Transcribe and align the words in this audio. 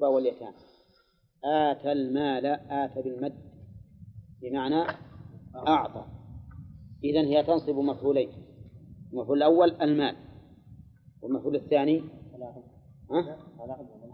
القربى 0.00 0.14
واليتامى. 0.14 0.54
آتى 1.44 1.92
المال 1.92 2.46
آتى 2.70 3.02
بالمد. 3.02 3.34
بمعنى 4.42 4.84
أعطى. 5.68 6.04
إذن 7.04 7.24
هي 7.24 7.42
تنصب 7.42 7.74
مفعولين. 7.74 8.28
المفعول 9.12 9.38
الأول 9.38 9.82
المال. 9.82 10.16
والمفعول 11.22 11.56
الثاني؟ 11.56 12.02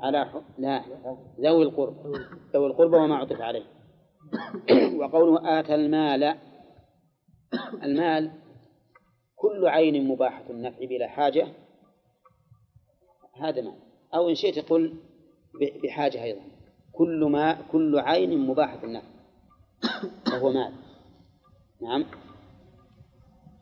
على 0.02 0.24
حب. 0.26 0.42
لا. 0.58 0.84
ذوي 1.40 1.62
القربى 1.62 2.18
ذوي 2.54 2.66
القربى 2.66 2.96
وما 2.96 3.16
عطف 3.16 3.40
عليه. 3.40 3.64
وقوله 4.98 5.60
آتى 5.60 5.74
المال. 5.74 6.38
المال 7.82 8.32
كل 9.36 9.66
عين 9.66 10.08
مباحة 10.08 10.50
النفع 10.50 10.84
بلا 10.84 11.08
حاجة. 11.08 11.46
هذا 13.40 13.62
مال. 13.62 13.78
أو 14.14 14.28
إن 14.28 14.34
شئت 14.34 14.58
قل 14.58 14.96
بحاجة 15.82 16.22
أيضا. 16.24 16.40
كل 16.92 17.24
ما 17.24 17.58
كل 17.72 17.98
عين 17.98 18.38
مباحة 18.38 18.78
النفع 18.84 19.06
فهو 20.26 20.52
مال. 20.56 20.72
نعم. 21.82 22.04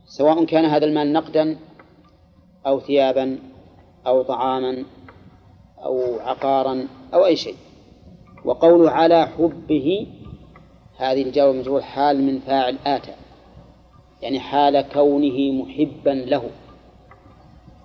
سواء 0.04 0.44
كان 0.44 0.64
هذا 0.64 0.86
المال 0.86 1.12
نقدا 1.12 1.58
أو 2.66 2.80
ثيابا 2.80 3.38
أو 4.06 4.22
طعاما 4.22 4.84
أو 5.78 6.18
عقارا 6.20 6.88
أو 7.14 7.26
أي 7.26 7.36
شيء. 7.36 7.56
وقول 8.44 8.88
على 8.88 9.26
حبه 9.26 10.06
هذه 10.96 11.22
الجواب 11.22 11.54
مجرور 11.54 11.82
حال 11.82 12.22
من 12.22 12.40
فاعل 12.40 12.78
آتى. 12.86 13.14
يعني 14.22 14.40
حال 14.40 14.80
كونه 14.80 15.52
محبا 15.52 16.10
له. 16.10 16.50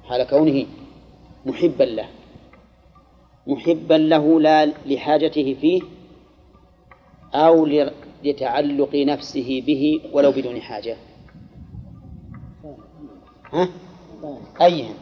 حال 0.04 0.24
كونه 0.24 0.66
محبا 1.46 1.84
له. 1.84 2.19
محبا 3.50 3.94
له 3.94 4.40
لا 4.40 4.66
لحاجته 4.66 5.58
فيه 5.62 5.82
أو 7.34 7.66
لتعلق 8.24 8.96
نفسه 8.96 9.64
به 9.68 10.02
ولو 10.14 10.32
بدون 10.32 10.62
حاجة. 10.62 10.98
ها؟ 13.54 13.70
أيهم 14.62 14.94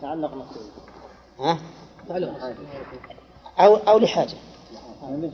تعلق 0.00 0.34
نفسه. 0.34 0.60
ها؟ 1.38 1.58
أو 3.58 3.76
أو 3.76 3.98
لحاجة. 3.98 4.36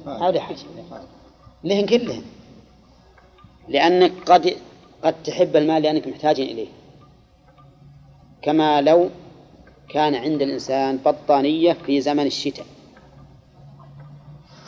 أو 0.06 0.30
لحاجة. 0.30 0.58
لهن 1.64 1.86
كلهن. 1.86 2.22
لأنك 3.68 4.12
قد 4.30 4.56
قد 5.04 5.22
تحب 5.22 5.56
المال 5.56 5.82
لأنك 5.82 6.08
محتاج 6.08 6.40
إليه. 6.40 6.68
كما 8.42 8.80
لو 8.80 9.10
كان 9.88 10.14
عند 10.14 10.42
الإنسان 10.42 10.96
بطانية 10.96 11.72
في 11.72 12.00
زمن 12.00 12.26
الشتاء. 12.26 12.66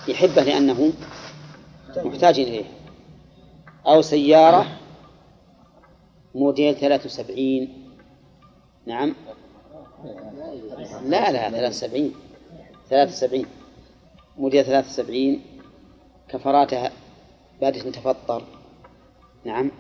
يحبه 0.09 0.43
لأنه 0.43 0.93
محتاج 1.97 2.41
إليه. 2.41 2.65
أو 3.87 4.03
سيارة 4.03 4.67
موديل 6.35 6.75
73 6.75 7.69
نعم. 8.87 9.15
لا 11.05 11.33
لا 11.33 11.51
73 11.51 12.15
73 12.91 13.47
موديل 14.39 14.65
73 14.65 15.41
كفراتها 16.29 16.93
بادئة 17.61 17.91
تفطر 17.91 18.43
نعم. 19.45 19.71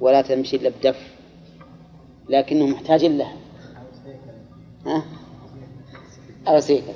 ولا 0.00 0.22
تمشي 0.22 0.56
إلا 0.56 0.68
بدف. 0.68 1.16
لكنه 2.28 2.66
محتاج 2.66 3.04
لها 3.04 3.36
ها؟ 4.86 5.04
أو 6.48 6.60
سيكل 6.60 6.92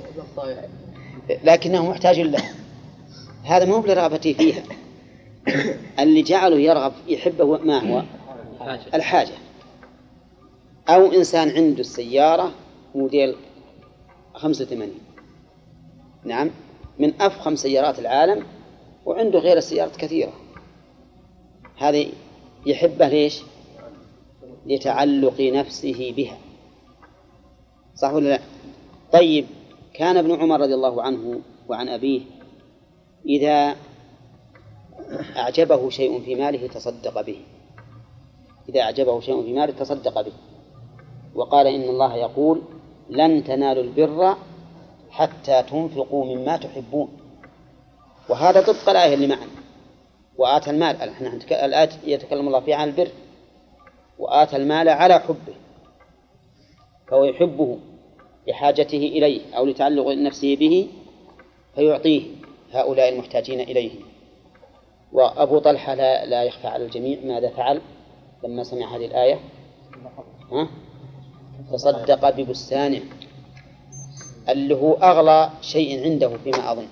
لكنه 1.45 1.91
محتاج 1.91 2.21
لها 2.21 2.55
هذا 3.45 3.65
مو 3.65 3.81
برغبته 3.81 4.33
فيها. 4.33 4.63
اللي 5.99 6.23
جعله 6.23 6.59
يرغب 6.59 6.93
يحبه 7.09 7.45
ما 7.45 7.93
هو؟ 7.93 8.03
الحاجة. 8.95 9.33
أو 10.89 11.13
إنسان 11.13 11.51
عنده 11.51 11.81
السيارة 11.81 12.53
موديل 12.95 13.37
85 14.35 14.89
نعم. 16.25 16.51
من 16.99 17.21
أفخم 17.21 17.57
سيارات 17.57 17.99
العالم 17.99 18.47
وعنده 19.07 19.39
غير 19.39 19.57
السيارات 19.57 19.97
كثيرة. 19.97 20.33
هذه 21.79 22.13
يحبه 22.67 23.09
ليش؟ 23.09 23.43
لتعلق 24.67 25.41
نفسه 25.41 26.15
بها. 26.17 26.39
صح 27.95 28.13
ولا 28.13 28.29
لا؟ 28.29 28.41
طيب 29.13 29.47
كان 29.95 30.17
ابن 30.17 30.41
عمر 30.41 30.61
رضي 30.61 30.75
الله 30.75 31.03
عنه 31.03 31.41
وعن 31.69 31.89
أبيه 31.89 32.21
إذا 33.27 33.77
أعجبه 35.37 35.91
شيء 35.91 36.21
في 36.21 36.35
ماله 36.35 36.69
تصدق 36.69 37.21
به. 37.21 37.37
إذا 38.69 38.81
أعجبه 38.81 39.21
شيء 39.21 39.43
في 39.43 39.53
ماله 39.53 39.73
تصدق 39.73 40.21
به. 40.21 40.33
وقال 41.35 41.67
إن 41.67 41.83
الله 41.83 42.17
يقول 42.17 42.63
لن 43.11 43.45
تنالوا 43.45 43.83
البر 43.83 44.37
حتى 45.11 45.63
تنفقوا 45.63 46.37
مما 46.37 46.57
تحبون 46.57 47.09
وهذا 48.29 48.61
طبق 48.61 48.89
الآية 48.89 49.15
اللي 49.15 49.27
معنا. 49.27 49.51
وآتى 50.39 50.71
المال 50.71 50.97
إحنا 50.97 51.39
الآية 51.51 51.91
يتكلم 52.05 52.47
الله 52.47 52.61
فيها 52.61 52.77
عن 52.77 52.89
البر. 52.89 53.09
وآتى 54.19 54.57
المال 54.57 54.89
على 54.89 55.19
حبه. 55.19 55.55
فهو 57.11 57.25
يحبه 57.25 57.79
لحاجته 58.49 58.97
إليه 58.97 59.41
أو 59.57 59.65
لتعلق 59.67 60.07
نفسه 60.07 60.57
به 60.57 60.89
فيعطيه 61.75 62.23
هؤلاء 62.73 63.09
المحتاجين 63.09 63.61
إليه. 63.61 63.91
وأبو 65.13 65.59
طلحة 65.59 65.95
لا, 65.95 66.27
لا 66.27 66.45
يخفى 66.45 66.67
على 66.67 66.85
الجميع 66.85 67.19
ماذا 67.25 67.49
فعل 67.49 67.81
لما 68.45 68.65
سمع 68.65 68.97
هذه 68.97 69.07
الآية؟ 69.07 69.41
ها؟ 70.53 70.69
تصدق 71.73 72.31
ببستانه 72.31 73.03
اللي 74.49 74.75
هو 74.75 74.93
أغلى 74.93 75.51
شيء 75.61 76.05
عنده 76.05 76.37
فيما 76.45 76.73
أظن. 76.73 76.87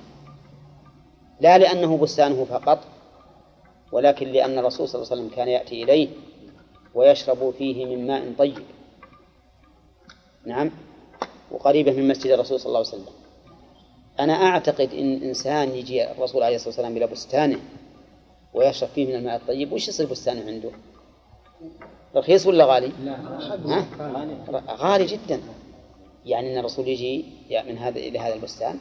لا 1.40 1.58
لأنه 1.58 1.96
بستانه 1.96 2.44
فقط 2.44 2.78
ولكن 3.92 4.28
لأن 4.28 4.58
الرسول 4.58 4.88
صلى 4.88 5.02
الله 5.02 5.12
عليه 5.12 5.22
وسلم 5.22 5.36
كان 5.36 5.48
يأتي 5.48 5.82
إليه 5.82 6.08
ويشرب 6.94 7.54
فيه 7.58 7.86
من 7.86 8.06
ماء 8.06 8.32
طيب. 8.38 8.62
نعم 10.48 10.70
وقريبة 11.50 11.92
من 11.92 12.08
مسجد 12.08 12.30
الرسول 12.30 12.60
صلى 12.60 12.66
الله 12.66 12.78
عليه 12.78 12.88
وسلم 12.88 13.06
أنا 14.20 14.32
أعتقد 14.32 14.92
إن 14.92 15.22
إنسان 15.22 15.74
يجي 15.74 16.10
الرسول 16.10 16.42
عليه 16.42 16.56
الصلاة 16.56 16.68
والسلام 16.68 16.96
إلى 16.96 17.06
بستانه 17.06 17.60
ويشرب 18.54 18.88
فيه 18.88 19.06
من 19.06 19.14
الماء 19.14 19.36
الطيب 19.36 19.72
وش 19.72 19.88
يصير 19.88 20.06
بستانه 20.06 20.46
عنده؟ 20.46 20.70
رخيص 22.16 22.46
ولا 22.46 22.64
غالي؟ 22.64 22.92
لا 23.04 23.16
ها؟ 23.66 23.86
غالي 24.68 25.06
جدا 25.06 25.40
يعني 26.24 26.52
أن 26.52 26.58
الرسول 26.58 26.88
يجي 26.88 27.24
من 27.66 27.78
هذا 27.78 27.98
إلى 27.98 28.18
هذا 28.18 28.34
البستان 28.34 28.78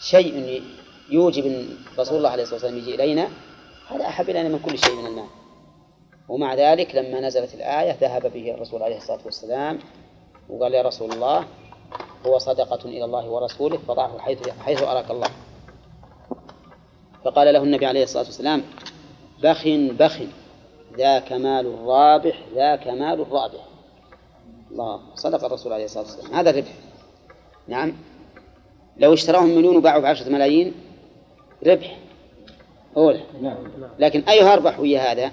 شيء 0.00 0.62
يوجب 1.10 1.46
أن 1.46 1.68
رسول 1.98 2.18
الله 2.18 2.28
عليه 2.30 2.42
الصلاة 2.42 2.60
والسلام 2.60 2.78
يجي 2.78 2.94
إلينا 2.94 3.28
هذا 3.88 4.06
أحب 4.06 4.30
إلينا 4.30 4.48
من 4.48 4.58
كل 4.58 4.78
شيء 4.78 4.94
من 4.94 5.06
المال 5.06 5.26
ومع 6.28 6.54
ذلك 6.54 6.94
لما 6.94 7.20
نزلت 7.20 7.54
الآية 7.54 7.96
ذهب 8.00 8.32
به 8.32 8.50
الرسول 8.54 8.82
عليه 8.82 8.96
الصلاة 8.96 9.20
والسلام 9.24 9.78
وقال 10.48 10.74
يا 10.74 10.82
رسول 10.82 11.12
الله 11.12 11.44
هو 12.26 12.38
صدقة 12.38 12.88
إلى 12.88 13.04
الله 13.04 13.30
ورسوله 13.30 13.78
فضعه 13.78 14.18
حيث 14.18 14.48
حيث 14.48 14.82
أراك 14.82 15.10
الله. 15.10 15.28
فقال 17.24 17.54
له 17.54 17.62
النبي 17.62 17.86
عليه 17.86 18.02
الصلاة 18.02 18.24
والسلام 18.24 18.62
بخ 19.42 19.68
بخ 19.68 20.18
ذاك 20.98 21.32
مال 21.32 21.66
الرابح 21.66 22.42
ذاك 22.54 22.86
مال 22.86 23.20
الرابح. 23.20 23.66
الله 24.70 25.00
صدق 25.14 25.44
الرسول 25.44 25.72
عليه 25.72 25.84
الصلاة 25.84 26.04
والسلام. 26.04 26.34
هذا 26.34 26.50
الربح. 26.50 26.72
نعم. 27.68 27.92
لو 28.96 29.14
اشتراهم 29.14 29.48
مليون 29.48 29.76
وباعوا 29.76 30.02
بعشرة 30.02 30.28
ملايين 30.28 30.74
ربح. 31.66 31.98
أولى 32.96 33.22
لكن 33.98 34.20
أيها 34.20 34.52
أربح 34.52 34.80
ويا 34.80 35.12
هذا. 35.12 35.32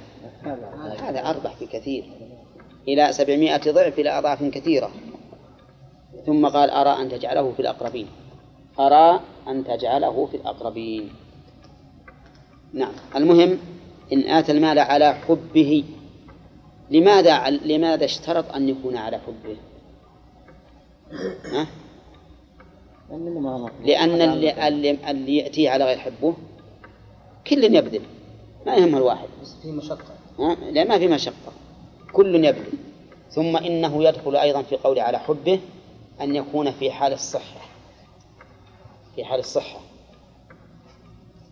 هذا 1.00 1.20
أربح 1.20 1.56
بكثير. 1.62 2.04
إلى 2.88 3.14
سبعمائة 3.14 3.72
ضعف 3.72 4.00
إلى 4.00 4.18
أضعاف 4.18 4.44
كثيرة. 4.44 4.92
ثم 6.26 6.48
قال 6.48 6.70
أرى 6.70 7.02
أن 7.02 7.10
تجعله 7.10 7.52
في 7.52 7.60
الأقربين. 7.60 8.08
أرى 8.80 9.20
أن 9.48 9.64
تجعله 9.64 10.26
في 10.32 10.38
الأقربين. 10.38 11.10
نعم. 12.74 12.92
المهم 13.16 13.60
إن 14.14 14.20
آتى 14.20 14.52
المال 14.52 14.80
على 14.80 15.14
حبه 15.14 15.84
لماذا 16.92 17.50
لماذا 17.50 18.06
اشترط 18.06 18.56
أن 18.56 18.70
يكون 18.70 18.98
على 18.98 19.20
حبه؟ 19.20 19.58
ها؟ 21.46 21.68
لأن 23.84 24.22
اللي, 24.22 24.68
اللي, 24.68 24.98
اللي 25.10 25.38
يأتيه 25.38 25.70
على 25.70 25.86
غير 25.86 25.98
حبه 25.98 26.36
كل 27.48 27.64
يبذل. 27.64 28.02
ما 28.66 28.76
يهمه 28.76 28.98
الواحد. 28.98 29.28
بس 29.42 29.56
في 29.62 29.72
مشقة. 29.72 30.16
ها؟ 30.40 30.56
لا 30.72 30.84
ما 30.84 31.00
في 31.00 31.08
مشقة. 31.08 31.52
كل 32.14 32.46
يبذل 32.46 32.78
ثم 33.30 33.58
إنه 33.58 34.04
يدخل 34.04 34.36
أيضا 34.36 34.62
في 34.62 34.76
قول 34.76 35.00
على 35.00 35.20
حبه 35.20 35.60
أن 36.22 36.36
يكون 36.36 36.72
في 36.72 36.92
حال 36.92 37.14
الصحة. 37.14 37.62
في 39.16 39.26
حال 39.26 39.40
الصحة. 39.40 39.80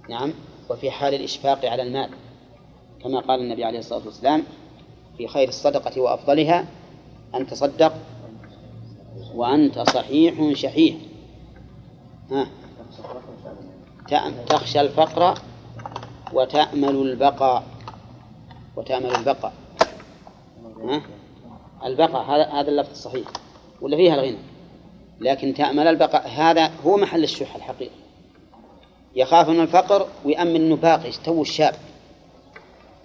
نعم. 0.09 0.33
وفي 0.69 0.91
حال 0.91 1.13
الإشفاق 1.13 1.65
على 1.65 1.83
المال. 1.83 2.09
كما 3.03 3.19
قال 3.19 3.39
النبي 3.39 3.63
عليه 3.63 3.79
الصلاة 3.79 4.05
والسلام 4.05 4.43
في 5.17 5.27
خير 5.27 5.47
الصدقة 5.47 6.01
وأفضلها 6.01 6.65
أن 7.35 7.47
تصدق 7.47 7.93
وأنت 9.35 9.79
صحيح 9.79 10.53
شحيح. 10.53 10.95
ها. 12.31 12.47
تخشى 14.49 14.81
الفقر 14.81 15.37
وتأمل 16.33 16.95
البقاء. 16.95 17.63
وتأمل 18.75 19.15
البقاء؟ 19.15 19.53
البقاء 21.85 22.21
هذا 22.21 22.43
هذا 22.43 22.69
اللفظ 22.69 22.89
الصحيح. 22.89 23.27
ولا 23.81 23.97
فيها 23.97 24.13
الغنى؟ 24.13 24.37
لكن 25.19 25.53
تأمل 25.53 25.87
البقاء. 25.87 26.27
هذا 26.27 26.71
هو 26.85 26.97
محل 26.97 27.23
الشح 27.23 27.55
الحقيقي. 27.55 27.95
يخاف 29.15 29.49
من 29.49 29.59
الفقر 29.59 30.07
ويأمن 30.25 30.55
أنه 30.55 30.75
باقي. 30.75 31.11
تو 31.23 31.41
الشاب؟ 31.41 31.75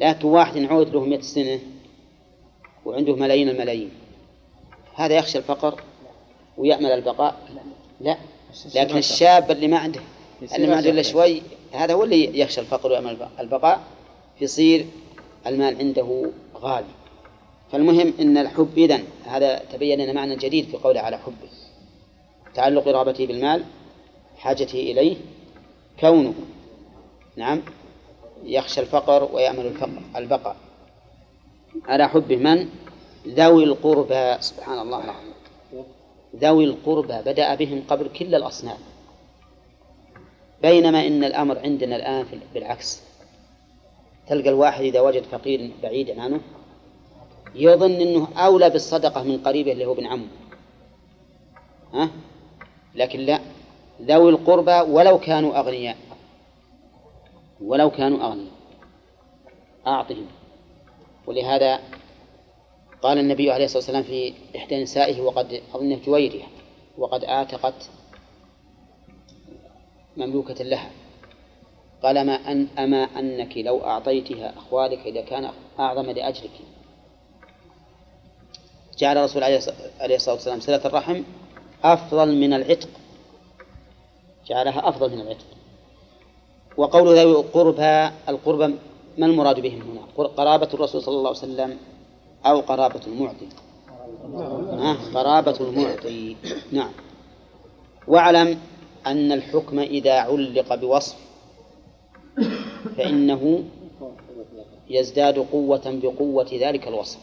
لكن 0.00 0.28
واحد 0.28 0.56
يعود 0.56 0.88
له 0.88 1.00
مئة 1.00 1.20
سنة 1.20 1.60
وعنده 2.84 3.16
ملايين 3.16 3.48
الملايين. 3.48 3.90
هذا 4.94 5.14
يخشى 5.14 5.38
الفقر 5.38 5.80
ويأمل 6.58 6.86
البقاء؟ 6.86 7.36
لا. 8.00 8.16
لكن 8.74 8.96
الشاب 8.96 9.50
اللي 9.50 9.68
ما 9.68 9.78
عنده 9.78 10.00
اللي 10.54 10.66
ما 10.66 10.76
عنده 10.76 10.90
إلا 10.90 11.02
شوي 11.02 11.42
هذا 11.72 11.94
هو 11.94 12.04
اللي 12.04 12.38
يخشى 12.38 12.60
الفقر 12.60 12.90
ويأمل 12.90 13.16
البقاء 13.40 13.80
يصير 14.40 14.86
المال 15.46 15.78
عنده 15.78 16.30
غالي. 16.56 16.86
فالمهم 17.72 18.12
أن 18.20 18.38
الحب 18.38 18.78
إذن 18.78 19.04
هذا 19.24 19.58
تبين 19.58 20.00
لنا 20.00 20.12
معنى 20.12 20.36
جديد 20.36 20.64
في 20.64 20.76
قوله 20.76 21.00
على 21.00 21.18
حبه 21.18 21.48
تعلق 22.54 22.88
رغبته 22.88 23.26
بالمال 23.26 23.64
حاجته 24.38 24.78
إليه 24.80 25.16
كونه 26.00 26.34
نعم 27.36 27.62
يخشى 28.44 28.80
الفقر 28.80 29.34
ويأمل 29.34 29.66
الفقر 29.66 30.02
البقاء. 30.16 30.56
على 31.88 32.08
حبه 32.08 32.36
من؟ 32.36 32.68
ذوي 33.26 33.64
القربى. 33.64 34.36
سبحان 34.40 34.78
الله 34.78 35.04
العظيم. 35.04 35.34
ذوي 36.36 36.64
القربى. 36.64 37.14
بدأ 37.26 37.54
بهم 37.54 37.82
قبل 37.88 38.08
كل 38.08 38.34
الأصناف 38.34 38.78
بينما 40.62 41.06
إن 41.06 41.24
الأمر 41.24 41.58
عندنا 41.58 41.96
الآن 41.96 42.26
بالعكس. 42.54 43.02
تلقى 44.28 44.48
الواحد 44.48 44.84
إذا 44.84 45.00
وجد 45.00 45.22
فقير 45.22 45.70
بعيدا 45.82 46.22
عنه 46.22 46.40
يظن 47.54 47.92
أنه 47.92 48.28
أولى 48.36 48.70
بالصدقة 48.70 49.22
من 49.22 49.38
قريبه 49.38 49.72
اللي 49.72 49.84
هو 49.84 49.92
ابن 49.92 50.06
عمه. 50.06 50.28
ها؟ 51.92 52.10
لكن 52.94 53.20
لا. 53.20 53.40
ذوي 54.02 54.30
القربى 54.30 54.80
ولو 54.80 55.18
كانوا 55.18 55.58
أغنياء. 55.58 55.96
ولو 57.60 57.90
كانوا 57.90 58.26
أغنياء. 58.26 58.52
أعطهم. 59.86 60.26
ولهذا 61.26 61.80
قال 63.02 63.18
النبي 63.18 63.50
عليه 63.50 63.64
الصلاة 63.64 63.78
والسلام 63.78 64.02
في 64.02 64.34
إحدى 64.56 64.82
نسائه 64.82 65.20
وقد 65.20 65.60
أظن 65.74 66.00
جويرية 66.06 66.44
وقد 66.98 67.24
آتقت 67.24 67.90
مملوكة 70.16 70.64
لها. 70.64 70.90
قال 72.02 72.26
ما 72.26 72.52
أن 72.52 72.68
أما 72.78 73.02
أنك 73.18 73.56
لو 73.56 73.84
أعطيتها 73.84 74.58
أخوالك 74.58 74.98
إذا 75.06 75.20
كان 75.20 75.50
أعظم 75.78 76.10
لأجلك 76.10 76.50
جعل 78.98 79.18
الرسول 79.18 79.42
عليه 79.42 80.16
الصلاة 80.16 80.34
والسلام 80.34 80.60
صلة 80.60 80.86
الرحم 80.86 81.22
أفضل 81.84 82.36
من 82.40 82.52
العتق. 82.52 82.88
جعلها 84.46 84.88
أفضل 84.88 85.10
من 85.10 85.20
العتق. 85.20 85.44
وقول 86.76 87.18
ذوي 87.18 87.40
القربى 87.40 88.10
القربى 88.28 88.74
ما 89.18 89.26
المراد 89.26 89.60
بهم 89.60 89.80
هنا؟ 89.80 90.26
قرابة 90.26 90.68
الرسول 90.74 91.02
صلى 91.02 91.14
الله 91.14 91.28
عليه 91.28 91.38
وسلم 91.38 91.76
أو 92.46 92.60
قرابة 92.60 93.00
المعطي؟ 93.06 93.46
آه 94.34 94.96
قرابة 95.14 95.56
المعطي. 95.60 96.36
نعم. 96.72 96.90
واعلم 98.08 98.58
أن 99.06 99.32
الحكم 99.32 99.78
إذا 99.78 100.12
علق 100.12 100.74
بوصف 100.74 101.16
فإنه 102.96 103.64
يزداد 104.90 105.38
قوة 105.38 105.82
بقوة 106.02 106.48
ذلك 106.52 106.88
الوصف. 106.88 107.18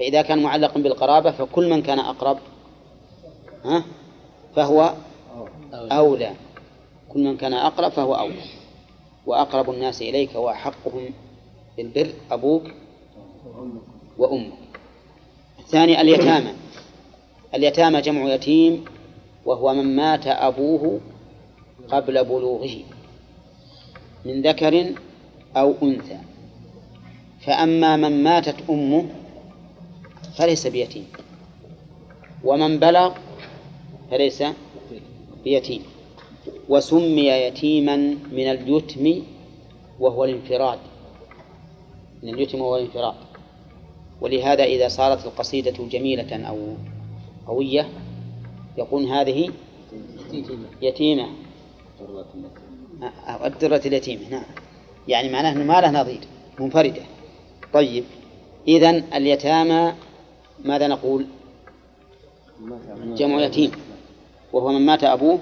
فإذا 0.00 0.22
كان 0.22 0.42
معلقا 0.42 0.80
بالقرابة 0.80 1.30
فكل 1.30 1.70
من 1.70 1.82
كان 1.82 1.98
أقرب 1.98 2.38
ها؟ 3.64 3.84
فهو 4.56 4.94
أولى. 5.72 6.32
كل 7.08 7.24
من 7.24 7.36
كان 7.36 7.52
أقرب 7.52 7.92
فهو 7.92 8.14
أولى. 8.14 8.42
وأقرب 9.26 9.70
الناس 9.70 10.02
إليك 10.02 10.34
وأحقهم 10.34 11.10
بالبر 11.76 12.12
أبوك 12.30 12.62
وأمك. 14.18 14.52
الثاني 15.58 16.00
اليتامى. 16.00 16.52
اليتامى 17.54 18.00
جمع 18.00 18.34
يتيم 18.34 18.84
وهو 19.46 19.74
من 19.74 19.96
مات 19.96 20.26
أبوه 20.26 21.00
قبل 21.88 22.24
بلوغه 22.24 22.76
من 24.24 24.42
ذكر 24.42 24.94
أو 25.56 25.74
أنثى. 25.82 26.18
فأما 27.40 27.96
من 27.96 28.22
ماتت 28.22 28.70
أمه 28.70 29.06
فليس 30.40 30.66
بيتيم. 30.66 31.06
ومن 32.44 32.78
بلغ 32.78 33.14
فليس 34.10 34.42
بيتيم. 35.44 35.82
وسمي 36.68 37.26
يتيما 37.26 37.96
من 38.32 38.46
اليتم 38.50 39.22
وهو 40.00 40.24
الانفراد. 40.24 40.78
من 42.22 42.34
اليتم 42.34 42.60
وهو 42.60 42.76
الانفراد. 42.76 43.14
ولهذا 44.20 44.64
إذا 44.64 44.88
صارت 44.88 45.26
القصيدة 45.26 45.84
جميلة 45.90 46.48
أو 46.48 46.74
قوية 47.46 47.88
يقول 48.78 49.04
هذه 49.04 49.50
يتيمة. 50.82 51.28
الدرة 53.44 53.82
اليتيمة 53.86 54.28
نعم. 54.30 54.44
يعني 55.08 55.28
معناه 55.28 55.52
أنه 55.52 55.64
ما 55.64 55.80
له 55.80 55.90
نظير 55.90 56.20
منفردة. 56.60 57.02
طيب 57.72 58.04
إذن 58.68 59.04
اليتامى 59.14 59.92
ماذا 60.64 60.88
نقول؟ 60.88 61.26
جمع 63.04 63.42
يتيم. 63.42 63.72
وهو 64.52 64.68
من 64.72 64.86
مات 64.86 65.04
أبوه 65.04 65.38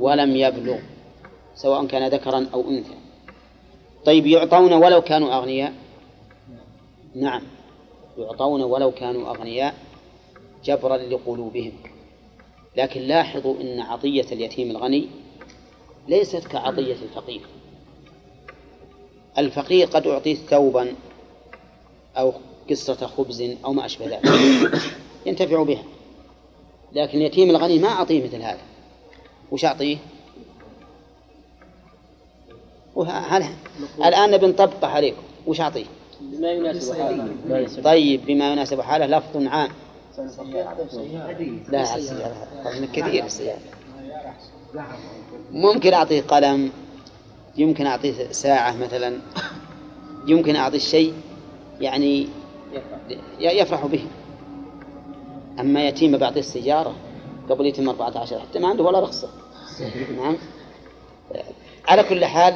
ولم 0.00 0.36
يبلغ 0.36 0.78
سواء 1.54 1.86
كان 1.86 2.08
ذكرا 2.08 2.46
أو 2.54 2.70
أنثى. 2.70 2.94
طيب 4.04 4.26
يعطون 4.26 4.72
ولو 4.72 5.00
كانوا 5.00 5.34
أغنياء؟ 5.34 5.72
نعم 7.14 7.42
يعطون 8.18 8.62
ولو 8.62 8.90
كانوا 8.90 9.30
أغنياء 9.30 9.74
جبرا 10.64 10.96
لقلوبهم. 10.96 11.72
لكن 12.76 13.00
لاحظوا 13.00 13.60
أن 13.60 13.80
عطية 13.80 14.26
اليتيم 14.32 14.70
الغني 14.70 15.08
ليست 16.08 16.46
كعطية 16.46 16.96
الفقير. 17.02 17.40
الفقير 19.38 19.86
قد 19.86 20.06
أعطيه 20.06 20.34
ثوبا 20.34 20.94
أو 22.16 22.32
قصة 22.70 23.06
خبز 23.06 23.42
أو 23.64 23.72
ما 23.72 23.86
أشبه 23.86 24.06
ذلك. 24.06 24.30
ينتفع 25.26 25.62
بها. 25.62 25.82
لكن 26.92 27.18
اليتيم 27.18 27.50
الغني 27.50 27.78
ما 27.78 27.88
أعطيه 27.88 28.24
مثل 28.24 28.42
هذا. 28.42 28.60
وش 29.50 29.64
أعطيه؟ 29.64 29.96
وهل 32.94 33.44
الآن 34.04 34.36
بنطبقه 34.36 34.88
عليكم. 34.88 35.22
وش 35.46 35.60
أعطيه؟ 35.60 35.84
بما 36.20 36.52
يناسب 36.52 36.94
حاله. 36.94 37.82
طيب 37.84 38.26
بما 38.26 38.52
يناسب 38.52 38.80
حاله 38.80 39.06
لفظ 39.06 39.46
عام. 39.46 39.70
لا 41.68 41.84
كثير 42.92 43.24
السيارة 43.24 43.60
ممكن 45.52 45.92
أعطيه 45.92 46.22
قلم. 46.22 46.70
يمكن 47.56 47.86
أعطيه 47.86 48.32
ساعة 48.32 48.76
مثلا. 48.76 49.18
يمكن 50.26 50.56
أعطيه 50.56 50.78
شيء. 50.78 51.14
يعني 51.80 52.28
يفرح. 53.40 53.86
به. 53.86 54.06
أما 55.60 55.88
يتيم 55.88 56.16
بعطيه 56.16 56.40
السيارة 56.40 56.94
قبل 57.50 57.66
يتم 57.66 57.88
14 57.88 58.40
حتى 58.40 58.58
ما 58.58 58.68
عنده 58.68 58.84
ولا 58.84 59.00
رخصة. 59.00 59.28
نعم. 60.16 60.36
على 61.88 62.02
كل 62.02 62.24
حال 62.24 62.54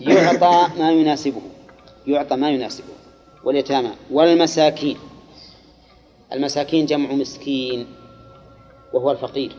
يعطى 0.00 0.66
ما 0.78 0.92
يناسبه. 0.92 1.42
يعطى 2.06 2.36
ما 2.36 2.50
يناسبه. 2.50 2.92
واليتامى 3.44 3.90
والمساكين. 4.10 4.96
المساكين 6.32 6.86
جمع 6.86 7.12
مسكين 7.12 7.86
وهو 8.92 9.10
الفقير. 9.10 9.56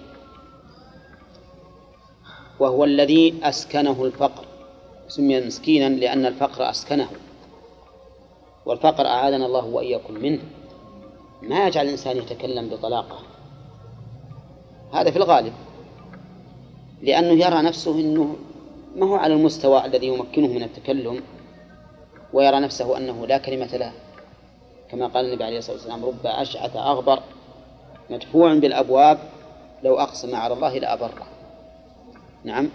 وهو 2.60 2.84
الذي 2.84 3.34
أسكنه 3.44 4.06
الفقر. 4.06 4.46
سمي 5.08 5.42
مسكينا 5.42 5.90
لأن 5.90 6.26
الفقر 6.26 6.70
أسكنه. 6.70 7.10
والفقر 8.70 9.06
أعاذنا 9.06 9.46
الله 9.46 9.66
وإياكم 9.66 10.14
منه. 10.14 10.40
ما 11.42 11.68
يجعل 11.68 11.86
الإنسان 11.86 12.18
يتكلم 12.18 12.70
بطلاقة. 12.70 13.20
هذا 14.94 15.12
في 15.12 15.18
الغالب. 15.18 15.54
لأنه 17.02 17.46
يرى 17.46 17.62
نفسه 17.62 18.00
أنه 18.00 18.36
ما 18.96 19.06
هو 19.06 19.16
على 19.16 19.34
المستوى 19.34 19.86
الذي 19.86 20.08
يمكنه 20.08 20.48
من 20.48 20.64
التكلم 20.64 21.24
ويرى 22.34 22.60
نفسه 22.60 22.98
أنه 22.98 23.28
لا 23.28 23.38
كلمة 23.38 23.78
له. 23.78 23.92
كما 24.92 25.08
قال 25.08 25.26
النبي 25.26 25.44
عليه 25.44 25.58
الصلاة 25.58 25.76
والسلام 25.76 26.06
رب 26.06 26.26
أشعث 26.26 26.76
أغبر 26.76 27.20
مدفوع 28.10 28.54
بالأبواب 28.54 29.20
لو 29.84 30.00
أقسم 30.00 30.36
على 30.36 30.54
الله 30.54 30.78
لأبره. 30.78 31.28
نعم. 32.44 32.70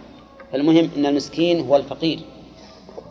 فالمهم 0.52 0.90
أن 0.96 1.06
المسكين 1.06 1.66
هو 1.68 1.76
الفقير 1.76 2.20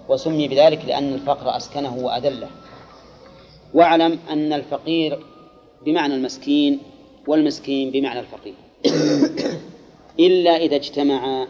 وسمي 0.09 0.47
بذلك 0.47 0.85
لأن 0.85 1.13
الفقر 1.13 1.57
أسكنه 1.57 1.97
وأذله. 1.97 2.49
واعلم 3.73 4.19
أن 4.29 4.53
الفقير 4.53 5.25
بمعنى 5.85 6.15
المسكين 6.15 6.79
والمسكين 7.27 7.91
بمعنى 7.91 8.19
الفقير. 8.19 8.53
إلا 10.19 10.55
إذا 10.55 10.75
اجتمعا 10.75 11.47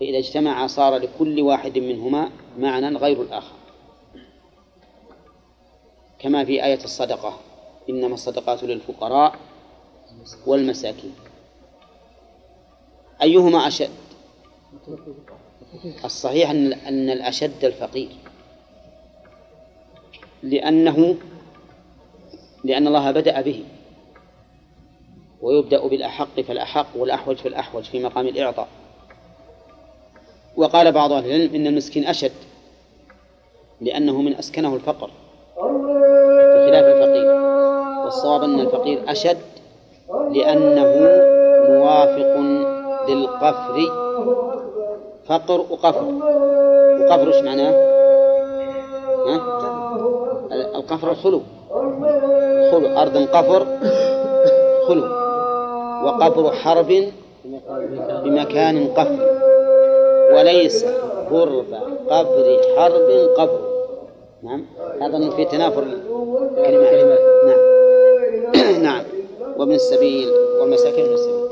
فإذا 0.00 0.18
اجتمعا 0.18 0.66
صار 0.66 0.96
لكل 0.96 1.40
واحد 1.40 1.78
منهما 1.78 2.30
معنى 2.58 2.96
غير 2.96 3.22
الآخر. 3.22 3.54
كما 6.18 6.44
في 6.44 6.64
آية 6.64 6.84
الصدقة 6.84 7.40
إنما 7.90 8.14
الصدقات 8.14 8.64
للفقراء 8.64 9.34
والمساكين. 10.46 11.14
أيهما 13.22 13.68
أشد؟ 13.68 13.90
الصحيح 16.04 16.50
أن 16.50 17.10
الأشد 17.10 17.64
الفقير. 17.64 18.08
لأنه 20.42 21.16
لأن 22.64 22.86
الله 22.86 23.10
بدأ 23.10 23.40
به 23.40 23.64
ويبدأ 25.42 25.86
بالأحق 25.86 26.40
فالأحق 26.40 26.86
والأحوج 26.96 27.36
فالأحوج 27.36 27.82
في 27.82 28.04
مقام 28.04 28.26
الإعطاء 28.26 28.68
وقال 30.56 30.92
بعض 30.92 31.12
أهل 31.12 31.26
العلم 31.26 31.54
إن 31.54 31.66
المسكين 31.66 32.06
أشد 32.06 32.32
لأنه 33.80 34.22
من 34.22 34.34
أسكنه 34.34 34.74
الفقر 34.74 35.10
بخلاف 36.54 36.84
الفقير 36.84 37.26
والصواب 38.04 38.42
أن 38.42 38.60
الفقير 38.60 39.10
أشد 39.10 39.38
لأنه 40.30 40.94
موافق 41.68 42.36
للقفر 43.08 43.80
فقر 45.26 45.60
وقفر 45.70 46.04
وقفر 47.00 47.28
إيش 47.34 47.44
معناه؟ 47.44 47.70
ها؟ 49.26 49.69
القفر 50.52 51.10
الخلو 51.10 51.42
خلو 52.70 52.88
أرض 52.98 53.16
قفر 53.16 53.66
خلو. 54.88 55.04
وقفر 56.04 56.52
حرب 56.52 57.12
بمكان 58.24 58.88
قفر. 58.88 59.40
وليس 60.34 60.84
غرب 61.30 61.66
قبر 62.10 62.46
حرب 62.76 63.08
قبر. 63.38 63.60
نعم 64.42 64.62
هذا 65.02 65.30
في 65.30 65.44
تنافر 65.44 65.82
الكلمات. 66.58 67.20
نعم. 67.46 67.60
نعم. 68.88 69.02
وابن 69.56 69.72
السبيل 69.72 70.28
والمساكين 70.60 71.06
من 71.06 71.12
السبيل. 71.12 71.48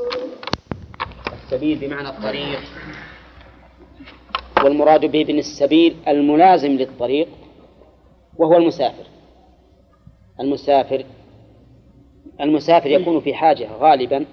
السبيل 1.45 1.77
بمعنى 1.77 2.09
الطريق. 2.09 2.59
والمراد 4.63 5.05
به 5.05 5.21
ابن 5.21 5.37
السبيل 5.39 5.95
الملازم 6.07 6.71
للطريق. 6.71 7.27
وهو 8.39 8.57
المسافر. 8.57 9.03
المسافر 10.39 11.05
المسافر 12.41 12.89
يكون 12.89 13.19
في 13.19 13.33
حاجة 13.33 13.67
غالبا 13.79 14.25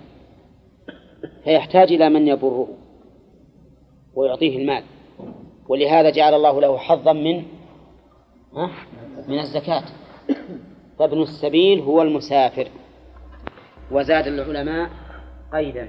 فيحتاج 1.44 1.92
إلى 1.92 2.08
من 2.08 2.28
يبره 2.28 2.68
ويعطيه 4.14 4.58
المال. 4.58 4.82
ولهذا 5.68 6.10
جعل 6.10 6.34
الله 6.34 6.60
له 6.60 6.78
حظا 6.78 7.12
من 7.12 7.42
من 9.28 9.38
الزكاة. 9.38 9.84
فابن 10.98 11.22
السبيل 11.22 11.80
هو 11.80 12.02
المسافر. 12.02 12.68
وزاد 13.90 14.26
العلماء 14.26 14.90
قيدا 15.52 15.88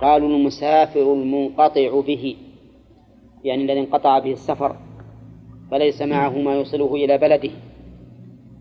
قالوا 0.00 0.28
المسافر 0.28 1.12
المنقطع 1.12 2.00
به 2.00 2.36
يعني 3.44 3.62
الذي 3.62 3.80
انقطع 3.80 4.18
به 4.18 4.32
السفر. 4.32 4.76
فليس 5.72 6.02
معه 6.02 6.38
ما 6.38 6.54
يوصله 6.54 6.94
إلى 6.94 7.18
بلده. 7.18 7.50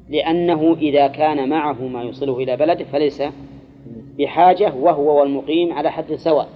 لأنه 0.10 0.74
إذا 0.74 1.08
كان 1.08 1.50
معه 1.50 1.88
ما 1.88 2.04
يوصله 2.04 2.38
إلى 2.38 2.58
بلده 2.58 2.86
فليس 2.86 3.24
بحاجة 4.18 4.76
وهو 4.76 5.20
والمقيم 5.20 5.74
على 5.74 5.92
حد 5.92 6.16
سواء 6.16 6.50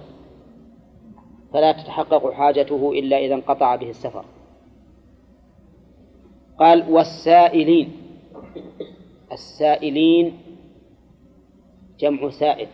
فلا 1.52 1.72
تتحقق 1.72 2.32
حاجته 2.32 2.92
إلا 2.92 3.18
إذا 3.18 3.34
انقطع 3.34 3.76
به 3.76 3.90
السفر. 3.90 4.24
قال 6.58 6.90
والسائلين. 6.90 7.92
السائلين 9.32 10.38
جمع 12.00 12.30
سائل. 12.30 12.68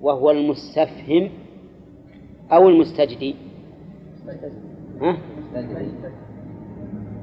وهو 0.00 0.30
المستفهم 0.30 1.30
أو 2.52 2.68
المستجدي. 2.68 3.34
ها؟ 5.00 5.31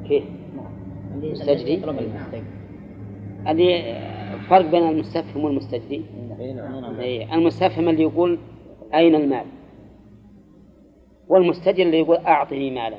كيف؟ 0.08 0.24
مستجدي؟ 1.16 1.82
اللي 3.48 4.00
فرق 4.50 4.72
بين 4.72 4.90
المستفهم 4.90 5.44
والمستجدي؟ 5.44 6.02
إيه، 7.00 7.36
المستفهم 7.36 7.90
اللي 7.90 8.04
يقول 8.04 8.40
أين 8.94 9.16
المال؟ 9.16 9.46
والمستجد 11.28 11.80
اللي 11.80 12.00
يقول 12.00 12.18
أعطني 12.18 12.72
مالا. 12.72 12.98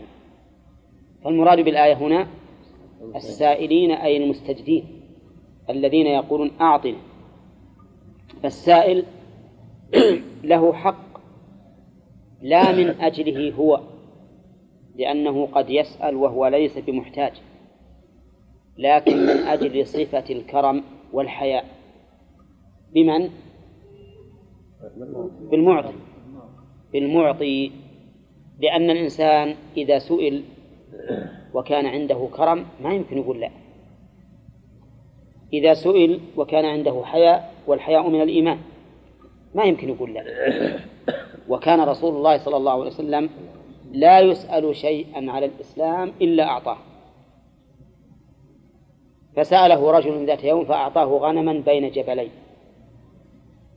فالمراد 1.25 1.61
بالآية 1.61 1.95
هنا 1.95 2.27
السائلين 3.17 3.91
أي 3.91 4.25
المستجدين 4.25 4.85
الذين 5.71 6.07
يقولون 6.07 6.51
أعطنا. 6.61 6.97
فالسائل 8.43 9.05
له 10.45 10.73
حق 10.73 11.21
لا 12.43 12.73
من 12.73 13.01
أجله 13.01 13.53
هو. 13.53 13.90
لأنه 15.01 15.47
قد 15.47 15.71
يسأل 15.71 16.17
وهو 16.17 16.47
ليس 16.47 16.79
بمحتاج 16.79 17.33
لكن 18.79 19.17
من 19.17 19.29
أجل 19.29 19.87
صفة 19.87 20.25
الكرم 20.31 20.85
والحياء. 21.13 21.65
بمن؟ 22.95 23.31
بالمعطي. 25.51 25.93
بالمعطي 26.93 27.73
لأن 28.61 28.91
الإنسان 28.91 29.55
إذا 29.77 29.99
سئل 29.99 30.45
وكان 31.55 31.87
عنده 31.87 32.29
كرم 32.37 32.67
ما 32.83 32.95
يمكن 32.95 33.19
يقول 33.19 33.41
لا. 33.41 33.51
إذا 35.53 35.75
سئل 35.75 36.21
وكان 36.37 36.65
عنده 36.65 37.03
حياء 37.05 37.55
والحياء 37.67 38.09
من 38.09 38.23
الإيمان 38.23 38.59
ما 39.55 39.65
يمكن 39.65 39.89
يقول 39.89 40.15
لا. 40.15 40.25
وكان 41.49 41.81
رسول 41.81 42.17
الله 42.17 42.39
صلى 42.39 42.57
الله 42.57 42.73
عليه 42.73 42.87
وسلم 42.87 43.31
لا 43.93 44.21
يسأل 44.21 44.77
شيئا 44.77 45.31
على 45.31 45.47
الإسلام 45.47 46.13
إلا 46.21 46.45
أعطاه. 46.45 46.77
فسأله 49.37 49.91
رجل 49.91 50.27
ذات 50.27 50.45
يوم 50.45 50.65
فأعطاه 50.65 51.05
غنما 51.05 51.53
بين 51.53 51.91
جبلين 51.91 52.31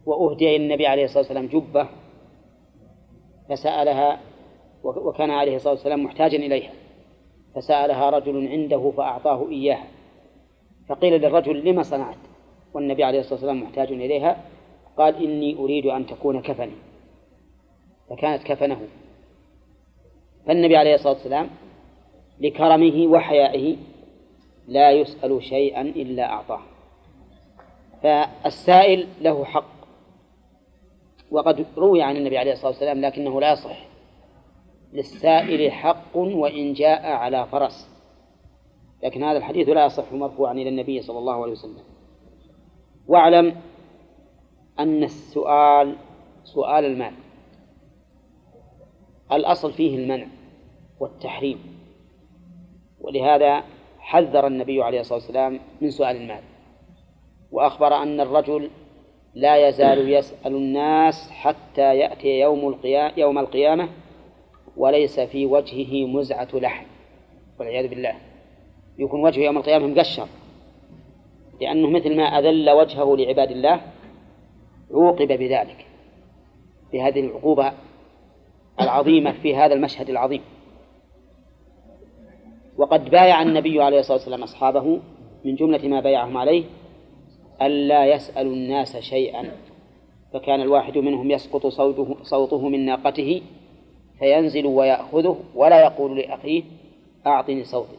وأهدي 0.05 0.55
النبي 0.55 0.87
عليه 0.87 1.03
الصلاة 1.03 1.19
والسلام 1.19 1.45
جبة 1.47 1.87
فسألها 3.49 4.19
وكان 4.83 5.31
عليه 5.31 5.55
الصلاة 5.55 5.73
والسلام 5.73 6.03
محتاجا 6.03 6.37
إليها. 6.37 6.71
فسألها 7.55 8.09
رجل 8.09 8.47
عنده 8.47 8.91
فأعطاه 8.97 9.49
إياها. 9.49 9.87
فقيل 10.89 11.13
للرجل 11.13 11.65
لما 11.65 11.83
صنعت؟ 11.83 12.17
والنبي 12.73 13.03
عليه 13.03 13.19
الصلاة 13.19 13.33
والسلام 13.33 13.63
محتاج 13.63 13.91
إليها. 13.91 14.43
قال 14.97 15.23
إني 15.23 15.55
أريد 15.55 15.85
أن 15.85 16.05
تكون 16.05 16.41
كفني. 16.41 16.75
فكانت 18.09 18.43
كفنه. 18.43 18.79
فالنبي 20.47 20.77
عليه 20.77 20.95
الصلاة 20.95 21.13
والسلام 21.13 21.49
لكرمه 22.39 23.07
وحيائه 23.07 23.77
لا 24.67 24.91
يسأل 24.91 25.43
شيئا 25.43 25.81
إلا 25.81 26.29
أعطاه. 26.29 26.61
فالسائل 28.03 29.07
له 29.21 29.45
حق. 29.45 29.73
وقد 31.31 31.65
روي 31.77 32.01
عن 32.01 32.17
النبي 32.17 32.37
عليه 32.37 32.51
الصلاة 32.51 32.69
والسلام 32.69 33.01
لكنه 33.01 33.41
لا 33.41 33.51
يصح. 33.51 33.85
للسائل 34.93 35.71
حق 35.71 36.15
وإن 36.17 36.73
جاء 36.73 37.05
على 37.05 37.47
فرس. 37.51 37.89
لكن 39.03 39.23
هذا 39.23 39.37
الحديث 39.37 39.69
لا 39.69 39.85
يصح 39.85 40.13
مرفوعا 40.13 40.53
إلى 40.53 40.69
النبي 40.69 41.01
صلى 41.01 41.19
الله 41.19 41.41
عليه 41.43 41.51
وسلم. 41.51 41.83
واعلم 43.07 43.55
أن 44.79 45.03
السؤال 45.03 45.95
سؤال 46.43 46.85
المال. 46.85 47.13
الأصل 49.35 49.73
فيه 49.73 49.95
المنع 49.97 50.27
والتحريم 50.99 51.59
ولهذا 53.01 53.63
حذر 53.99 54.47
النبي 54.47 54.83
عليه 54.83 54.99
الصلاة 54.99 55.19
والسلام 55.19 55.59
من 55.81 55.89
سؤال 55.89 56.15
المال 56.15 56.41
وأخبر 57.51 57.95
أن 57.95 58.21
الرجل 58.21 58.69
لا 59.35 59.67
يزال 59.67 60.09
يسأل 60.09 60.55
الناس 60.55 61.31
حتى 61.31 61.97
يأتي 61.97 62.39
يوم 62.39 62.67
القيامة 62.67 63.13
يوم 63.17 63.39
القيامة 63.39 63.89
وليس 64.77 65.19
في 65.19 65.45
وجهه 65.45 66.07
مزعة 66.07 66.47
لحم 66.53 66.85
والعياذ 67.59 67.87
بالله 67.87 68.15
يكون 68.99 69.23
وجهه 69.23 69.43
يوم 69.43 69.57
القيامة 69.57 69.87
مقشر 69.87 70.27
لأنه 71.61 71.89
مثل 71.89 72.15
ما 72.15 72.23
أذل 72.23 72.69
وجهه 72.69 73.15
لعباد 73.17 73.51
الله 73.51 73.81
عوقب 74.91 75.27
بذلك 75.27 75.85
بهذه 76.93 77.19
العقوبة 77.19 77.73
العظيمة 78.81 79.31
في 79.31 79.55
هذا 79.55 79.73
المشهد 79.73 80.09
العظيم. 80.09 80.41
وقد 82.77 83.09
بايع 83.09 83.41
النبي 83.41 83.81
عليه 83.81 83.99
الصلاة 83.99 84.17
والسلام 84.17 84.43
أصحابه 84.43 84.99
من 85.45 85.55
جملة 85.55 85.87
ما 85.87 85.99
بايعهم 85.99 86.37
عليه 86.37 86.63
ألا 87.61 88.05
يسألوا 88.05 88.53
الناس 88.53 88.97
شيئا. 88.97 89.51
فكان 90.33 90.61
الواحد 90.61 90.97
منهم 90.97 91.31
يسقط 91.31 91.67
صوته, 91.67 92.17
صوته 92.23 92.69
من 92.69 92.85
ناقته 92.85 93.41
فينزل 94.19 94.65
ويأخذه 94.65 95.39
ولا 95.55 95.81
يقول 95.81 96.17
لأخيه 96.17 96.63
أعطني 97.27 97.63
صوتي. 97.63 97.97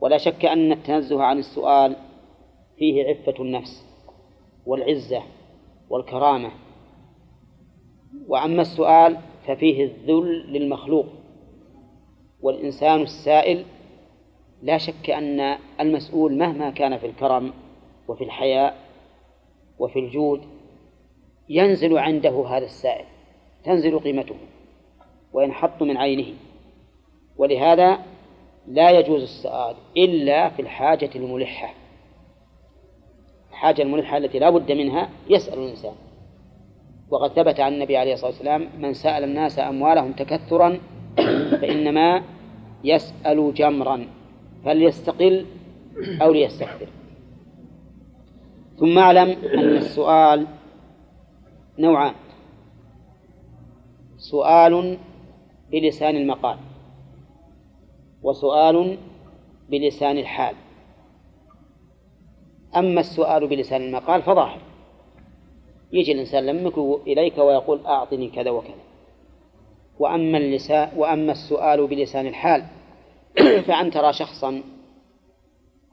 ولا 0.00 0.18
شك 0.18 0.44
أن 0.44 0.72
التنزه 0.72 1.22
عن 1.22 1.38
السؤال 1.38 1.96
فيه 2.78 3.04
عفة 3.04 3.34
النفس 3.42 3.84
والعزة 4.66 5.22
والكرامة. 5.90 6.50
وأما 8.28 8.62
السؤال 8.62 9.16
ففيه 9.48 9.84
الذل 9.84 10.52
للمخلوق. 10.52 11.06
والإنسان 12.42 13.02
السائل 13.02 13.64
لا 14.62 14.78
شك 14.78 15.10
أن 15.10 15.58
المسؤول 15.80 16.38
مهما 16.38 16.70
كان 16.70 16.98
في 16.98 17.06
الكرم 17.06 17.52
وفي 18.08 18.24
الحياء 18.24 18.76
وفي 19.78 19.98
الجود 19.98 20.42
ينزل 21.48 21.98
عنده 21.98 22.46
هذا 22.46 22.64
السائل 22.64 23.04
تنزل 23.64 23.98
قيمته 23.98 24.34
وينحط 25.32 25.82
من 25.82 25.96
عينه. 25.96 26.34
ولهذا 27.36 27.98
لا 28.66 28.90
يجوز 28.90 29.22
السؤال 29.22 29.76
إلا 29.96 30.48
في 30.48 30.62
الحاجة 30.62 31.10
الملحة. 31.16 31.74
الحاجة 33.50 33.82
الملحة 33.82 34.16
التي 34.16 34.38
لا 34.38 34.50
بد 34.50 34.72
منها 34.72 35.10
يسأل 35.28 35.58
الإنسان. 35.58 35.94
وقد 37.10 37.32
ثبت 37.32 37.60
عن 37.60 37.72
النبي 37.72 37.96
عليه 37.96 38.12
الصلاة 38.12 38.30
والسلام 38.30 38.68
من 38.78 38.92
سأل 38.92 39.24
الناس 39.24 39.58
أموالهم 39.58 40.12
تكثرا 40.12 40.78
فإنما 41.60 42.22
يسأل 42.84 43.54
جمرا 43.54 44.06
فليستقل 44.64 45.46
أو 46.22 46.32
ليستكثر. 46.32 46.88
ثم 48.78 48.98
أعلم 48.98 49.28
أن 49.54 49.76
السؤال 49.76 50.46
نوعان. 51.78 52.14
سؤال 54.16 54.98
بلسان 55.70 56.16
المقال 56.16 56.58
وسؤال 58.22 58.98
بلسان 59.70 60.18
الحال. 60.18 60.54
أما 62.76 63.00
السؤال 63.00 63.46
بلسان 63.46 63.82
المقال 63.82 64.22
فظاهر. 64.22 64.67
يجي 65.92 66.12
الإنسان 66.12 66.46
لمك 66.46 66.78
إليك 67.06 67.38
ويقول 67.38 67.86
أعطني 67.86 68.28
كذا 68.28 68.50
وكذا. 68.50 68.82
وأما 69.98 70.38
اللسان 70.38 70.88
وأما 70.96 71.32
السؤال 71.32 71.86
بلسان 71.86 72.26
الحال 72.26 72.64
فأن 73.66 73.90
ترى 73.90 74.12
شخصا 74.12 74.62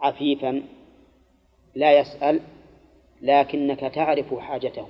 عفيفا 0.02 0.64
لا 1.75 2.00
يسأل 2.00 2.40
لكنك 3.22 3.80
تعرف 3.80 4.34
حاجته. 4.34 4.88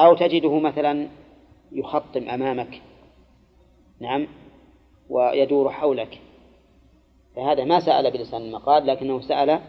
أو 0.00 0.14
تجده 0.14 0.58
مثلا 0.58 1.08
يخطم 1.72 2.28
أمامك 2.28 2.82
نعم 4.00 4.26
ويدور 5.10 5.70
حولك. 5.70 6.18
فهذا 7.36 7.64
ما 7.64 7.80
سأل 7.80 8.10
بلسان 8.10 8.42
المقال 8.42 8.86
لكنه 8.86 9.20
سأل 9.20 9.60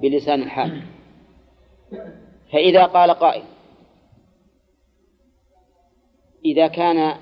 بلسان 0.00 0.42
الحال. 0.42 0.82
فإذا 2.52 2.86
قال 2.86 3.10
قائل 3.10 3.42
إذا 6.44 6.66
كان 6.66 7.16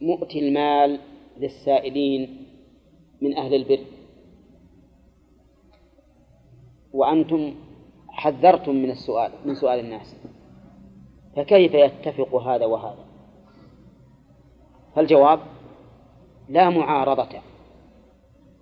مؤتي 0.00 0.48
المال 0.48 1.00
للسائلين 1.38 2.46
من 3.20 3.36
أهل 3.36 3.54
البر 3.54 3.84
وأنتم 6.92 7.54
حذرتم 8.08 8.74
من 8.74 8.90
السؤال 8.90 9.32
من 9.44 9.54
سؤال 9.54 9.80
الناس 9.80 10.16
فكيف 11.36 11.74
يتفق 11.74 12.34
هذا 12.34 12.66
وهذا؟ 12.66 13.04
فالجواب 14.96 15.40
لا 16.48 16.70
معارضة 16.70 17.40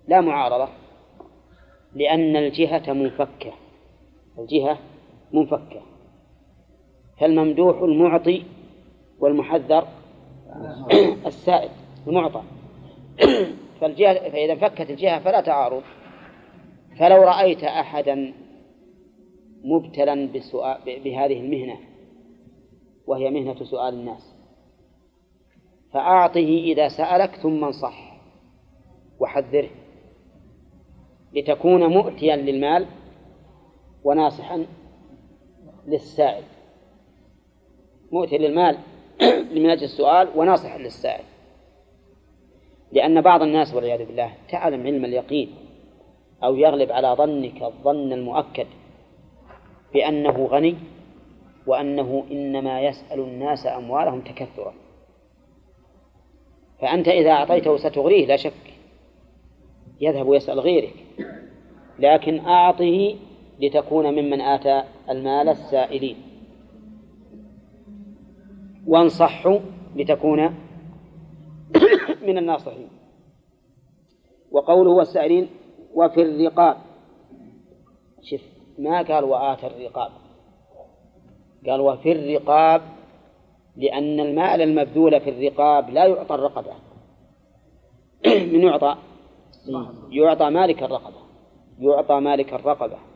لا 0.09 0.20
معارضة 0.20 0.68
لأن 1.94 2.37
الجهة 2.37 2.92
منفكة. 2.92 3.52
الجهة 4.38 4.78
منفكة 5.32 5.80
فالممدوح 7.20 7.82
المعطي 7.82 8.42
والمحذر 9.20 9.88
السائل 11.26 11.70
المعطى. 12.06 12.42
فالجهة 13.80 14.30
فإذا 14.30 14.52
انفكت 14.52 14.90
الجهة 14.90 15.20
فلا 15.20 15.40
تعارض. 15.40 15.82
فلو 16.98 17.22
رأيت 17.22 17.64
أحدا 17.64 18.32
مبتلا 19.64 20.28
بسؤال 20.34 20.78
بهذه 21.04 21.40
المهنة 21.40 21.76
وهي 23.06 23.30
مهنة 23.30 23.64
سؤال 23.64 23.94
الناس 23.94 24.34
فأعطه 25.92 26.62
إذا 26.64 26.88
سألك 26.88 27.30
ثم 27.36 27.64
انصح 27.64 28.20
وحذره. 29.20 29.70
لتكون 31.32 31.86
مؤتيا 31.86 32.36
للمال 32.36 32.86
وناصحا 34.04 34.66
للسائل. 35.90 36.44
مؤتي 38.12 38.38
للمال 38.38 38.79
من 39.55 39.70
أجل 39.70 39.85
السؤال 39.85 40.29
وناصحا 40.37 40.79
للسائل. 40.79 41.24
لأن 42.92 43.20
بعض 43.20 43.42
الناس 43.42 43.74
والعياذ 43.74 44.07
بالله 44.07 44.33
تعلم 44.48 44.87
علم 44.87 45.05
اليقين 45.05 45.55
أو 46.44 46.57
يغلب 46.57 46.92
على 46.92 47.09
ظنك 47.09 47.62
الظن 47.62 48.12
المؤكد 48.12 48.66
بأنه 49.94 50.46
غني 50.46 50.76
وأنه 51.66 52.24
إنما 52.31 52.81
يسأل 52.81 53.20
الناس 53.20 53.66
أموالهم 53.66 54.20
تكثرا 54.20 54.74
فأنت 56.81 57.09
إذا 57.09 57.31
أعطيته 57.31 57.76
ستغريه 57.76 58.26
لا 58.26 58.37
شك. 58.37 58.53
يذهب 60.00 60.29
ويسأل 60.29 60.61
غيرك. 60.61 60.94
لكن 61.98 62.38
أعطه 62.38 63.16
لتكون 63.61 64.07
ممن 64.07 64.40
آتى 64.40 64.83
المال 65.11 65.49
السائلين. 65.49 66.16
وانصحوا 68.87 69.59
لتكون 69.96 70.40
من 72.27 72.38
الناصحين. 72.38 72.88
وقوله 74.51 74.90
والسائلين 74.90 75.49
وفي 75.94 76.23
الرقاب. 76.23 76.77
شف 78.23 78.44
ما 78.79 79.03
قال 79.03 79.25
وآتى 79.25 79.66
الرقاب. 79.66 80.11
قال 81.66 81.81
وفي 81.81 82.12
الرقاب 82.12 82.83
لأن 83.77 84.20
المال 84.20 84.62
المبذول 84.62 85.20
في 85.20 85.31
الرقاب 85.31 85.90
لا 85.90 86.07
يعطى 86.07 86.35
الرقبة. 86.35 86.73
من 88.53 88.61
يعطى؟ 88.61 88.96
يعطى 90.11 90.51
مالك 90.51 90.83
الرقبة. 90.83 91.20
يعطى 91.79 92.20
مالك 92.20 92.55
الرقبة. 92.55 93.10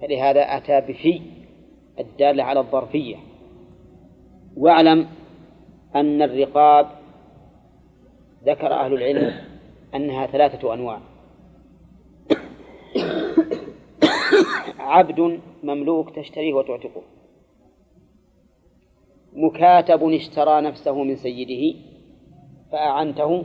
فلهذا 0.00 0.40
أتى 0.40 0.80
بفي 0.80 1.22
الدالة 1.98 2.44
على 2.44 2.60
الظرفية. 2.60 3.16
واعلم 4.56 5.08
أن 5.94 6.22
الرقاب 6.22 6.86
ذكر 8.44 8.72
أهل 8.72 8.92
العلم 8.92 9.32
أنها 9.94 10.26
ثلاثة 10.26 10.74
أنواع. 10.74 11.00
عبد 14.78 15.40
مملوك 15.62 16.16
تشتريه 16.16 16.54
وتعتقه. 16.54 17.02
مكاتب 19.32 20.02
اشترى 20.02 20.60
نفسه 20.60 21.02
من 21.02 21.16
سيده 21.16 21.78
فأعنته 22.72 23.44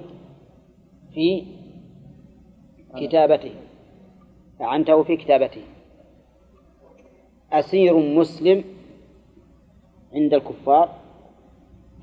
في 1.13 1.45
كتابته. 2.97 3.53
أعنته 4.61 5.03
في 5.03 5.17
كتابته. 5.17 5.61
أسير 7.53 7.97
مسلم 7.97 8.63
عند 10.13 10.33
الكفار 10.33 10.95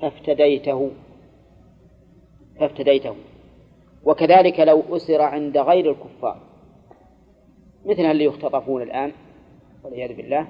فافتديته 0.01 0.91
فافتديته. 2.59 3.15
وكذلك 4.03 4.59
لو 4.59 4.83
أسر 4.95 5.21
عند 5.21 5.57
غير 5.57 5.91
الكفار 5.91 6.37
مثل 7.85 8.01
اللي 8.01 8.23
يختطفون 8.23 8.81
الآن 8.81 9.11
والعياذ 9.83 10.13
بالله 10.13 10.47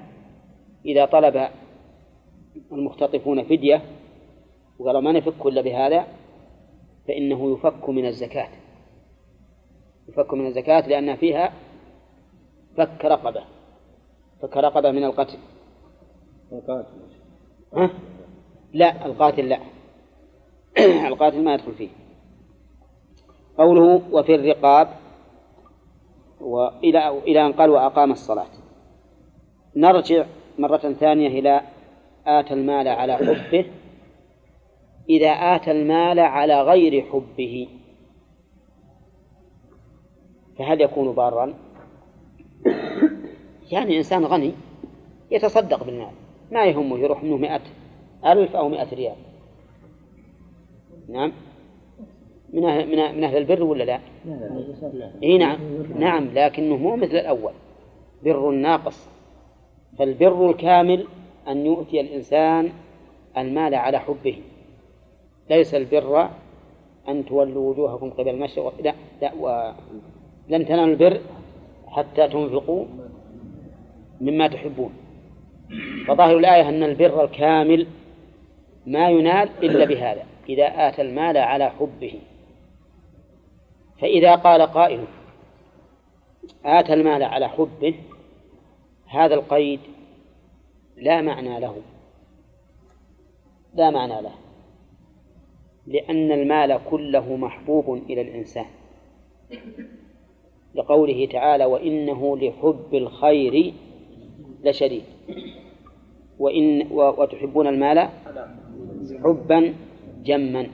إذا 0.84 1.04
طلب 1.04 1.48
المختطفون 2.72 3.42
فدية 3.44 3.82
وقالوا 4.78 5.00
ما 5.00 5.12
نفك 5.12 5.46
إلا 5.46 5.60
بهذا 5.60 6.06
فإنه 7.08 7.52
يفك 7.52 7.88
من 7.88 8.06
الزكاة. 8.06 8.48
يفك 10.08 10.34
من 10.34 10.46
الزكاة 10.46 10.88
لأن 10.88 11.16
فيها 11.16 11.52
فك 12.76 13.04
رقبة. 13.04 13.42
فك 14.42 14.56
رقبة 14.56 14.90
من 14.90 15.04
القتل. 15.04 15.38
القاتل. 16.52 16.88
ها؟ 17.76 17.90
لا 18.72 19.06
القاتل 19.06 19.48
لا. 19.48 19.60
القاتل 21.08 21.44
ما 21.44 21.54
يدخل 21.54 21.72
فيه. 21.72 21.88
قوله 23.58 24.02
وفي 24.12 24.34
الرقاب 24.34 24.88
وإلى 26.40 27.08
إلى 27.08 27.46
أن 27.46 27.52
قال 27.52 27.70
وأقام 27.70 28.12
الصلاة. 28.12 28.46
نرجع 29.76 30.26
مرة 30.58 30.92
ثانية 30.92 31.28
إلى 31.28 31.62
آتى 32.26 32.54
المال 32.54 32.88
على 32.88 33.16
حبه. 33.16 33.66
إذا 35.10 35.30
آتى 35.30 35.70
المال 35.70 36.18
على 36.18 36.62
غير 36.62 37.04
حبه 37.12 37.68
فهل 40.58 40.80
يكون 40.80 41.14
بارا؟ 41.14 41.54
يعني 43.72 43.98
إنسان 43.98 44.24
غني 44.24 44.52
يتصدق 45.30 45.84
بالمال 45.84 46.12
ما 46.52 46.64
يهمه 46.64 46.98
يروح 46.98 47.22
منه 47.22 47.36
مئة 47.36 47.60
ألف 48.26 48.56
أو 48.56 48.68
مئة 48.68 48.94
ريال. 48.94 49.16
نعم. 51.08 51.32
من 52.52 52.64
أهل, 52.64 53.16
من 53.16 53.24
أهل 53.24 53.36
البر 53.36 53.62
ولا 53.62 53.84
لا؟ 53.84 54.00
لا 54.24 55.10
إيه 55.22 55.38
نعم. 55.38 55.58
نعم 55.98 56.28
لكنه 56.34 56.76
مو 56.76 56.96
مثل 56.96 57.16
الأول. 57.16 57.52
بر 58.24 58.50
ناقص. 58.50 59.08
فالبر 59.98 60.50
الكامل 60.50 61.06
أن 61.48 61.66
يؤتي 61.66 62.00
الإنسان 62.00 62.72
المال 63.36 63.74
على 63.74 63.98
حبه. 63.98 64.38
ليس 65.50 65.74
البر 65.74 66.28
أن 67.08 67.24
تولوا 67.26 67.70
وجوهكم 67.70 68.10
قبل 68.10 68.28
المشرق 68.28 68.74
لا 68.82 68.94
لا 69.22 69.34
ولن 69.34 70.66
تنالوا 70.66 70.84
البر 70.84 71.20
حتى 71.86 72.28
تنفقوا. 72.28 72.84
مما 74.20 74.48
تحبون. 74.48 74.92
فظاهر 76.08 76.38
الآية 76.38 76.68
أن 76.68 76.82
البر 76.82 77.24
الكامل 77.24 77.86
ما 78.86 79.10
ينال 79.10 79.48
إلا 79.62 79.84
بهذا 79.84 80.26
إذا 80.48 80.88
آتى 80.88 81.02
المال 81.02 81.36
على 81.36 81.70
حبه. 81.70 82.20
فإذا 84.00 84.34
قال 84.34 84.62
قائل 84.62 85.04
آتى 86.64 86.94
المال 86.94 87.22
على 87.22 87.48
حبه 87.48 87.94
هذا 89.06 89.34
القيد 89.34 89.80
لا 90.96 91.20
معنى 91.20 91.60
له. 91.60 91.76
لا 93.74 93.90
معنى 93.90 94.22
له. 94.22 94.34
لأن 95.86 96.32
المال 96.32 96.80
كله 96.90 97.36
محبوب 97.36 97.94
إلى 98.10 98.20
الإنسان. 98.20 98.66
لقوله 100.74 101.26
تعالى 101.26 101.64
وإنه 101.64 102.36
لحب 102.36 102.94
الخير 102.94 103.74
لشديد. 104.64 105.02
وإن 106.38 106.86
وتحبون 106.92 107.66
المال 107.66 108.08
حبا 109.24 109.74
جما. 110.24 110.66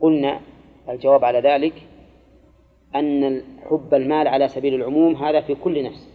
قلنا 0.00 0.40
الجواب 0.88 1.24
على 1.24 1.40
ذلك 1.40 1.72
أن 2.96 3.42
حب 3.70 3.94
المال 3.94 4.28
على 4.28 4.48
سبيل 4.48 4.74
العموم 4.74 5.16
هذا 5.16 5.40
في 5.40 5.54
كل 5.54 5.82
نفس. 5.82 6.10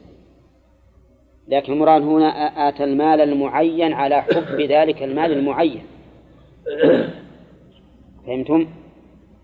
لكن 1.48 1.74
المراد 1.74 2.02
هنا 2.02 2.70
آتى 2.70 2.84
المال 2.84 3.22
المعين 3.22 3.94
على 3.94 4.22
حب 4.22 4.62
ذلك 4.62 5.04
المال 5.04 5.32
المعين. 5.32 5.84
فهمتم؟ 8.28 8.68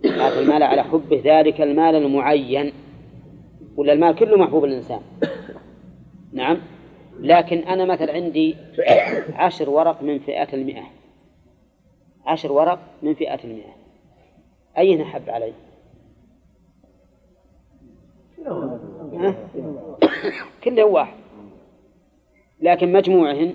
آتى 0.05 0.39
المال 0.39 0.63
على 0.63 0.83
حب 0.83 1.13
ذلك 1.13 1.61
المال 1.61 1.95
المعين. 1.95 2.71
ولا 3.77 3.93
المال 3.93 4.15
كله 4.15 4.37
محبوب 4.37 4.65
الإنسان 4.65 4.99
نعم؟ 6.33 6.57
لكن 7.19 7.57
أنا 7.57 7.85
مثلا 7.85 8.13
عندي 8.13 8.55
عشر 9.33 9.69
ورق 9.69 10.01
من 10.01 10.19
فئة 10.19 10.53
المئة. 10.53 10.83
عشر 12.25 12.51
ورق 12.51 12.79
من 13.01 13.13
فئة 13.13 13.43
المئة. 13.43 13.75
أين 14.77 15.01
أحب 15.01 15.29
علي؟ 15.29 15.53
كله 20.63 20.83
واحد. 20.85 21.17
لكن 22.61 22.93
مجموعهن 22.93 23.53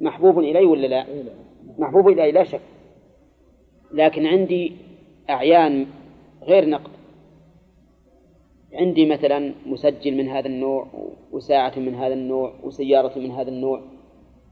محبوب 0.00 0.38
إلي 0.38 0.64
ولا 0.64 0.86
لا؟ 0.86 1.06
محبوب 1.78 2.08
إلي 2.08 2.32
لا 2.32 2.44
شك. 2.44 2.60
لكن 3.92 4.26
عندي 4.26 4.72
أعيان 5.30 5.86
غير 6.42 6.68
نقد. 6.68 6.90
عندي 8.74 9.06
مثلا 9.06 9.54
مسجل 9.66 10.16
من 10.16 10.28
هذا 10.28 10.46
النوع 10.46 10.86
وساعة 11.32 11.78
من 11.78 11.94
هذا 11.94 12.14
النوع 12.14 12.52
وسيارة 12.62 13.18
من 13.18 13.30
هذا 13.30 13.48
النوع 13.48 13.80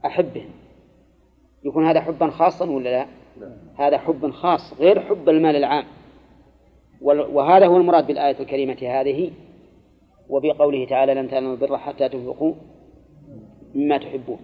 أحبه. 0.05 0.45
يكون 1.63 1.85
هذا 1.85 2.01
حبا 2.01 2.29
خاصا 2.29 2.69
ولا 2.69 2.89
لا؟ 2.89 3.07
هذا 3.75 3.97
حب 3.97 4.31
خاص 4.31 4.73
غير 4.79 4.99
حب 4.99 5.29
المال 5.29 5.55
العام. 5.55 5.85
وهذا 7.01 7.67
هو 7.67 7.77
المراد 7.77 8.07
بالآية 8.07 8.39
الكريمة 8.39 8.77
هذه. 8.81 9.31
وبقوله 10.29 10.85
تعالى 10.85 11.13
لن 11.13 11.29
تنالوا 11.29 11.53
البر 11.53 11.77
حتى 11.77 12.09
تنفقوا 12.09 12.53
مما 13.75 13.97
تحبون. 13.97 14.39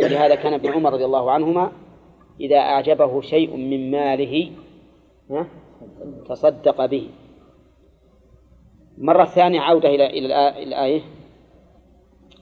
ولهذا 0.00 0.34
كان 0.34 0.52
ابن 0.52 0.68
عمر 0.68 0.92
رضي 0.92 1.04
الله 1.04 1.30
عنهما 1.30 1.72
إذا 2.40 2.56
أعجبه 2.58 3.20
شيء 3.20 3.56
من 3.56 3.90
ماله 3.90 4.50
تصدق 6.28 6.86
به. 6.86 7.08
مرة 9.00 9.24
ثانية 9.24 9.60
عودة 9.60 9.88
إلى 9.88 10.06
إلى 10.06 10.62
الآية. 10.62 11.02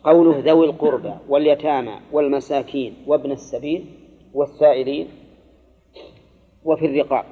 قوله 0.05 0.39
ذوي 0.39 0.67
القربى 0.67 1.15
واليتامى 1.29 2.01
والمساكين 2.13 2.97
وابن 3.07 3.33
السبيل 3.33 3.87
والسائلين 4.35 5.09
وفي 6.65 6.87
الرقاب. 6.87 7.25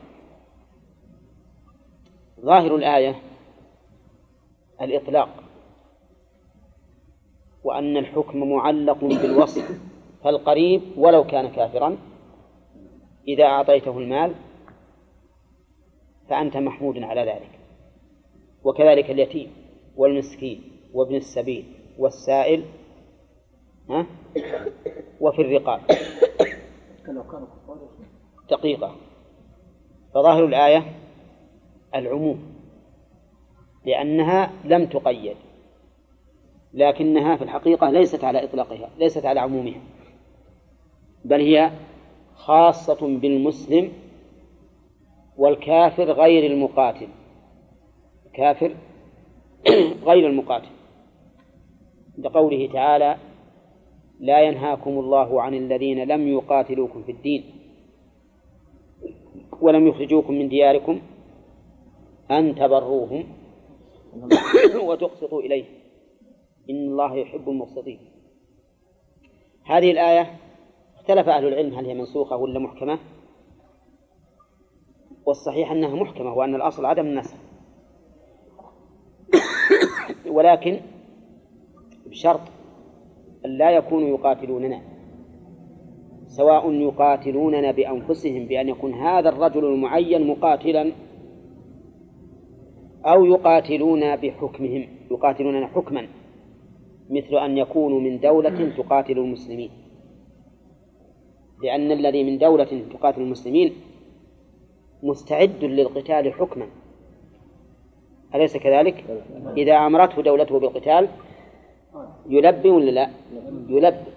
ظاهر 2.40 2.76
الآية 2.76 3.22
الإطلاق. 4.80 5.28
وأن 7.64 7.96
الحكم 7.96 8.52
معلق 8.52 9.04
بالوصف 9.04 9.80
فالقريب 10.24 10.82
ولو 10.96 11.24
كان 11.24 11.48
كافرا 11.48 11.98
إذا 13.28 13.44
أعطيته 13.44 13.98
المال 13.98 14.34
فأنت 16.28 16.56
محمود 16.56 16.98
على 16.98 17.20
ذلك. 17.20 17.55
وكذلك 18.64 19.10
اليتيم 19.10 19.50
والمسكين 19.96 20.62
وابن 20.94 21.14
السبيل 21.14 21.64
والسائل 21.98 22.64
ها؟ 23.90 24.06
وفي 25.20 25.42
الرقاب. 25.42 25.80
دقيقة. 28.50 28.96
فظاهر 30.14 30.44
الآية 30.44 30.84
العموم 31.94 32.56
لأنها 33.84 34.52
لم 34.64 34.86
تقيد 34.86 35.36
لكنها 36.74 37.36
في 37.36 37.44
الحقيقة 37.44 37.90
ليست 37.90 38.24
على 38.24 38.44
إطلاقها 38.44 38.90
ليست 38.98 39.26
على 39.26 39.40
عمومها 39.40 39.80
بل 41.24 41.40
هي 41.40 41.70
خاصة 42.34 43.18
بالمسلم 43.18 43.92
والكافر 45.36 46.12
غير 46.12 46.52
المقاتل. 46.52 47.08
كافر 48.36 48.76
غير 50.08 50.26
المقاتل. 50.28 50.68
لقوله 52.18 52.72
تعالى 52.72 53.16
لا 54.20 54.40
ينهاكم 54.40 54.90
الله 54.90 55.42
عن 55.42 55.54
الذين 55.54 56.04
لم 56.08 56.28
يقاتلوكم 56.28 57.02
في 57.02 57.12
الدين 57.12 57.44
ولم 59.60 59.86
يخرجوكم 59.86 60.34
من 60.34 60.48
دياركم 60.48 61.00
أن 62.30 62.54
تبروهم 62.54 63.24
وتقسطوا 64.88 65.40
إليه. 65.40 65.64
إن 66.70 66.88
الله 66.88 67.14
يحب 67.14 67.48
المقسطين. 67.48 67.98
هذه 69.64 69.90
الآية 69.90 70.36
اختلف 70.94 71.28
أهل 71.28 71.48
العلم 71.48 71.74
هل 71.74 71.86
هي 71.86 71.94
منسوخة 71.94 72.36
ولا 72.36 72.58
محكمة. 72.58 72.98
والصحيح 75.26 75.70
أنها 75.70 75.94
محكمة 75.94 76.34
وأن 76.34 76.54
الأصل 76.54 76.84
عدم 76.84 77.06
النسخ. 77.06 77.45
ولكن 80.36 80.80
بشرط 82.06 82.40
أن 83.44 83.50
لا 83.50 83.70
يكونوا 83.70 84.08
يقاتلوننا 84.08 84.80
سواء 86.26 86.72
يقاتلوننا 86.72 87.70
بأنفسهم 87.70 88.46
بأن 88.46 88.68
يكون 88.68 88.94
هذا 88.94 89.28
الرجل 89.28 89.64
المعين 89.64 90.26
مقاتلا 90.26 90.92
أو 93.06 93.24
يقاتلون 93.24 94.16
بحكمهم 94.16 94.88
يقاتلوننا 95.10 95.66
حكما 95.66 96.08
مثل 97.10 97.36
أن 97.36 97.58
يكونوا 97.58 98.00
من 98.00 98.20
دولة 98.20 98.70
تقاتل 98.76 99.18
المسلمين. 99.18 99.70
لأن 101.62 101.92
الذي 101.92 102.24
من 102.24 102.38
دولة 102.38 102.82
تقاتل 102.92 103.20
المسلمين 103.22 103.72
مستعد 105.02 105.64
للقتال 105.64 106.32
حكما. 106.32 106.66
أليس 108.34 108.56
كذلك؟ 108.56 109.04
إذا 109.56 109.76
أمرته 109.76 110.22
دولته 110.22 110.58
بالقتال 110.58 111.08
يلبي 112.28 112.70
ولا 112.70 112.90
لا؟ 112.90 113.10
يلبي. 113.68 114.10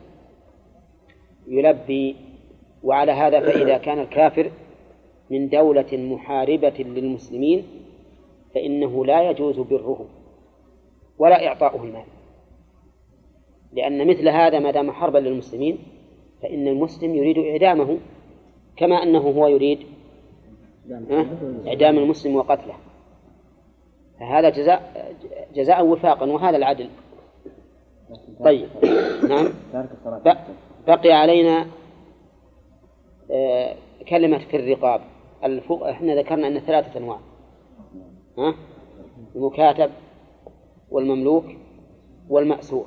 يلبي. 1.48 2.16
وعلى 2.84 3.12
هذا 3.12 3.40
فإذا 3.40 3.78
كان 3.78 4.00
الكافر 4.00 4.52
من 5.30 5.50
دولة 5.50 5.88
محاربة 5.94 6.74
للمسلمين 6.80 7.64
فإنه 8.56 9.06
لا 9.06 9.30
يجوز 9.30 9.60
بره 9.60 10.06
ولا 11.18 11.48
إعطاؤه 11.48 11.84
المال. 11.84 12.06
لأن 13.74 14.08
مثل 14.08 14.30
هذا 14.30 14.60
ما 14.60 14.72
دام 14.72 14.92
حربا 14.92 15.18
للمسلمين 15.18 15.78
فإن 16.42 16.68
المسلم 16.68 17.16
يريد 17.16 17.38
إعدامه 17.38 17.98
كما 18.78 19.04
أنه 19.04 19.20
هو 19.20 19.48
يريد 19.48 19.80
إعدام 21.68 21.98
المسلم 21.98 22.36
وقتله. 22.36 22.74
فهذا 24.20 24.50
جزاء 24.50 25.14
جزاء 25.54 25.86
وفاقا 25.86 26.26
وهذا 26.26 26.58
العدل. 26.58 26.90
طيب. 28.46 28.70
نعم. 29.30 29.54
بقي 30.88 31.12
علينا 31.12 31.68
آه، 33.32 33.76
كلمة 34.10 34.38
في 34.38 34.58
الرقاب. 34.58 35.02
الفوق 35.44 35.88
إحنا 35.88 36.16
ذكرنا 36.16 36.48
أن 36.48 36.60
ثلاثة 36.60 37.00
أنواع. 37.00 37.20
ها؟ 38.38 38.56
المكاتب 39.36 39.92
والمملوك 40.92 41.46
والمأسور. 42.30 42.86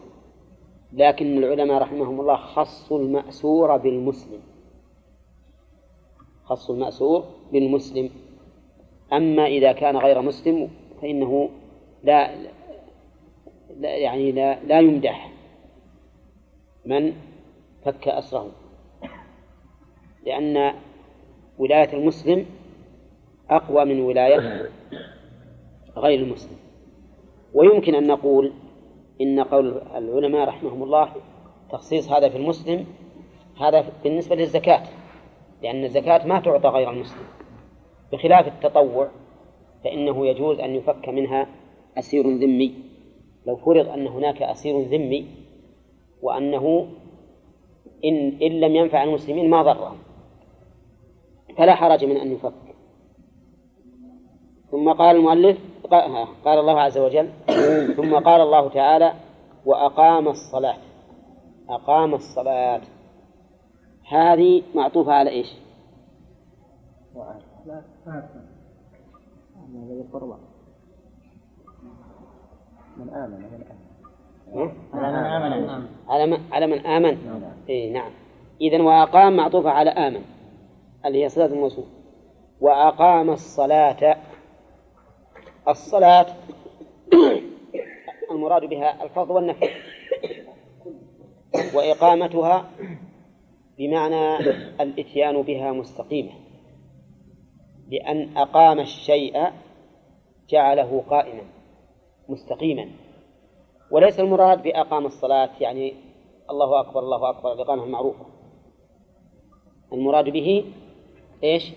لكن 0.92 1.38
العلماء 1.38 1.82
رحمهم 1.82 2.20
الله 2.20 2.36
خصوا 2.36 2.98
المأسور 2.98 3.76
بالمسلم. 3.76 4.40
خصوا 6.44 6.74
المأسور 6.74 7.24
بالمسلم. 7.52 8.10
أما 9.12 9.46
إذا 9.46 9.72
كان 9.72 9.96
غير 9.96 10.22
مسلم 10.22 10.70
فإنه 11.02 11.48
لا, 12.02 12.30
لا 13.80 13.96
يعني 13.96 14.32
لا, 14.32 14.64
لا 14.64 14.80
يمدح 14.80 15.32
من 16.86 17.12
فك 17.84 18.08
أسره. 18.08 18.50
لأن 20.26 20.74
ولاية 21.58 21.92
المسلم 21.92 22.46
أقوى 23.50 23.84
من 23.84 24.00
ولاية 24.00 24.70
غير 25.96 26.20
المسلم. 26.20 26.56
ويمكن 27.54 27.94
أن 27.94 28.06
نقول 28.06 28.52
إن 29.20 29.40
قول 29.40 29.82
العلماء 29.94 30.48
رحمهم 30.48 30.82
الله 30.82 31.12
تخصيص 31.70 32.12
هذا 32.12 32.28
في 32.28 32.36
المسلم 32.36 32.86
هذا 33.60 33.84
بالنسبة 34.04 34.36
للزكاة 34.36 34.82
لأن 35.62 35.84
الزكاة 35.84 36.26
ما 36.26 36.40
تعطى 36.40 36.68
غير 36.68 36.90
المسلم 36.90 37.24
بخلاف 38.12 38.46
التطوع. 38.46 39.08
فإنه 39.84 40.26
يجوز 40.26 40.60
أن 40.60 40.74
يفك 40.74 41.08
منها 41.08 41.46
أسير 41.98 42.28
ذمي. 42.28 42.74
لو 43.46 43.56
فرض 43.56 43.88
أن 43.88 44.06
هناك 44.06 44.42
أسير 44.42 44.80
ذمي 44.80 45.26
وأنه 46.22 46.88
إن, 48.04 48.38
إن 48.42 48.60
لم 48.60 48.76
ينفع 48.76 49.02
المسلمين 49.02 49.50
ما 49.50 49.62
ضرهم 49.62 49.98
فلا 51.56 51.74
حرج 51.74 52.04
من 52.04 52.16
أن 52.16 52.32
يفك. 52.32 52.52
ثم 54.70 54.92
قال 54.92 55.16
المؤلف 55.16 55.58
قال 56.44 56.58
الله 56.58 56.80
عز 56.80 56.98
وجل 56.98 57.30
ثم 57.96 58.14
قال 58.14 58.40
الله 58.40 58.68
تعالى 58.68 59.12
وأقام 59.66 60.28
الصلاة. 60.28 60.76
أقام 61.68 62.14
الصلاة. 62.14 62.80
هذه 64.08 64.62
معطوفة 64.74 65.12
على 65.12 65.30
إيش؟ 65.30 65.48
من 72.96 73.08
آمن 73.08 73.38
من 73.38 73.64
آمن. 74.54 74.72
على 74.94 75.06
من 75.12 75.24
آمن 75.24 75.88
على 76.08 76.26
من 76.26 76.40
على 76.52 76.66
من 76.66 76.86
آمن؟ 76.86 77.42
إيه 77.68 77.92
نعم. 77.92 78.10
إذا 78.60 78.82
وأقام 78.82 79.36
معطوفة 79.36 79.70
على 79.70 79.90
آمن 79.90 80.22
اللي 81.06 81.24
هي 81.24 81.28
صلاة 81.28 81.46
الموصول. 81.46 81.84
وأقام 82.60 83.30
الصلاة 83.30 84.16
الصلاة 85.68 86.26
المراد 88.30 88.64
بها 88.64 89.04
الفرض 89.04 89.30
والنفل 89.30 89.70
وإقامتها 91.74 92.70
بمعنى 93.78 94.38
الإتيان 94.80 95.42
بها 95.42 95.72
مستقيمة. 95.72 96.41
لأن 97.92 98.36
أقام 98.36 98.80
الشيء 98.80 99.46
جعله 100.48 101.04
قائما 101.10 101.42
مستقيما. 102.28 102.88
وليس 103.90 104.20
المراد 104.20 104.62
بأقام 104.62 105.06
الصلاة 105.06 105.50
يعني 105.60 105.94
الله 106.50 106.80
أكبر 106.80 107.00
الله 107.00 107.30
أكبر 107.30 107.52
الإقامة 107.52 107.84
المعروفة 107.84 108.26
المراد 109.92 110.28
به 110.28 110.64
إيش؟ 111.44 111.72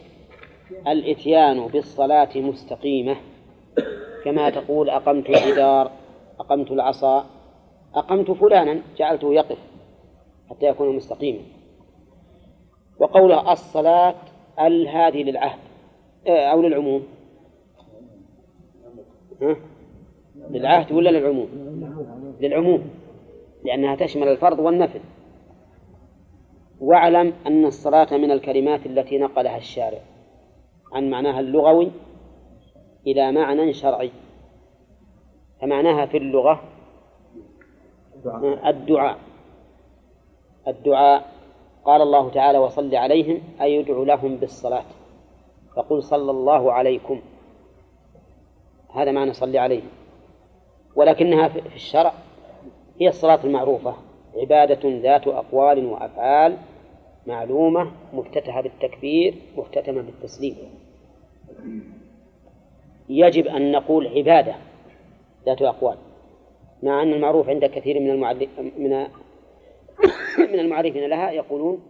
الإتيان 0.87 1.67
بالصلاة 1.67 2.37
مستقيمة. 2.37 3.15
كما 4.25 4.49
تقول 4.49 4.89
أقمت 4.89 5.29
الجدار 5.29 5.91
أقمت 6.39 6.71
العصا 6.71 7.25
أقمت 7.95 8.31
فلانا 8.31 8.81
جعلته 8.97 9.33
يقف 9.33 9.57
حتى 10.49 10.65
يكون 10.65 10.95
مستقيما. 10.95 11.41
وقوله 12.99 13.51
الصلاة 13.51 14.15
ال 14.59 14.87
هذه 14.87 15.23
للعهد. 15.23 15.64
أو 16.27 16.61
للعموم. 16.61 17.03
ها؟ 19.41 19.55
للعهد 20.49 20.91
ولا 20.91 21.09
للعموم؟ 21.09 21.47
للعموم 22.41 22.89
لأنها 23.63 23.95
تشمل 23.95 24.27
الفرض 24.27 24.59
والنفل 24.59 24.99
واعلم 26.81 27.33
أن 27.47 27.65
الصلاة 27.65 28.17
من 28.17 28.31
الكلمات 28.31 28.85
التي 28.85 29.17
نقلها 29.17 29.57
الشارع. 29.57 29.99
عن 30.93 31.09
معناها 31.09 31.39
اللغوي 31.39 31.91
إلى 33.07 33.31
معنى 33.31 33.73
شرعي. 33.73 34.11
فمعناها 35.61 36.05
في 36.05 36.17
اللغة 36.17 36.61
الدعاء. 38.65 39.17
الدعاء. 40.67 41.31
قال 41.85 42.01
الله 42.01 42.29
تعالى 42.29 42.57
وصل 42.57 42.95
عليهم 42.95 43.41
أي 43.61 43.75
يدعو 43.75 44.03
لهم 44.03 44.35
بالصلاة. 44.35 44.85
فقل 45.75 46.03
صلى 46.03 46.31
الله 46.31 46.71
عليكم. 46.73 47.21
هذا 48.93 49.11
معنى 49.11 49.33
صل 49.33 49.57
عليهم 49.57 49.89
ولكنها 50.95 51.47
في 51.47 51.75
الشرع 51.75 52.13
هي 53.01 53.09
الصلاة 53.09 53.39
المعروفة. 53.43 53.95
عبادة 54.35 54.89
ذات 54.99 55.27
أقوال 55.27 55.85
وأفعال 55.85 56.57
معلومة 57.27 57.91
مفتتحة 58.13 58.61
بالتكبير 58.61 59.35
مختتمة 59.57 60.01
بالتسليم. 60.01 60.55
يجب 63.09 63.47
أن 63.47 63.71
نقول 63.71 64.07
عبادة 64.07 64.55
ذات 65.45 65.61
أقوال 65.61 65.97
مع 66.83 67.03
أن 67.03 67.13
المعروف 67.13 67.49
عند 67.49 67.65
كثير 67.65 67.99
من 67.99 68.19
من 68.77 69.07
من 70.51 70.59
المعرفين 70.59 71.09
لها 71.09 71.31
يقولون 71.31 71.81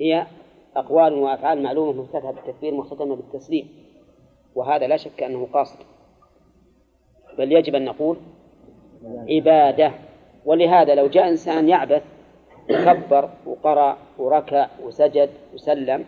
هي 0.00 0.26
أقوال 0.76 1.14
وأفعال 1.14 1.62
معلومة 1.62 2.02
مفتتحة 2.02 2.32
بالتكبير 2.32 2.74
مختتمة 2.74 3.16
بالتسليم 3.16 3.68
وهذا 4.54 4.86
لا 4.86 4.96
شك 4.96 5.22
أنه 5.22 5.46
قاصد. 5.52 5.78
بل 7.38 7.52
يجب 7.52 7.74
أن 7.74 7.84
نقول 7.84 8.16
عبادة. 9.04 9.92
ولهذا 10.44 10.94
لو 10.94 11.06
جاء 11.06 11.28
إنسان 11.28 11.68
يعبث 11.68 12.02
كبر 12.68 13.30
وقرأ 13.46 13.96
وركع 14.18 14.68
وسجد 14.82 15.30
وسلم 15.54 16.04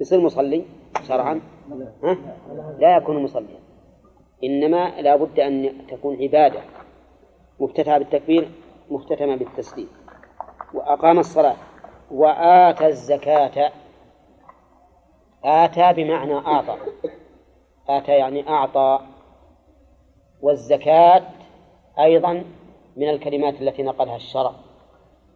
يصير 0.00 0.20
مصلي 0.20 0.64
شرعا؟ 1.02 1.40
ها؟ 2.02 2.16
لا 2.78 2.96
يكون 2.96 3.22
مصليا. 3.22 3.58
إنما 4.44 5.00
لا 5.00 5.16
بد 5.16 5.40
أن 5.40 5.72
تكون 5.88 6.22
عبادة. 6.22 6.60
مفتتحة 7.60 7.98
بالتكبير 7.98 8.48
مختتمة 8.90 9.36
بالتسليم. 9.36 9.88
وأقام 10.74 11.18
الصلاة. 11.18 11.56
وآتى 12.10 12.86
الزكاة. 12.86 13.72
آتى 15.44 15.92
بمعنى 15.92 16.34
أعطى 16.34 16.76
آتى 17.88 18.12
يعني 18.12 18.48
أعطى. 18.48 19.00
والزكاة 20.42 21.22
أيضا 21.98 22.44
من 22.96 23.08
الكلمات 23.10 23.62
التي 23.62 23.82
نقلها 23.82 24.16
الشرع. 24.16 24.52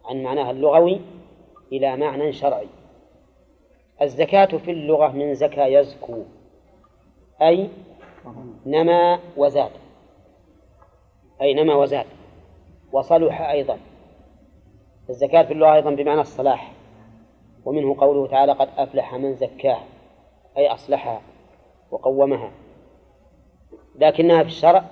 عن 0.05 0.23
معناها 0.23 0.51
اللغوي 0.51 1.01
إلى 1.71 1.97
معنى 1.97 2.33
شرعي. 2.33 2.67
الزكاة 4.01 4.45
في 4.45 4.71
اللغة 4.71 5.07
من 5.07 5.33
زكى 5.33 5.73
يزكو 5.73 6.23
أي 7.41 7.69
نما 8.65 9.19
وزاد. 9.37 9.71
أي 11.41 11.53
نما 11.53 11.75
وزاد. 11.75 12.05
وصلح 12.91 13.41
أيضا. 13.41 13.77
الزكاة 15.11 15.43
في 15.43 15.53
اللغة 15.53 15.75
أيضا 15.75 15.91
بمعنى 15.91 16.21
الصلاح. 16.21 16.71
ومنه 17.65 17.95
قوله 17.99 18.27
تعالى 18.27 18.51
قد 18.51 18.69
أفلح 18.77 19.15
من 19.15 19.35
زكاها 19.35 19.83
أي 20.57 20.67
أصلحها 20.67 21.21
وقومها. 21.91 22.51
لكنها 23.95 24.43
في 24.43 24.49
الشرع 24.49 24.85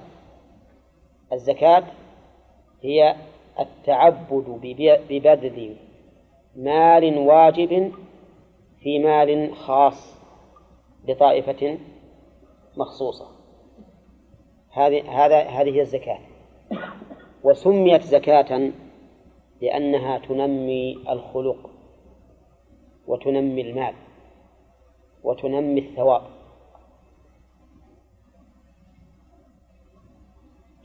الزكاة 1.33 1.83
هي 2.81 3.15
التعبد 3.59 4.59
ببذل 5.09 5.75
مال 6.55 7.17
واجب 7.17 7.91
في 8.79 8.99
مال 8.99 9.55
خاص 9.55 10.15
لطائفة 11.07 11.77
مخصوصة. 12.77 13.27
هذه 14.71 15.25
هذا 15.25 15.41
هذه 15.41 15.75
هي 15.75 15.81
الزكاة. 15.81 16.19
وسميت 17.43 18.03
زكاة 18.03 18.71
لأنها 19.61 20.17
تنمي 20.17 20.97
الخلق 21.09 21.69
وتنمي 23.07 23.61
المال 23.61 23.93
وتنمي 25.23 25.79
الثواب. 25.79 26.21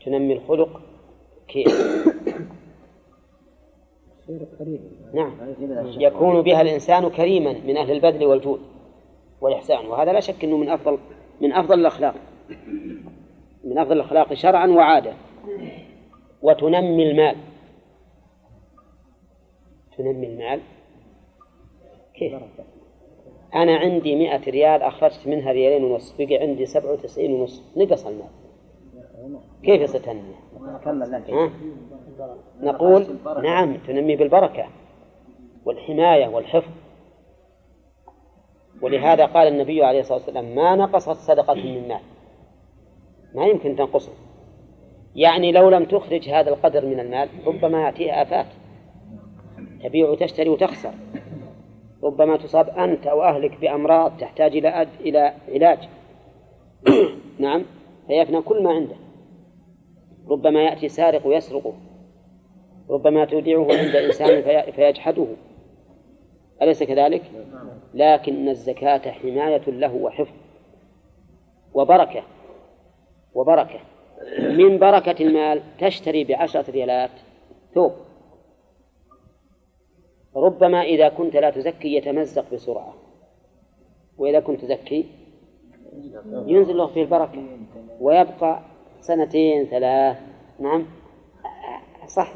تنمي 0.05 0.33
الخلق 0.33 0.81
كيف؟ 1.47 2.05
نعم. 5.13 5.31
يكون 5.99 6.41
بها 6.41 6.61
الإنسان 6.61 7.09
كريما 7.09 7.53
من 7.53 7.77
أهل 7.77 7.91
البذل 7.91 8.25
والجود 8.25 8.59
والإحسان. 9.41 9.85
وهذا 9.85 10.13
لا 10.13 10.19
شك 10.19 10.43
أنه 10.43 10.57
من 10.57 10.69
أفضل 10.69 10.97
من 11.41 11.53
أفضل 11.53 11.79
الأخلاق. 11.79 12.15
من 13.63 13.77
أفضل 13.77 13.95
الأخلاق 13.95 14.33
شرعا 14.33 14.67
وعادة 14.67 15.13
وتنمي 16.41 17.11
المال. 17.11 17.35
تنمي 19.97 20.27
المال؟ 20.27 20.59
كيف؟ 22.13 22.33
أنا 23.55 23.77
عندي 23.77 24.15
مئة 24.15 24.49
ريال 24.49 24.81
أخرجت 24.81 25.27
منها 25.27 25.51
ريالين 25.51 25.83
ونصف 25.83 26.17
بقي 26.17 26.37
عندي 26.37 26.65
سبعة 26.65 26.91
وتسعين 26.91 27.33
ونصف. 27.33 27.63
نقص 27.77 28.05
المال. 28.05 28.29
كيف 29.63 29.81
يصير 29.81 30.01
تنمية؟ 30.01 30.35
نقول 32.61 33.07
نعم 33.43 33.77
تنمي 33.87 34.15
بالبركة 34.15 34.67
والحماية 35.65 36.27
والحفظ. 36.27 36.71
ولهذا 38.81 39.25
قال 39.25 39.47
النبي 39.47 39.83
عليه 39.83 39.99
الصلاة 39.99 40.17
والسلام 40.17 40.55
ما 40.55 40.75
نقصت 40.75 41.17
صدقة 41.17 41.53
من 41.53 41.87
مال. 41.87 42.01
ما 43.35 43.45
يمكن 43.45 43.75
تنقصه 43.75 44.11
يعني 45.15 45.51
لو 45.51 45.69
لم 45.69 45.85
تخرج 45.85 46.29
هذا 46.29 46.49
القدر 46.49 46.85
من 46.85 46.99
المال 46.99 47.29
ربما 47.45 47.85
يأتيها 47.85 48.21
آفات. 48.21 48.45
تبيع 49.85 50.09
وتشتري 50.09 50.49
وتخسر. 50.49 50.93
ربما 52.03 52.37
تصاب 52.37 52.69
أنت 52.69 53.07
أو 53.07 53.23
أهلك 53.23 53.59
بأمراض 53.61 54.17
تحتاج 54.17 54.57
إلى. 54.57 54.87
إلى 54.99 55.33
علاج. 55.49 55.79
نعم 57.39 57.65
فيفنى 58.07 58.41
كل 58.41 58.63
ما 58.63 58.71
عنده. 58.71 58.95
ربما 60.29 60.63
يأتي 60.63 60.89
سارق 60.89 61.27
ويسرقه. 61.27 61.73
ربما 62.89 63.25
تودعه 63.25 63.67
عند 63.77 63.95
إنسان 63.95 64.41
في... 64.41 64.71
فيجحده. 64.71 65.27
أليس 66.61 66.83
كذلك؟ 66.83 67.23
لكن 67.93 68.49
الزكاة 68.49 69.11
حماية 69.11 69.61
له 69.67 69.95
وحفظ 69.95 70.35
وبركة. 71.73 72.23
وبركة. 73.33 73.79
من 74.39 74.79
بركة 74.79 75.23
المال 75.23 75.61
تشتري 75.79 76.23
بعشرة 76.23 76.71
ريالات 76.71 77.11
ثوب. 77.75 77.91
ربما 80.35 80.81
إذا 80.81 81.09
كنت 81.09 81.35
لا 81.35 81.49
تزكي 81.49 81.95
يتمزق 81.95 82.53
بسرعة. 82.53 82.93
وإذا 84.17 84.39
كنت 84.39 84.61
تزكي 84.61 85.05
ينزل 86.45 86.77
له 86.77 86.87
فيه 86.87 87.01
البركة. 87.01 87.43
ويبقى 88.01 88.59
سنتين 88.99 89.65
ثلاث. 89.65 90.17
نعم. 90.59 90.85
صح. 92.07 92.33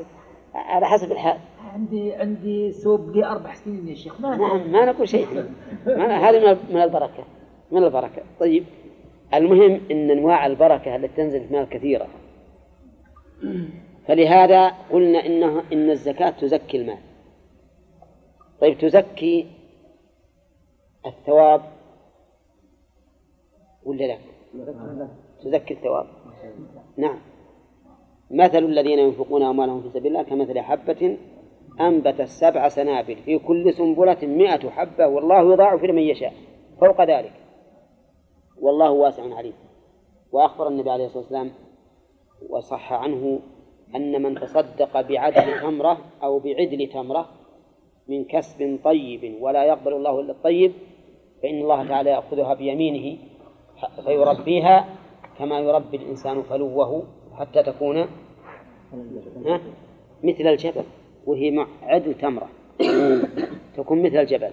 على 0.53 0.85
حسب 0.85 1.11
الحال. 1.11 1.37
عندي 1.73 2.13
عندي 2.13 2.71
ثوب 2.71 3.15
لي 3.15 3.25
أربع 3.25 3.53
سنين 3.53 3.87
يا 3.87 3.95
شيخ. 3.95 4.21
ما 4.21 4.35
نعم 4.37 4.71
ما 4.71 4.85
نقول 4.85 5.09
شيء. 5.09 5.27
هذه 5.97 6.57
من 6.69 6.81
البركة. 6.81 7.23
من 7.71 7.83
البركة. 7.83 8.21
طيب. 8.39 8.63
المهم 9.33 9.81
أن 9.91 10.11
أنواع 10.11 10.45
البركة 10.45 10.95
التي 10.95 11.15
تنزل 11.15 11.39
في 11.39 11.45
المال 11.45 11.69
كثيرة. 11.69 12.07
فلهذا 14.07 14.67
قلنا 14.91 15.25
إنه 15.25 15.63
إن 15.73 15.89
الزكاة 15.89 16.29
تزكي 16.29 16.77
المال. 16.77 16.97
طيب 18.61 18.77
تزكي 18.77 19.47
الثواب 21.05 21.61
ولا 23.85 24.03
لا؟ 24.03 24.17
تزكي 25.43 25.73
الثواب. 25.73 26.07
نعم. 26.97 27.19
مثل 28.31 28.57
الذين 28.57 28.99
ينفقون 28.99 29.43
أموالهم 29.43 29.81
في 29.81 29.89
سبيل 29.89 30.07
الله 30.07 30.23
كمثل 30.23 30.59
حبة 30.59 31.17
أنبت 31.79 32.21
سبع 32.21 32.67
سنابل 32.69 33.15
في 33.15 33.39
كل 33.39 33.73
سنبلة 33.73 34.17
مئة 34.23 34.69
حبة 34.69 35.07
والله 35.07 35.53
يضاعف 35.53 35.83
لمن 35.83 36.01
يشاء. 36.01 36.33
فوق 36.79 37.01
ذلك. 37.01 37.33
والله 38.61 38.91
واسع 38.91 39.35
عليم. 39.35 39.53
وأخبر 40.31 40.67
النبي 40.67 40.91
عليه 40.91 41.05
الصلاة 41.05 41.23
والسلام 41.23 41.51
وصح 42.49 42.93
عنه 42.93 43.39
أن 43.95 44.21
من 44.21 44.35
تصدق 44.35 45.01
بعدل 45.01 45.61
تمرة 45.61 45.97
أو 46.23 46.39
بعدل 46.39 46.89
تمرة 46.93 47.38
من 48.09 48.25
كسب 48.25 48.79
طيب 48.83 49.37
ولا 49.41 49.63
يقبل 49.63 49.93
الله 49.93 50.19
إلا 50.19 50.31
الطيب 50.31 50.71
فإن 51.43 51.61
الله 51.61 51.87
تعالى 51.87 52.09
يأخذها 52.09 52.53
بيمينه 52.53 53.17
فيربيها 54.05 54.87
كما 55.37 55.59
يربي 55.59 55.97
الإنسان 55.97 56.41
فلوه 56.41 57.03
حتى 57.33 57.63
تكون 57.63 58.07
مثل 60.23 60.47
الجبل 60.47 60.83
وهي 61.25 61.51
مع 61.51 61.67
عدل 61.81 62.13
تمرة 62.13 62.49
تكون 63.77 64.03
مثل 64.03 64.17
الجبل. 64.17 64.51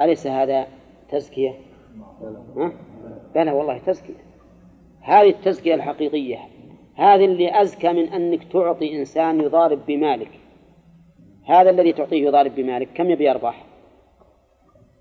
أليس 0.00 0.26
هذا 0.26 0.66
تزكية؟ 1.08 1.54
بلى 3.34 3.52
والله 3.52 3.78
تزكية. 3.78 4.14
هذه 5.00 5.30
التزكية 5.30 5.74
الحقيقية 5.74 6.38
هذه 6.94 7.24
اللي 7.24 7.62
أزكى 7.62 7.92
من 7.92 8.08
أنك 8.08 8.44
تعطي 8.52 8.98
إنسان 8.98 9.40
يضارب 9.40 9.86
بمالك. 9.86 10.39
هذا 11.50 11.70
الذي 11.70 11.92
تعطيه 11.92 12.26
يضارب 12.26 12.54
بمالك 12.54 12.88
كم 12.94 13.10
يبي 13.10 13.24
يربح؟ 13.24 13.64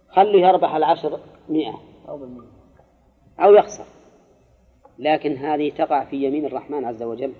خليه 0.09 0.47
يربح 0.47 0.75
العشر 0.75 1.19
مئة. 1.49 1.79
أو 3.39 3.53
يخسر. 3.53 3.85
لكن 4.99 5.35
هذه 5.35 5.69
تقع 5.69 6.03
في 6.03 6.23
يمين 6.25 6.45
الرحمن 6.45 6.85
عز 6.85 7.03
وجل. 7.03 7.33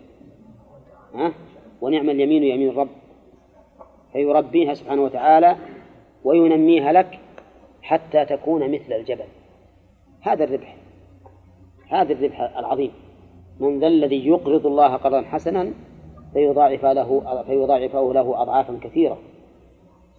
ها؟ 1.13 1.34
ونعم 1.82 2.10
اليمين 2.10 2.43
يمين 2.43 2.69
الرب 2.69 2.89
فيربيها 4.13 4.74
سبحانه 4.74 5.04
وتعالى 5.04 5.56
وينميها 6.24 6.91
لك 6.91 7.19
حتى 7.82 8.26
تكون 8.26 8.72
مثل 8.72 8.93
الجبل. 8.93 9.28
هذا 10.22 10.43
الربح. 10.43 10.76
هذا 11.88 12.13
الربح 12.13 12.41
العظيم. 12.58 12.91
من 13.60 13.80
ذا 13.80 13.88
الذي 13.88 14.28
يقرض 14.28 14.65
الله 14.65 14.95
قرضا 14.95 15.22
حسنا 15.22 15.74
فيضاعف 16.34 16.86
له 16.86 17.44
فيضاعفه 17.48 18.13
له 18.13 18.42
أضعافا 18.42 18.80
كثيرة. 18.82 19.18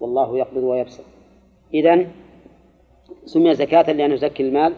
والله 0.00 0.38
يقبض 0.38 0.62
ويبسط. 0.62 1.04
إذن 1.74 2.10
سمي 3.24 3.54
زكاة 3.54 3.92
لأنه 3.92 4.14
يزكي 4.14 4.42
المال 4.42 4.74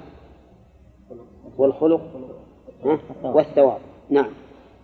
والخلق 1.58 2.00
والثواب. 3.24 3.78
نعم. 4.10 4.30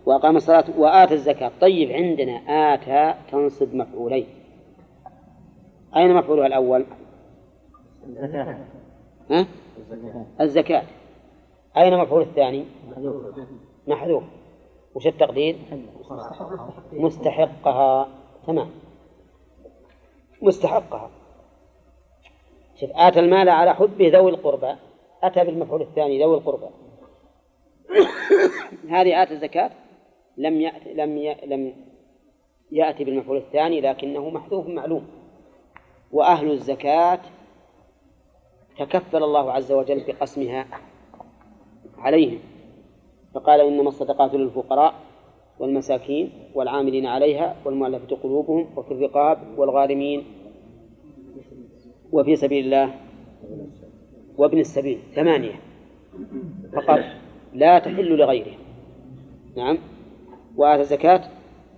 وأقام 0.07 0.37
الصلاة 0.37 0.65
وآتى 0.79 1.15
الزكاة. 1.15 1.51
طيب 1.61 1.91
عندنا 1.91 2.33
آتى 2.75 3.15
تنصب 3.31 3.75
مفعولين. 3.75 4.27
أين 5.97 6.15
مفعولها 6.15 6.47
الأول؟ 6.47 6.85
ها؟ 9.31 9.47
الزكاة. 10.41 10.83
أين 11.77 11.99
مفعول 11.99 12.23
الثاني؟ 12.23 12.65
محذوف. 13.87 14.25
وش 14.95 15.07
التقدير؟ 15.07 15.57
مستحقها. 16.93 18.09
تمام. 18.47 18.71
مستحقها. 20.43 21.11
شوف 22.81 22.91
آتى 22.95 23.21
المال 23.21 23.49
على 23.49 23.75
حبه 23.75 24.09
ذوي 24.09 24.31
القربى. 24.31 24.75
أتى 25.23 25.45
بالمفعول 25.45 25.83
الثاني 25.83 26.23
ذوي 26.23 26.37
القربى. 26.37 26.67
هذه 28.95 29.23
آتى 29.23 29.35
الزكاة. 29.35 29.71
لم 30.37 30.61
يأتي 30.61 30.95
لم. 30.95 31.37
لم 31.45 31.75
يأتي 32.73 33.05
بالمفعول 33.05 33.37
الثاني 33.37 33.81
لكنه 33.81 34.31
محذوف 34.31 34.67
معلوم. 34.67 35.07
وأهل 36.13 36.51
الزكاة 36.51 37.21
تكفل 38.79 39.23
الله 39.23 39.53
عز 39.53 39.73
وجل 39.73 40.05
بقسمها 40.07 40.67
عليهم. 41.99 42.58
فقال 43.39 43.61
إنما 43.61 43.89
الصدقات 43.89 44.35
للفقراء 44.35 44.95
والمساكين 45.59 46.31
والعاملين 46.55 47.07
عليها 47.07 47.57
والمؤلفة 47.65 48.17
قلوبهم 48.17 48.67
وفي 48.77 48.91
الرقاب 48.91 49.39
والغارمين 49.57 50.25
وفي 52.13 52.37
سبيل 52.37 52.65
الله 52.65 52.95
وابن 54.39 54.59
السبيل. 54.59 54.99
ثمانية. 55.15 55.61
فقط 56.73 57.01
لا 57.55 57.79
تحل 57.79 58.17
لغيره. 58.17 58.55
نعم. 59.57 59.79
وآتى 60.57 60.81
الزكاة 60.81 61.25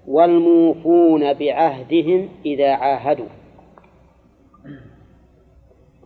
والموفون 0.07 1.33
بعهدهم 1.33 2.29
إذا 2.47 2.71
عاهدوا. 2.71 3.29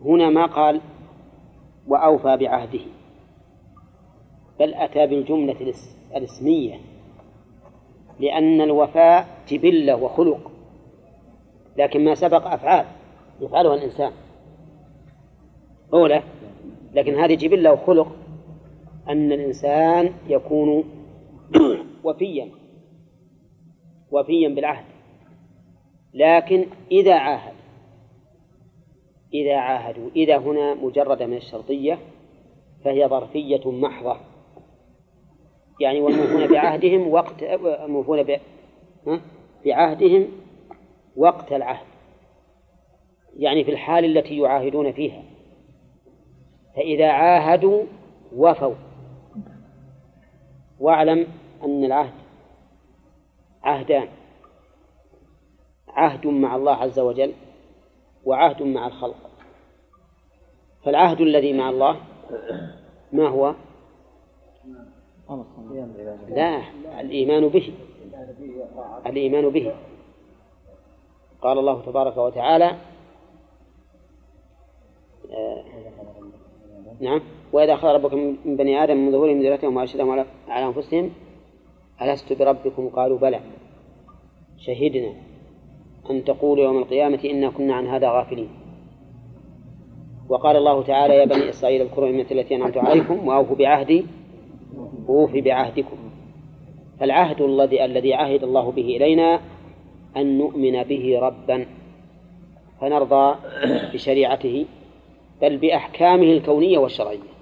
هنا 0.01 0.29
ما 0.29 0.45
قال 0.45 0.81
وأوفى 1.87 2.37
بعهده. 2.37 2.94
بل 4.59 4.73
أتى 4.73 5.07
بالجملة 5.07 5.73
الإسمية 6.15 6.79
لأن 8.19 8.61
الوفاء 8.61 9.27
جبلة 9.49 9.95
وخلق 9.95 10.51
لكن 11.77 12.05
ما 12.05 12.15
سبق 12.15 12.47
أفعال 12.47 12.85
يفعلها 13.41 13.75
الإنسان. 13.75 14.11
أولى 15.93 16.23
لكن 16.93 17.15
هذه 17.15 17.35
جبلة 17.35 17.73
وخلق 17.73 18.15
أن 19.09 19.31
الإنسان 19.31 20.13
يكون 20.27 20.83
وفيا 22.05 22.49
وفيا 24.11 24.49
بالعهد. 24.49 24.85
لكن 26.13 26.65
إذا 26.91 27.13
عاهد 27.13 27.55
إذا 29.33 29.55
عاهدوا 29.55 30.09
إذا 30.15 30.37
هنا 30.37 30.73
مجردة 30.73 31.25
من 31.25 31.37
الشرطية 31.37 31.99
فهي 32.83 33.07
ظرفية 33.07 33.71
محضة. 33.71 34.17
يعني 35.79 36.01
والموفون 36.01 36.47
بعهدهم 36.47 37.07
وقت 37.07 37.43
الموفون 37.43 38.25
بعهدهم 39.65 40.27
وقت 41.15 41.51
العهد. 41.51 41.85
يعني 43.37 43.63
في 43.63 43.71
الحال 43.71 44.17
التي 44.17 44.37
يعاهدون 44.37 44.91
فيها. 44.91 45.23
فإذا 46.75 47.07
عاهدوا 47.07 47.83
وفوا. 48.35 48.75
واعلم 50.79 51.27
أن 51.63 51.83
العهد 51.83 52.13
عهدان. 53.63 54.07
عهد 55.87 56.27
مع 56.27 56.55
الله 56.55 56.75
عز 56.75 56.99
وجل 56.99 57.33
وعهد 58.25 58.63
مع 58.63 58.87
الخلق. 58.87 59.29
فالعهد 60.83 61.21
الذي 61.21 61.53
مع 61.53 61.69
الله 61.69 61.97
ما 63.13 63.27
هو؟ 63.27 63.55
لا 66.29 66.61
الإيمان 66.99 67.47
به. 67.47 67.73
الإيمان 69.05 69.49
به. 69.49 69.71
قال 71.41 71.57
الله 71.59 71.81
تبارك 71.81 72.17
وتعالى 72.17 72.77
آه 75.31 75.63
نعم. 76.99 77.21
وإذا 77.53 77.73
أخذ 77.73 77.87
ربكم 77.87 78.37
من 78.45 78.55
بني 78.57 78.83
آدم 78.83 78.97
من 78.97 79.11
ظهورهم 79.11 79.41
ذريتهم 79.41 79.77
وأشهدهم 79.77 80.25
على 80.47 80.65
أنفسهم 80.65 81.11
ألست 82.01 82.33
بربكم؟ 82.33 82.89
قالوا 82.89 83.17
بلى. 83.17 83.39
شهدنا 84.57 85.13
أن 86.09 86.23
تقولوا 86.23 86.63
يوم 86.63 86.77
القيامة 86.77 87.19
إنا 87.25 87.49
كنا 87.49 87.75
عن 87.75 87.87
هذا 87.87 88.09
غافلين. 88.09 88.49
وقال 90.29 90.55
الله 90.55 90.83
تعالى 90.83 91.15
يا 91.15 91.25
بني 91.25 91.49
إسرائيل 91.49 91.81
اذكروا 91.81 92.09
نعمتي 92.09 92.33
التي 92.33 92.55
أنعمت 92.55 92.77
عليكم 92.77 93.27
وأوفوا 93.27 93.55
بعهدي. 93.55 94.05
أوفي 95.09 95.41
بعهدكم. 95.41 95.97
فالعهد 96.99 97.41
الذي 97.41 97.85
الذي 97.85 98.13
عهد 98.13 98.43
الله 98.43 98.71
به 98.71 98.81
إلينا 98.81 99.41
أن 100.17 100.37
نؤمن 100.37 100.83
به 100.83 101.19
ربا. 101.19 101.65
فنرضى 102.81 103.35
بشريعته 103.93 104.65
بل 105.41 105.57
بأحكامه 105.57 106.31
الكونية 106.31 106.77
والشرعية. 106.77 107.35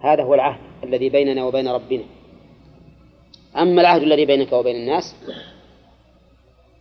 هذا 0.00 0.22
هو 0.22 0.34
العهد 0.34 0.60
الذي 0.84 1.08
بيننا 1.08 1.44
وبين 1.44 1.68
ربنا. 1.68 2.04
أما 3.56 3.80
العهد 3.80 4.02
الذي 4.02 4.26
بينك 4.26 4.52
وبين 4.52 4.76
الناس 4.76 5.16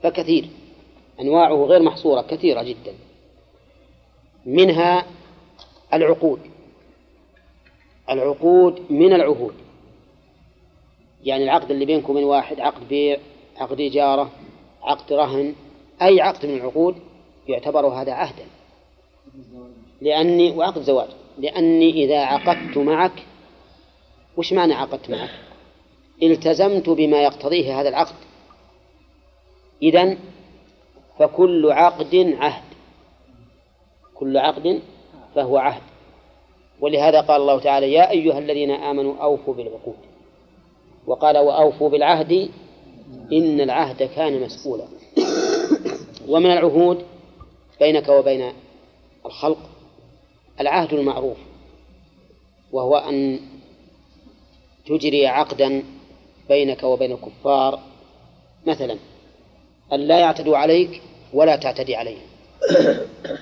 فكثير. 0.03 0.45
أنواعه 1.21 1.65
غير 1.65 1.81
محصورة 1.81 2.21
كثيرة 2.21 2.63
جدا. 2.63 2.93
منها 4.45 5.05
العقود. 5.93 6.39
العقود 8.09 8.91
من 8.91 9.13
العهود. 9.13 9.53
يعني 11.23 11.43
العقد 11.43 11.71
اللي 11.71 11.85
بينكم 11.85 12.15
من 12.15 12.23
واحد 12.23 12.59
عقد 12.59 12.87
بيع 12.87 13.17
عقد 13.57 13.81
إجارة 13.81 14.31
عقد 14.83 15.13
رهن 15.13 15.55
أي 16.01 16.21
عقد 16.21 16.45
من 16.45 16.55
العقود 16.55 16.95
يعتبر 17.47 17.87
هذا 17.87 18.11
عهدا. 18.11 18.45
لأني 20.01 20.51
وعقد 20.51 20.81
زواج. 20.81 21.09
لأني 21.37 21.89
إذا 21.89 22.19
عقدت 22.19 22.77
معك 22.77 23.23
وش 24.37 24.53
معنى 24.53 24.73
عقدت 24.73 25.09
معك؟ 25.09 25.29
التزمت 26.23 26.89
بما 26.89 27.23
يقتضيه 27.23 27.81
هذا 27.81 27.89
العقد. 27.89 28.15
إذن 29.83 30.17
فكل 31.19 31.71
عقد 31.71 32.35
عهد. 32.39 32.63
كل 34.15 34.37
عقد 34.37 34.81
فهو 35.35 35.57
عهد. 35.57 35.81
ولهذا 36.82 37.21
قال 37.21 37.41
الله 37.41 37.59
تعالى 37.59 37.93
يا 37.93 38.11
أيها 38.11 38.39
الذين 38.39 38.71
آمنوا 38.71 39.15
أوفوا 39.21 39.53
بالعقود. 39.53 39.95
وقال 41.07 41.38
وأوفوا 41.38 41.89
بالعهد 41.89 42.49
إن 43.32 43.61
العهد 43.61 44.03
كان 44.03 44.41
مسؤولا. 44.41 44.84
ومن 46.28 46.51
العهود 46.51 47.03
بينك 47.80 48.09
وبين 48.09 48.51
الخلق 49.26 49.59
العهد 50.61 50.93
المعروف 50.93 51.38
وهو 52.71 52.97
أن 52.97 53.39
تجري 54.88 55.28
عقدا 55.28 55.84
بينك 56.49 56.84
وبين 56.84 57.11
الكفار. 57.11 57.80
مثلا 58.67 58.97
أن 59.93 59.99
لا 59.99 60.19
يعتدوا 60.19 60.57
عليك 60.57 61.01
ولا 61.34 61.55
تعتدي 61.55 61.95
عليهم. 61.95 62.26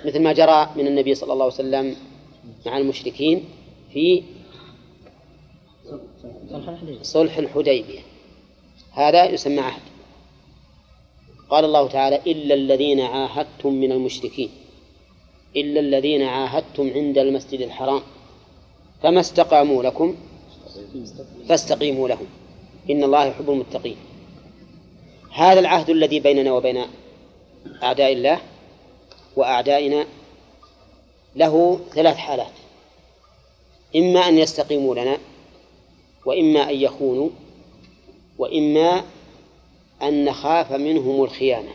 مثل 0.06 0.22
ما 0.22 0.34
جرى 0.34 0.70
من 0.76 0.88
النبي 0.88 1.16
صلى 1.16 1.34
الله 1.34 1.46
عليه 1.46 1.54
وسلم 1.54 1.96
مع 2.66 2.78
المشركين 2.78 3.44
في 3.94 4.24
صلح 7.02 7.38
الحديبية. 7.38 8.00
هذا 8.92 9.30
يسمى 9.30 9.60
عهد. 9.60 9.82
قال 11.50 11.66
الله 11.66 11.88
تعالى 11.88 12.16
إلا 12.16 12.54
الذين 12.56 13.00
عاهدتم 13.00 13.74
من 13.74 13.92
المشركين. 13.92 14.50
إلا 15.56 15.80
الذين 15.80 16.22
عاهدتم 16.22 16.90
عند 16.96 17.18
المسجد 17.18 17.62
الحرام. 17.62 18.02
فما 19.04 19.20
استقاموا 19.20 19.84
لكم؟ 19.84 20.16
فاستقيموا 21.50 22.08
لهم. 22.08 22.28
إن 22.90 23.04
الله 23.04 23.26
يحب 23.26 23.50
المتقين. 23.50 23.98
هذا 25.32 25.60
العهد 25.60 25.90
الذي 25.90 26.20
بيننا 26.20 26.54
وبين 26.54 26.84
أعداء 27.84 28.14
الله 28.14 28.42
وأعدائنا 29.36 30.06
له 31.36 31.80
ثلاث 31.94 32.16
حالات. 32.16 32.52
إما 33.96 34.20
أن 34.20 34.38
يستقيموا 34.38 34.96
لنا 34.96 35.18
وإما 36.26 36.70
أن 36.70 36.76
يخونوا 36.76 37.30
وإما 38.38 39.04
أن 40.02 40.26
نخاف 40.26 40.72
منهم 40.72 41.24
الخيانة. 41.24 41.74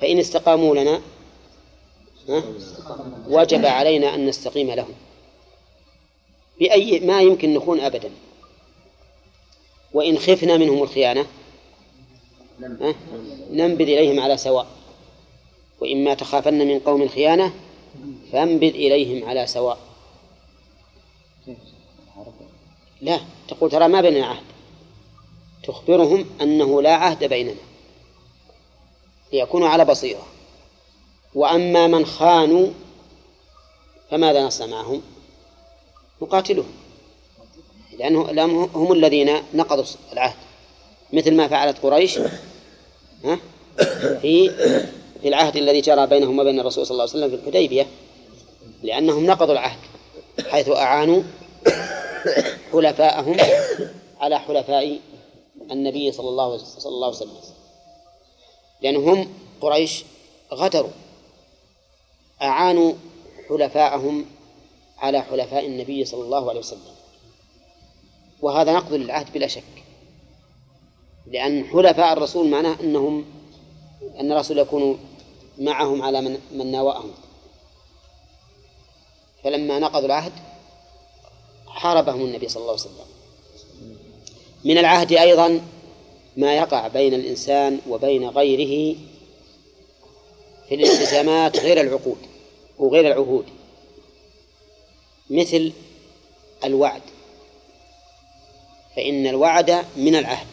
فإن 0.00 0.18
استقاموا 0.18 0.74
لنا 0.76 1.02
وجب 3.28 3.66
علينا 3.66 4.14
أن 4.14 4.26
نستقيم 4.26 4.70
لهم. 4.70 4.94
بأي 6.60 7.00
ما 7.00 7.20
يمكن 7.20 7.54
نخون 7.54 7.80
أبدا. 7.80 8.10
وإن 9.92 10.18
خفنا 10.18 10.56
منهم 10.56 10.82
الخيانة 10.82 11.26
ننبذ 13.50 13.82
إليهم 13.82 14.20
على 14.20 14.36
سواء. 14.36 14.81
وإما 15.82 16.14
تخافن 16.14 16.66
من 16.68 16.78
قوم 16.78 17.02
الخيانة 17.02 17.52
فانبذ 18.32 18.68
إليهم 18.68 19.28
على 19.28 19.46
سواء. 19.46 19.78
لا 23.00 23.20
تقول 23.48 23.70
ترى 23.70 23.88
ما 23.88 24.00
بيننا 24.00 24.26
عهد. 24.26 24.42
تخبرهم 25.64 26.26
أنه 26.40 26.82
لا 26.82 26.94
عهد 26.94 27.24
بيننا. 27.24 27.60
ليكونوا 29.32 29.68
على 29.68 29.84
بصيرة. 29.84 30.26
وأما 31.34 31.86
من 31.86 32.06
خانوا 32.06 32.68
فماذا 34.10 34.46
نصنع 34.46 34.66
معهم؟ 34.66 35.02
نقاتلهم. 36.22 36.72
لأنه 37.98 38.68
هم 38.74 38.92
الذين 38.92 39.42
نقضوا 39.54 39.84
العهد. 40.12 40.36
مثل 41.12 41.34
ما 41.34 41.48
فعلت 41.48 41.78
قريش 41.78 42.18
في 44.20 44.50
في 45.22 45.28
العهد 45.28 45.56
الذي 45.56 45.80
جرى 45.80 46.06
بينهم 46.06 46.38
وبين 46.38 46.60
الرسول 46.60 46.86
صلى 46.86 46.94
الله 46.94 47.02
عليه 47.02 47.12
وسلم 47.12 47.30
في 47.30 47.48
الحديبية 47.48 47.86
لأنهم 48.82 49.26
نقضوا 49.26 49.52
العهد 49.52 49.78
حيث 50.48 50.68
أعانوا 50.68 51.22
حلفاءهم 52.72 53.36
على 54.20 54.38
حلفاء 54.38 54.98
النبي 55.70 56.12
صلى 56.12 56.28
الله 56.28 56.56
صلى 56.58 56.92
الله 56.92 57.06
عليه 57.06 57.16
وسلم. 57.16 57.36
لأنهم 58.82 59.28
قريش 59.60 60.04
غدروا 60.52 60.90
أعانوا 62.42 62.92
حلفاءهم 63.48 64.24
على 64.98 65.22
حلفاء 65.22 65.66
النبي 65.66 66.04
صلى 66.04 66.22
الله 66.22 66.50
عليه 66.50 66.60
وسلم. 66.60 66.92
وهذا 68.42 68.72
نقض 68.72 68.92
للعهد 68.92 69.32
بلا 69.32 69.46
شك 69.46 69.62
لأن 71.26 71.64
حلفاء 71.64 72.12
الرسول 72.12 72.48
معناه 72.48 72.76
أنهم 72.80 73.24
أن 74.20 74.32
الرسول 74.32 74.58
يكون 74.58 74.98
معهم 75.64 76.02
على 76.02 76.20
من, 76.20 76.40
من 76.52 76.70
ناوأهم 76.72 77.10
فلما 79.44 79.78
نقضوا 79.78 80.06
العهد 80.06 80.32
حاربهم 81.66 82.20
النبي 82.20 82.48
صلى 82.48 82.60
الله 82.60 82.72
عليه 82.72 82.82
وسلم. 82.82 83.06
من 84.64 84.78
العهد 84.78 85.12
أيضا 85.12 85.60
ما 86.36 86.56
يقع 86.56 86.88
بين 86.88 87.14
الإنسان 87.14 87.80
وبين 87.88 88.28
غيره 88.28 88.96
في 90.68 90.74
الالتزامات 90.74 91.60
غير 91.60 91.80
العقود 91.80 92.18
وغير 92.78 93.06
العهود. 93.06 93.44
مثل 95.30 95.72
الوعد. 96.64 97.02
فإن 98.96 99.26
الوعد 99.26 99.84
من 99.96 100.16
العهد. 100.16 100.46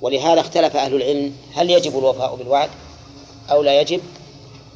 ولهذا 0.00 0.40
اختلف 0.40 0.76
أهل 0.76 0.94
العلم 0.94 1.36
هل 1.54 1.70
يجب 1.70 1.98
الوفاء 1.98 2.36
بالوعد 2.36 2.70
أو 3.50 3.62
لا 3.62 3.80
يجب 3.80 4.00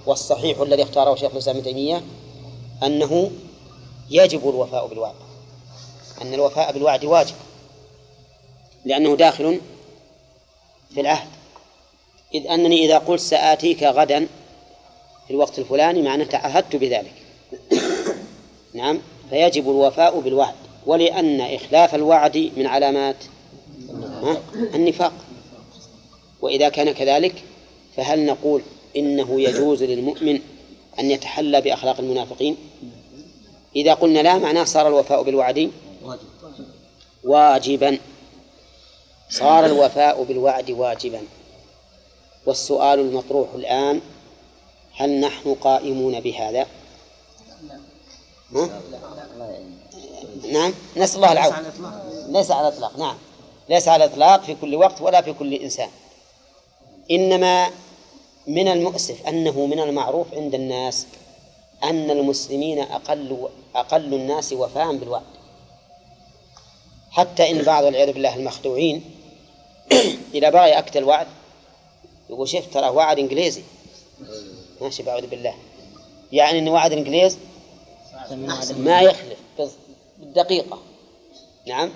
والصحيح 0.06 0.60
الذي 0.60 0.82
اختاره 0.82 1.14
شيخ 1.14 1.32
الإسلام 1.32 1.56
ابن 1.56 1.64
تيمية 1.64 2.02
أنه 2.82 3.30
يجب 4.10 4.48
الوفاء 4.48 4.86
بالوعد 4.86 5.14
أن 6.22 6.34
الوفاء 6.34 6.72
بالوعد 6.72 7.04
واجب 7.04 7.34
لأنه 8.84 9.16
داخل 9.16 9.60
في 10.94 11.00
العهد. 11.00 11.28
إذ 12.34 12.46
أنني 12.46 12.84
إذا 12.84 12.98
قلت 12.98 13.20
سآتيك 13.20 13.82
غدا 13.82 14.26
في 15.26 15.30
الوقت 15.30 15.58
الفلاني 15.58 16.02
معناه 16.02 16.24
تعهدت 16.24 16.76
بذلك. 16.76 17.12
نعم 18.74 18.98
فيجب 19.30 19.70
الوفاء 19.70 20.20
بالوعد 20.20 20.54
ولأن 20.86 21.40
إخلاف 21.40 21.94
الوعد 21.94 22.52
من 22.56 22.66
علامات 22.66 23.16
النفاق. 24.74 25.12
وإذا 26.40 26.68
كان 26.68 26.92
كذلك 26.92 27.44
فهل 27.96 28.26
نقول 28.26 28.62
إنه 28.96 29.40
يجوز 29.40 29.82
للمؤمن 29.82 30.40
أن 30.98 31.10
يتحلى 31.10 31.60
بأخلاق 31.60 32.00
المنافقين؟ 32.00 32.56
إذا 33.76 33.94
قلنا 33.94 34.20
لا 34.20 34.38
معناه 34.38 34.64
صار 34.64 34.88
الوفاء 34.88 35.22
بالوعد. 35.22 35.70
واجبا. 37.24 37.98
صار 39.30 39.66
الوفاء 39.66 40.22
بالوعد 40.22 40.70
واجبا. 40.70 41.20
والسؤال 42.46 43.00
المطروح 43.00 43.54
الآن 43.54 44.00
هل 44.96 45.20
نحن 45.20 45.54
قائمون 45.54 46.20
بهذا؟ 46.20 46.66
ها؟ 48.54 48.80
نعم. 50.52 50.74
نسأل 50.96 51.16
الله 51.16 51.32
العون. 51.32 51.54
ليس 52.28 52.50
على 52.50 52.68
الإطلاق. 52.68 52.98
نعم. 52.98 53.16
ليس 53.68 53.88
على 53.88 54.04
الإطلاق 54.04 54.42
في 54.42 54.54
كل 54.60 54.74
وقت 54.74 55.00
ولا 55.00 55.20
في 55.20 55.32
كل 55.32 55.54
إنسان. 55.54 55.88
إنما 57.10 57.70
من 58.46 58.68
المؤسف 58.68 59.26
أنه 59.26 59.66
من 59.66 59.80
المعروف 59.80 60.34
عند 60.34 60.54
الناس 60.54 61.06
أن 61.84 62.10
المسلمين 62.10 62.78
أقل 62.78 63.48
أقل 63.74 64.14
الناس 64.14 64.52
وفاء 64.52 64.96
بالوعد. 64.96 65.22
حتى 67.10 67.50
إن 67.50 67.62
بعض 67.62 67.84
والعياذ 67.84 68.12
بالله 68.12 68.36
المخدوعين 68.36 69.04
إذا 70.34 70.50
بغى 70.50 70.70
يأكد 70.70 70.96
الوعد 70.96 71.26
يقول 72.30 72.48
شفت 72.48 72.74
ترى 72.74 72.88
وعد 72.88 73.18
إنجليزي. 73.18 73.62
ماشي 74.80 75.02
بعوذ 75.02 75.26
بالله. 75.26 75.54
يعني 76.32 76.58
أن 76.58 76.68
وعد 76.68 76.92
الإنجليز 76.92 77.38
ما 78.76 79.00
يخلف. 79.00 79.38
بالدقيقة. 80.18 80.78
نعم. 81.66 81.90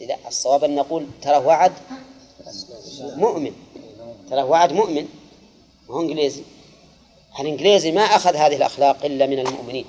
إذا 0.00 0.16
الصواب 0.28 0.64
أن 0.64 0.74
نقول 0.74 1.06
ترى 1.22 1.36
وعد 1.36 1.72
مؤمن. 3.00 3.52
ترى 4.30 4.42
وعد 4.42 4.72
مؤمن. 4.72 5.08
هو 5.90 6.00
إنجليزي؟ 6.00 6.42
الإنجليزي 7.40 7.92
ما 7.92 8.02
أخذ 8.02 8.36
هذه 8.36 8.56
الأخلاق 8.56 9.04
إلا 9.04 9.26
من 9.26 9.38
المؤمنين؟ 9.38 9.84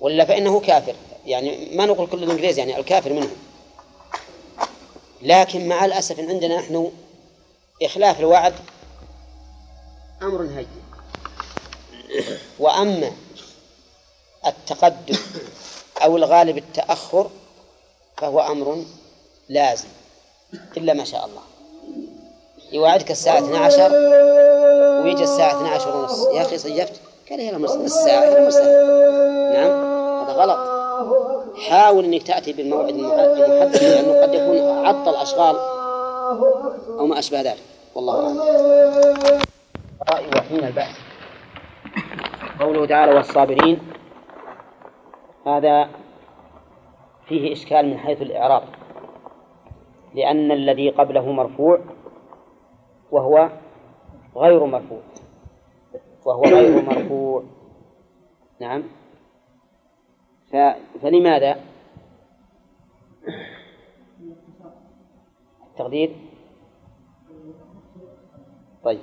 ولا 0.00 0.24
فإنه 0.24 0.60
كافر؟ 0.60 0.94
يعني 1.26 1.76
ما 1.76 1.86
نقول 1.86 2.06
كل 2.06 2.22
الإنجليز 2.22 2.58
يعني 2.58 2.78
الكافر 2.78 3.12
منهم. 3.12 3.36
لكن 5.22 5.68
مع 5.68 5.84
الأسف 5.84 6.20
إن 6.20 6.30
عندنا 6.30 6.56
نحن 6.56 6.92
إخلاف 7.82 8.20
الوعد 8.20 8.54
أمر 10.22 10.42
هين. 10.42 10.66
وأما 12.58 13.12
التقدم 14.46 15.18
أو 16.02 16.16
الغالب 16.16 16.58
التأخر 16.58 17.30
فهو 18.16 18.40
أمر 18.40 18.84
لازم 19.48 19.88
إلا 20.76 20.92
ما 20.94 21.04
شاء 21.04 21.26
الله. 21.26 21.42
يوعدك 22.72 23.10
الساعة 23.10 23.38
12 23.38 23.92
ويجي 25.04 25.22
الساعة 25.22 25.56
12 25.56 25.96
ونص. 25.96 26.26
يا 26.34 26.42
أخي 26.42 26.58
صيفت. 26.58 27.00
قال 27.30 27.40
هي 27.40 27.52
نص 27.52 27.72
ساعة 27.72 28.24
هي 28.24 28.46
نص 28.46 28.56
نعم. 28.56 29.70
هذا 30.22 30.32
غلط. 30.32 30.76
حاول 31.68 32.04
أنك 32.04 32.22
تأتي 32.22 32.52
بالموعد 32.52 32.88
المحدد 32.88 33.82
لأنه 33.82 34.22
قد 34.22 34.34
يكون 34.34 34.86
عطل 34.86 35.14
أشغال 35.14 35.56
أو 36.98 37.06
ما 37.06 37.18
أشبه 37.18 37.40
ذلك. 37.40 37.62
والله 37.94 38.14
أعلم. 38.14 39.40
رأي 40.12 40.26
وحين 40.36 40.64
البأس 40.64 40.96
قوله 42.60 42.86
تعالى 42.86 43.14
والصابرين. 43.14 43.78
هذا 45.46 45.88
فيه 47.28 47.52
إشكال 47.52 47.90
من 47.90 47.98
حيث 47.98 48.22
الإعراب. 48.22 48.62
لأن 50.14 50.52
الذي 50.52 50.90
قبله 50.90 51.32
مرفوع 51.32 51.80
وهو 53.10 53.50
غير 54.36 54.64
مرفوع. 54.64 55.00
وهو 56.26 56.42
غير 56.42 56.82
مرفوع. 56.82 57.42
نعم. 58.60 58.82
ف... 60.52 60.56
فلماذا؟ 61.02 61.60
التقدير. 65.70 66.16
طيب. 68.84 69.00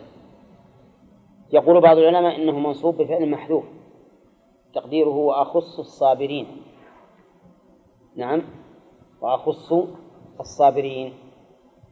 يقول 1.54 1.82
بعض 1.82 1.98
العلماء 1.98 2.36
إنه 2.36 2.60
منصوب 2.60 2.98
بفعل 2.98 3.30
محذوف. 3.30 3.64
تقديره 4.74 5.16
وأخص 5.16 5.80
الصابرين. 5.80 6.62
نعم. 8.16 8.42
وأخص 9.22 9.74
الصابرين. 10.40 11.14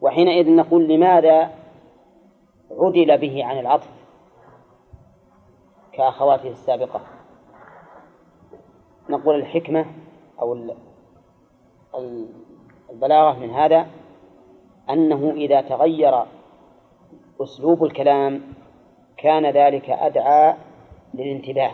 وحينئذ 0.01 0.55
نقول 0.55 0.87
لماذا 0.87 1.60
عدل 2.79 3.17
به 3.17 3.45
عن 3.45 3.59
العطف 3.59 3.89
كأخواته 5.93 6.49
السابقة. 6.49 7.01
نقول 9.09 9.35
الحكمة 9.35 9.85
أو 10.41 10.75
البلاغة 12.89 13.39
من 13.39 13.49
هذا 13.49 13.87
أنه 14.89 15.31
إذا 15.31 15.61
تغير 15.61 16.23
أسلوب 17.41 17.83
الكلام 17.83 18.41
كان 19.17 19.45
ذلك 19.45 19.89
أدعى 19.89 20.55
للانتباه. 21.13 21.71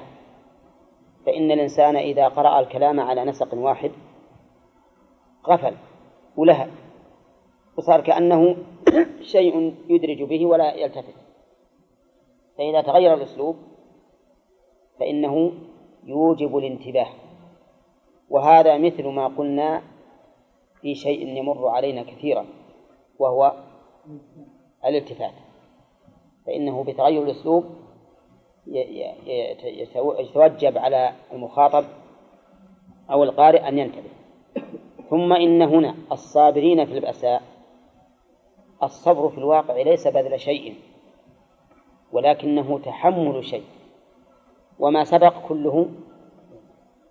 فإن 1.25 1.51
الإنسان 1.51 1.95
إذا 1.95 2.27
قرأ 2.27 2.59
الكلام 2.59 2.99
على 2.99 3.25
نسق 3.25 3.53
واحد 3.53 3.91
غفل 5.47 5.75
ولهب. 6.37 6.69
وصار 7.77 8.01
كأنه 8.01 8.55
شيء 9.33 9.75
يدرج 9.89 10.23
به 10.23 10.45
ولا 10.45 10.73
يلتفت. 10.73 11.13
فإذا 12.57 12.81
تغير 12.81 13.13
الأسلوب 13.13 13.55
فإنه 14.99 15.51
يوجب 16.03 16.57
الانتباه. 16.57 17.07
وهذا 18.29 18.77
مثل 18.77 19.07
ما 19.07 19.27
قلنا 19.27 19.81
في 20.81 20.95
شيء 20.95 21.27
يمر 21.27 21.67
علينا 21.67 22.03
كثيرا 22.03 22.45
وهو 23.19 23.53
الالتفات. 24.85 25.33
فإنه 26.45 26.83
بتغير 26.83 27.23
الأسلوب 27.23 27.65
يتوجب 30.19 30.77
على 30.77 31.13
المخاطب 31.31 31.85
أو 33.11 33.23
القارئ 33.23 33.67
أن 33.67 33.79
ينتبه. 33.79 34.09
ثم 35.09 35.33
إن 35.33 35.61
هنا 35.61 35.95
الصابرين 36.11 36.85
في 36.85 36.93
البأساء 36.93 37.56
الصبر 38.83 39.29
في 39.29 39.37
الواقع 39.37 39.81
ليس 39.81 40.07
بذل 40.07 40.39
شيء 40.39 40.75
ولكنه 42.11 42.79
تحمل 42.79 43.45
شيء. 43.45 43.63
وما 44.79 45.03
سبق 45.03 45.47
كله 45.47 45.89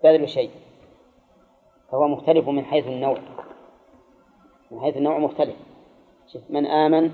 بذل 0.04 0.28
شيء 0.28 0.50
فهو 1.90 2.08
مختلف 2.08 2.48
من 2.48 2.64
حيث 2.64 2.86
النوع. 2.86 3.18
من 4.70 4.80
حيث 4.80 4.96
النوع 4.96 5.18
مختلف. 5.18 5.56
من 6.50 6.66
آمن 6.66 7.10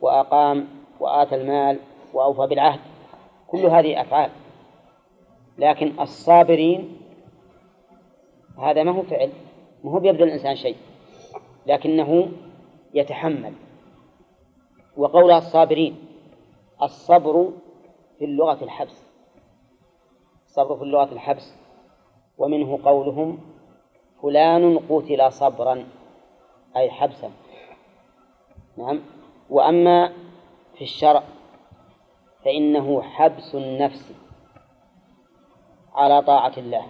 وأقام 0.00 0.68
وآتى 1.00 1.34
المال 1.34 1.78
وأوفى 2.14 2.46
بالعهد 2.46 2.80
كل 3.46 3.66
هذه 3.66 4.00
أفعال. 4.00 4.30
لكن 5.58 6.00
الصابرين 6.00 6.98
هذا 8.58 8.82
ما 8.82 8.92
هو 8.92 9.02
فعل 9.02 9.30
ما 9.84 9.92
هو 9.92 9.98
بيبذل 9.98 10.22
الإنسان 10.22 10.56
شيء 10.56 10.76
لكنه 11.66 12.28
يتحمل. 12.94 13.52
وقولها 14.96 15.38
الصابرين 15.38 15.96
الصبر 16.82 17.52
في 18.18 18.24
اللغة 18.24 18.64
الحبس. 18.64 19.04
الصبر 20.44 20.76
في 20.76 20.82
اللغة 20.82 21.12
الحبس. 21.12 21.54
ومنه 22.38 22.78
قولهم 22.84 23.38
فلان 24.22 24.78
قتل 24.78 25.32
صبرا 25.32 25.86
أي 26.76 26.90
حبسا. 26.90 27.30
نعم. 28.76 29.00
وأما 29.50 30.12
في 30.74 30.84
الشرع 30.84 31.22
فإنه 32.44 33.02
حبس 33.02 33.54
النفس 33.54 34.14
على 35.94 36.22
طاعة 36.22 36.52
الله 36.56 36.86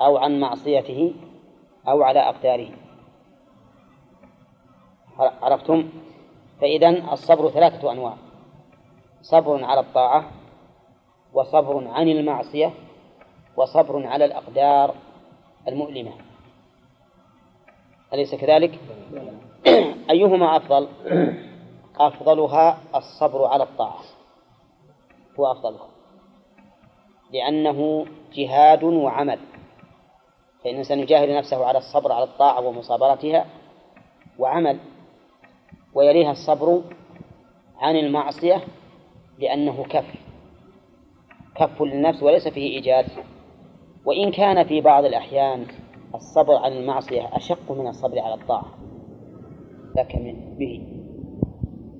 أو 0.00 0.16
عن 0.16 0.40
معصيته 0.40 1.14
أو 1.88 2.02
على 2.02 2.20
أقداره. 2.20 2.70
عرفتم؟ 5.18 5.88
فإذا 6.60 7.12
الصبر 7.12 7.50
ثلاثة 7.50 7.92
أنواع. 7.92 8.14
صبر 9.22 9.64
على 9.64 9.80
الطاعة 9.80 10.30
وصبر 11.32 11.88
عن 11.88 12.08
المعصية 12.08 12.72
وصبر 13.56 14.06
على 14.06 14.24
الأقدار 14.24 14.94
المؤلمة. 15.68 16.12
أليس 18.14 18.34
كذلك؟ 18.34 18.78
أيهما 20.10 20.56
أفضل؟ 20.56 20.88
أفضلها 22.00 22.78
الصبر 22.94 23.44
على 23.44 23.62
الطاعة. 23.64 24.00
هو 25.40 25.52
أفضلها. 25.52 25.88
لأنه 27.32 28.06
جهاد 28.34 28.84
وعمل. 28.84 29.38
فإن 30.64 30.70
الإنسان 30.70 30.98
يجاهد 30.98 31.28
نفسه 31.30 31.66
على 31.66 31.78
الصبر 31.78 32.12
على 32.12 32.24
الطاعة 32.24 32.60
ومصابرتها 32.60 33.46
وعمل. 34.38 34.78
ويليها 35.98 36.32
الصبر 36.32 36.82
عن 37.78 37.96
المعصية 37.96 38.62
لأنه 39.38 39.84
كف. 39.84 40.14
كف 41.54 41.82
للنفس 41.82 42.22
وليس 42.22 42.48
فيه 42.48 42.76
إيجاد. 42.76 43.06
وإن 44.04 44.30
كان 44.30 44.64
في 44.64 44.80
بعض 44.80 45.04
الأحيان 45.04 45.66
الصبر 46.14 46.54
عن 46.54 46.72
المعصية 46.72 47.36
أشق 47.36 47.72
من 47.72 47.86
الصبر 47.86 48.18
على 48.18 48.34
الطاعة. 48.34 48.64
لك 49.96 50.16
به. 50.58 50.82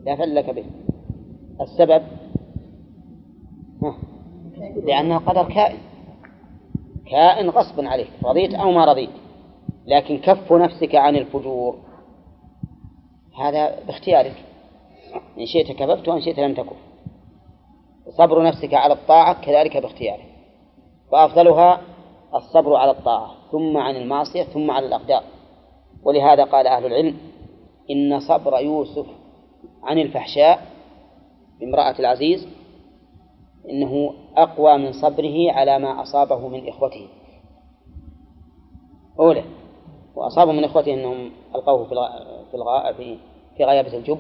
لا 0.07 0.17
فلك 0.17 0.51
به. 0.51 0.65
السبب؟ 1.61 2.03
لأنها 4.85 5.19
قدر 5.19 5.55
كائن. 5.55 5.79
كائن 7.11 7.49
غصبا 7.51 7.89
عليك 7.89 8.11
رضيت 8.25 8.55
أو 8.55 8.71
ما 8.71 8.85
رضيت. 8.85 9.11
لكن 9.87 10.19
كف 10.19 10.53
نفسك 10.53 10.95
عن 10.95 11.17
الفجور. 11.17 11.88
هذا 13.43 13.85
باختيارك. 13.87 14.45
إن 15.39 15.47
شئت 15.47 15.73
كففت 15.73 16.09
وإن 16.09 16.21
شئت 16.21 16.39
لم 16.39 16.55
تكف 16.55 16.77
صبر 18.19 18.43
نفسك 18.43 18.75
على 18.75 18.95
الطاعة 18.95 19.45
كذلك 19.45 19.77
باختيارك. 19.77 20.25
فأفضلها 21.13 21.81
الصبر 22.35 22.77
على 22.77 22.91
الطاعة 22.91 23.35
ثم 23.53 23.77
عن 23.77 23.97
المعصية 23.97 24.43
ثم 24.43 24.71
على 24.71 24.87
الأقدار. 24.87 25.23
ولهذا 26.03 26.45
قال 26.45 26.67
أهل 26.67 26.87
العلم 26.87 27.17
إن 27.91 28.21
صبر 28.21 28.61
يوسف 28.61 29.07
عن 29.83 29.99
الفحشاء 29.99 30.67
بامرأة 31.61 31.99
العزيز 31.99 32.49
إنه 33.71 34.15
أقوى 34.37 34.79
من 34.79 34.93
صبره 34.93 35.53
على 35.53 35.79
ما 35.79 36.03
أصابه 36.03 36.49
من 36.49 36.69
إخوته. 36.69 37.09
أولى 39.21 39.45
وأصابه 40.15 40.53
من 40.53 40.65
إخوته 40.65 40.95
أنهم 40.95 41.31
ألقوه 41.55 41.85
في 41.85 42.97
في 42.97 43.19
في 43.59 43.65
غيابة 43.65 43.97
الجب 43.97 44.19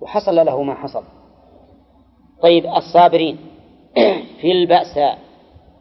وحصل 0.00 0.36
له 0.36 0.62
ما 0.62 0.74
حصل. 0.74 1.04
طيب 2.42 2.66
الصابرين 2.66 3.38
في 4.40 4.52
البأساء 4.52 5.18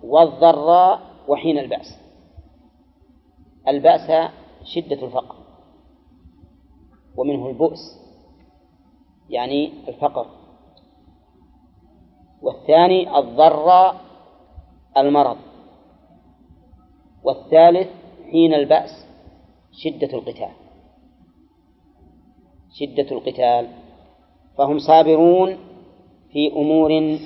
والضراء 0.03 1.01
وحين 1.27 1.59
البأس. 1.59 1.99
البأس 3.67 4.31
شدة 4.63 5.05
الفقر 5.05 5.35
ومنه 7.17 7.49
البؤس 7.49 7.99
يعني 9.29 9.71
الفقر. 9.87 10.25
والثاني 12.41 13.19
الضراء 13.19 13.95
المرض. 14.97 15.37
والثالث 17.23 17.89
حين 18.31 18.53
البأس 18.53 19.05
شدة 19.71 20.17
القتال. 20.17 20.58
شدة 22.73 23.11
القتال 23.11 23.67
فهم 24.57 24.79
صابرون 24.79 25.57
في 26.31 26.51
أمور 26.55 27.19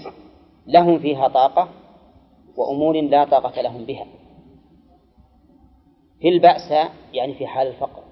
لهم 0.68 1.00
فيها 1.00 1.28
طاقة 1.28 1.70
وأمور 2.58 3.02
لا 3.02 3.26
طاقة 3.26 3.62
لهم 3.62 3.86
بها. 3.86 4.06
في 6.20 6.30
البأس 6.30 6.72
يعني 7.14 7.34
في 7.34 7.48
حال 7.48 7.68
الفقر 7.68 8.04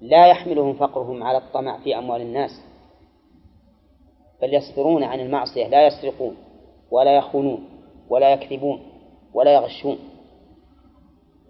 لا 0.00 0.26
يحملهم 0.26 0.74
فقرهم 0.74 1.22
على 1.22 1.38
الطمع 1.38 1.78
في 1.78 1.98
أموال 1.98 2.20
الناس 2.20 2.50
بل 4.42 4.54
يصبرون 4.54 5.04
عن 5.04 5.20
المعصية 5.20 5.68
لا 5.68 5.86
يسرقون 5.86 6.36
ولا 6.90 7.16
يخونون 7.16 7.68
ولا 8.08 8.32
يكذبون 8.32 8.80
ولا 9.34 9.54
يغشون. 9.54 9.98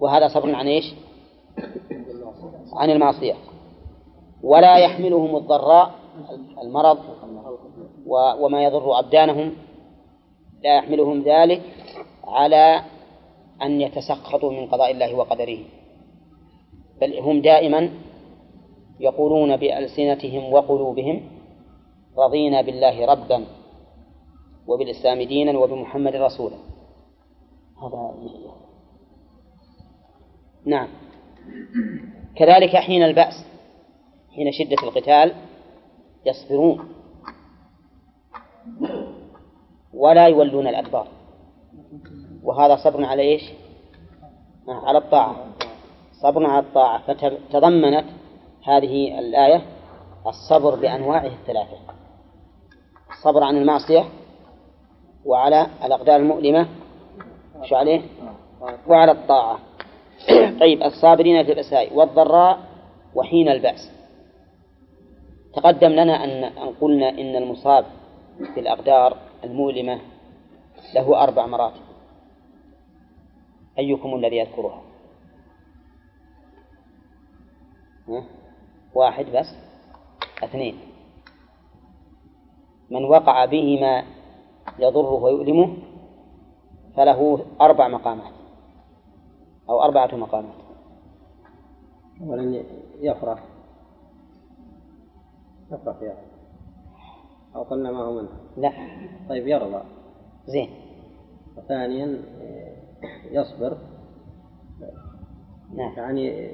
وهذا 0.00 0.28
صبر 0.28 0.54
عن 0.54 0.66
إيش؟ 0.66 0.94
عن 2.72 2.90
المعصية. 2.90 3.34
ولا 4.44 4.76
يحملهم 4.76 5.36
الضراء 5.36 5.94
المرض 6.62 6.98
وما 8.40 8.64
يضر 8.64 8.98
أبدانهم. 8.98 9.52
لا 10.64 10.76
يحملهم 10.76 11.22
ذلك 11.22 11.62
على 12.24 12.80
أن 13.62 13.80
يتسخطوا 13.80 14.52
من 14.52 14.66
قضاء 14.66 14.90
الله 14.90 15.14
وقدره. 15.14 15.58
بل 17.00 17.18
هم 17.18 17.40
دائما 17.40 17.90
يقولون 19.00 19.56
بألسنتهم 19.56 20.52
وقلوبهم 20.52 21.20
رضينا 22.18 22.62
بالله 22.62 23.06
ربا 23.06 23.44
وبالإسلام 24.66 25.22
دينا 25.22 25.58
وبمحمد 25.58 26.16
رسولا. 26.16 26.56
هذا 27.82 28.14
نعم. 30.66 30.88
كذلك 32.36 32.76
حين 32.76 33.02
البأس 33.02 33.53
حين 34.34 34.52
شدة 34.52 34.76
القتال 34.82 35.34
يصبرون 36.26 36.88
ولا 39.94 40.26
يولون 40.26 40.66
الأدبار. 40.66 41.08
وهذا 42.42 42.76
صبر 42.76 43.04
على 43.04 43.22
إيش؟ 43.22 43.42
على 44.68 44.98
الطاعة. 44.98 45.36
صبر 46.22 46.46
على 46.46 46.66
الطاعة. 46.66 46.98
فتضمنت 47.06 48.04
هذه 48.64 49.18
الآية 49.18 49.62
الصبر 50.26 50.74
بأنواعه 50.74 51.26
الثلاثة. 51.26 51.76
الصبر 53.10 53.42
عن 53.42 53.56
المعصية 53.56 54.04
وعلى 55.24 55.66
الأقدار 55.84 56.16
المؤلمة. 56.16 56.68
شو 57.62 57.76
عليه؟ 57.76 58.02
وعلى 58.86 59.12
الطاعة. 59.12 59.58
طيب 60.60 60.82
الصابرين 60.82 61.44
في 61.44 61.50
البأساء 61.50 61.94
والضراء 61.94 62.58
وحين 63.14 63.48
البأس. 63.48 63.93
تقدم 65.56 65.88
لنا 65.88 66.24
أن 66.24 66.44
أن 66.44 66.74
قلنا 66.80 67.08
إن 67.08 67.36
المصاب 67.36 67.86
في 68.54 68.60
الأقدار 68.60 69.16
المؤلمة 69.44 70.00
له 70.94 71.22
أربع 71.22 71.46
مراتب. 71.46 71.80
أيكم 73.78 74.14
الذي 74.14 74.36
يذكرها؟ 74.36 74.82
واحد 78.94 79.26
بس؟ 79.26 79.46
اثنين. 80.44 80.78
من 82.90 83.04
وقع 83.04 83.44
به 83.44 83.80
ما 83.80 84.04
يضره 84.78 85.12
ويؤلمه 85.12 85.76
فله 86.96 87.44
أربع 87.60 87.88
مقامات 87.88 88.32
أو 89.68 89.82
أربعة 89.82 90.14
مقامات. 90.14 90.54
أولا 92.20 92.64
يفرح. 93.00 93.53
يفرح 95.74 96.02
يا 96.02 96.16
أو 97.54 97.62
قلنا 97.62 97.90
ما 97.90 97.98
هو 97.98 98.12
منه 98.12 98.28
لا. 98.56 98.72
طيب 99.28 99.48
يرضى 99.48 99.82
زين. 100.46 100.70
وثانيا 101.56 102.22
يصبر. 103.30 103.78
نعم. 105.74 105.92
يعني 105.96 106.50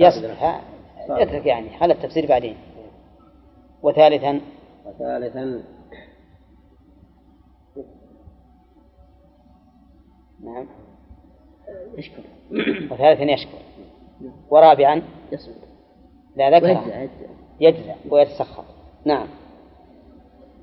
يصبر. 0.00 0.32
ها 0.32 0.60
اترك 1.08 1.46
يعني. 1.46 1.78
خلى 1.78 1.92
التفسير 1.92 2.28
بعدين. 2.28 2.56
وثالثا؟ 3.82 4.40
وثالثا 4.86 5.62
نعم. 10.40 10.66
يشكر. 11.98 12.22
وثالثا 12.92 13.22
يشكر. 13.22 13.58
ورابعا؟ 14.50 15.02
يصبر. 15.32 15.66
لا 16.36 16.58
ذكر. 16.58 17.08
يجزع 17.60 17.94
ويتسخط 18.10 18.64
نعم. 19.04 19.28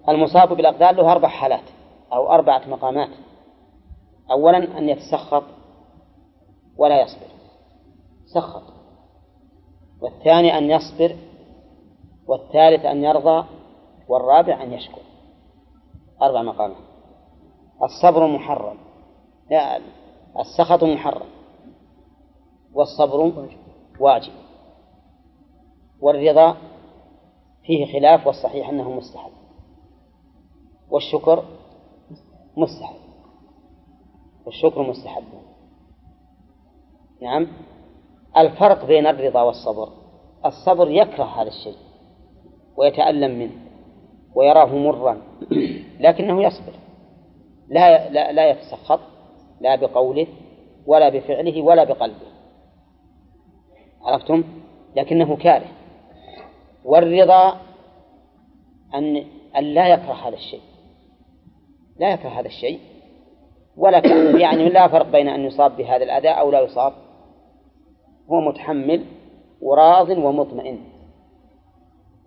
المصاب 0.10 0.54
بالأقدار 0.54 0.96
له 0.96 1.12
أربع 1.12 1.28
حالات 1.28 1.64
أو 2.14 2.32
أربعة 2.32 2.68
مقامات. 2.68 3.10
أولا 4.32 4.78
أن 4.78 4.90
يتسخط 4.90 5.44
ولا 6.78 7.02
يصبر. 7.02 7.28
سخط. 8.26 8.64
والثاني 10.02 10.58
أن 10.58 10.64
يصبر. 10.64 11.16
والثالث 12.28 12.86
أن 12.86 13.04
يرضى. 13.04 13.46
والرابع 14.08 14.64
أن 14.64 14.74
يشكر. 14.74 15.02
أربع 16.22 16.42
مقامات. 16.42 16.78
الصبر 17.84 18.28
محرم. 18.28 18.78
لا 19.52 19.80
السخط 20.40 20.84
محرم. 20.84 21.28
والصبر 22.74 23.48
واجب. 24.00 24.34
والرضا 26.02 26.58
فيه 27.66 28.00
خلاف 28.00 28.28
والصحيح 28.28 28.70
أنه 28.70 28.92
مستحب. 28.92 29.32
والشكر 30.90 31.44
مستحب. 32.58 32.96
والشكر 34.46 34.82
مستحب. 34.82 35.24
نعم. 37.22 37.48
الفرق 38.38 38.86
بين 38.86 39.08
الرضا 39.08 39.42
والصبر. 39.42 39.90
الصبر 40.46 40.92
يكره 40.92 41.24
هذا 41.24 41.48
الشيء 41.48 41.78
ويتألم 42.78 43.40
منه 43.40 43.56
ويراه 44.36 44.76
مرا 44.76 45.22
لكنه 46.00 46.44
يصبر. 46.44 46.74
لا 47.68 48.10
لا, 48.10 48.32
لا 48.32 48.50
يتسخط 48.50 49.00
لا 49.62 49.76
بقوله 49.76 50.28
ولا 50.86 51.10
بفعله 51.10 51.62
ولا 51.62 51.84
بقلبه. 51.84 52.34
عرفتم؟ 54.02 54.44
لكنه 54.96 55.36
كاره. 55.36 55.83
والرضا 56.86 57.58
أن 58.96 59.26
أن 59.58 59.64
لا 59.64 59.88
يكره 59.88 60.14
هذا 60.14 60.36
الشيء. 60.36 60.62
لا 62.00 62.14
يكره 62.14 62.30
هذا 62.30 62.48
الشيء. 62.48 62.80
ولا 63.78 64.02
يعني 64.44 64.70
لا 64.70 64.88
فرق 64.88 65.12
بين 65.12 65.28
أن 65.28 65.46
يصاب 65.46 65.78
بهذا 65.78 66.04
الأذى 66.04 66.30
أو 66.30 66.52
لا 66.52 66.62
يصاب. 66.62 66.94
هو 68.32 68.42
متحمل 68.42 69.06
وراض 69.62 70.10
ومطمئن. 70.10 70.80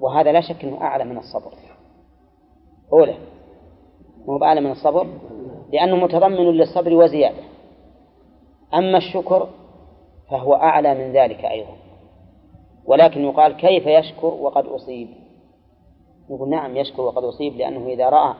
وهذا 0.00 0.32
لا 0.32 0.40
شك 0.40 0.64
أنه 0.64 0.80
أعلى 0.80 1.04
من 1.04 1.18
الصبر. 1.18 1.52
أولى 2.92 3.14
هو 4.28 4.44
أعلى 4.44 4.60
من 4.60 4.70
الصبر؟ 4.70 5.06
لأنه 5.72 5.96
متضمن 5.96 6.50
للصبر 6.50 6.94
وزيادة. 6.94 7.42
أما 8.74 8.98
الشكر 8.98 9.48
فهو 10.30 10.54
أعلى 10.54 10.94
من 10.94 11.12
ذلك 11.12 11.44
أيضا. 11.44 11.85
ولكن 12.86 13.24
يقال 13.24 13.52
كيف 13.52 13.86
يشكر 13.86 14.26
وقد 14.26 14.66
أصيب. 14.66 15.08
نقول 16.30 16.48
نعم 16.48 16.76
يشكر 16.76 17.02
وقد 17.02 17.24
أصيب 17.24 17.56
لأنه 17.56 17.86
إذا 17.86 18.08
رأى 18.08 18.34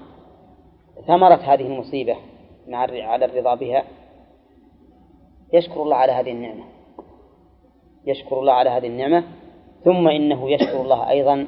ثمرة 1.07 1.35
هذه 1.35 1.67
المصيبة 1.67 2.17
مع 2.69 2.79
على 2.79 3.25
الرضا 3.25 3.55
بها 3.55 3.85
يشكر 5.53 5.83
الله 5.83 5.97
على 5.97 6.13
هذه 6.13 6.31
النعمة. 6.31 6.65
يشكر 8.07 8.41
الله 8.41 8.53
على 8.53 8.71
هذه 8.71 8.87
النعمة 8.87 9.25
ثم 9.85 10.09
إنه 10.09 10.51
يشكر 10.51 10.81
الله 10.81 11.11
أيضا 11.11 11.47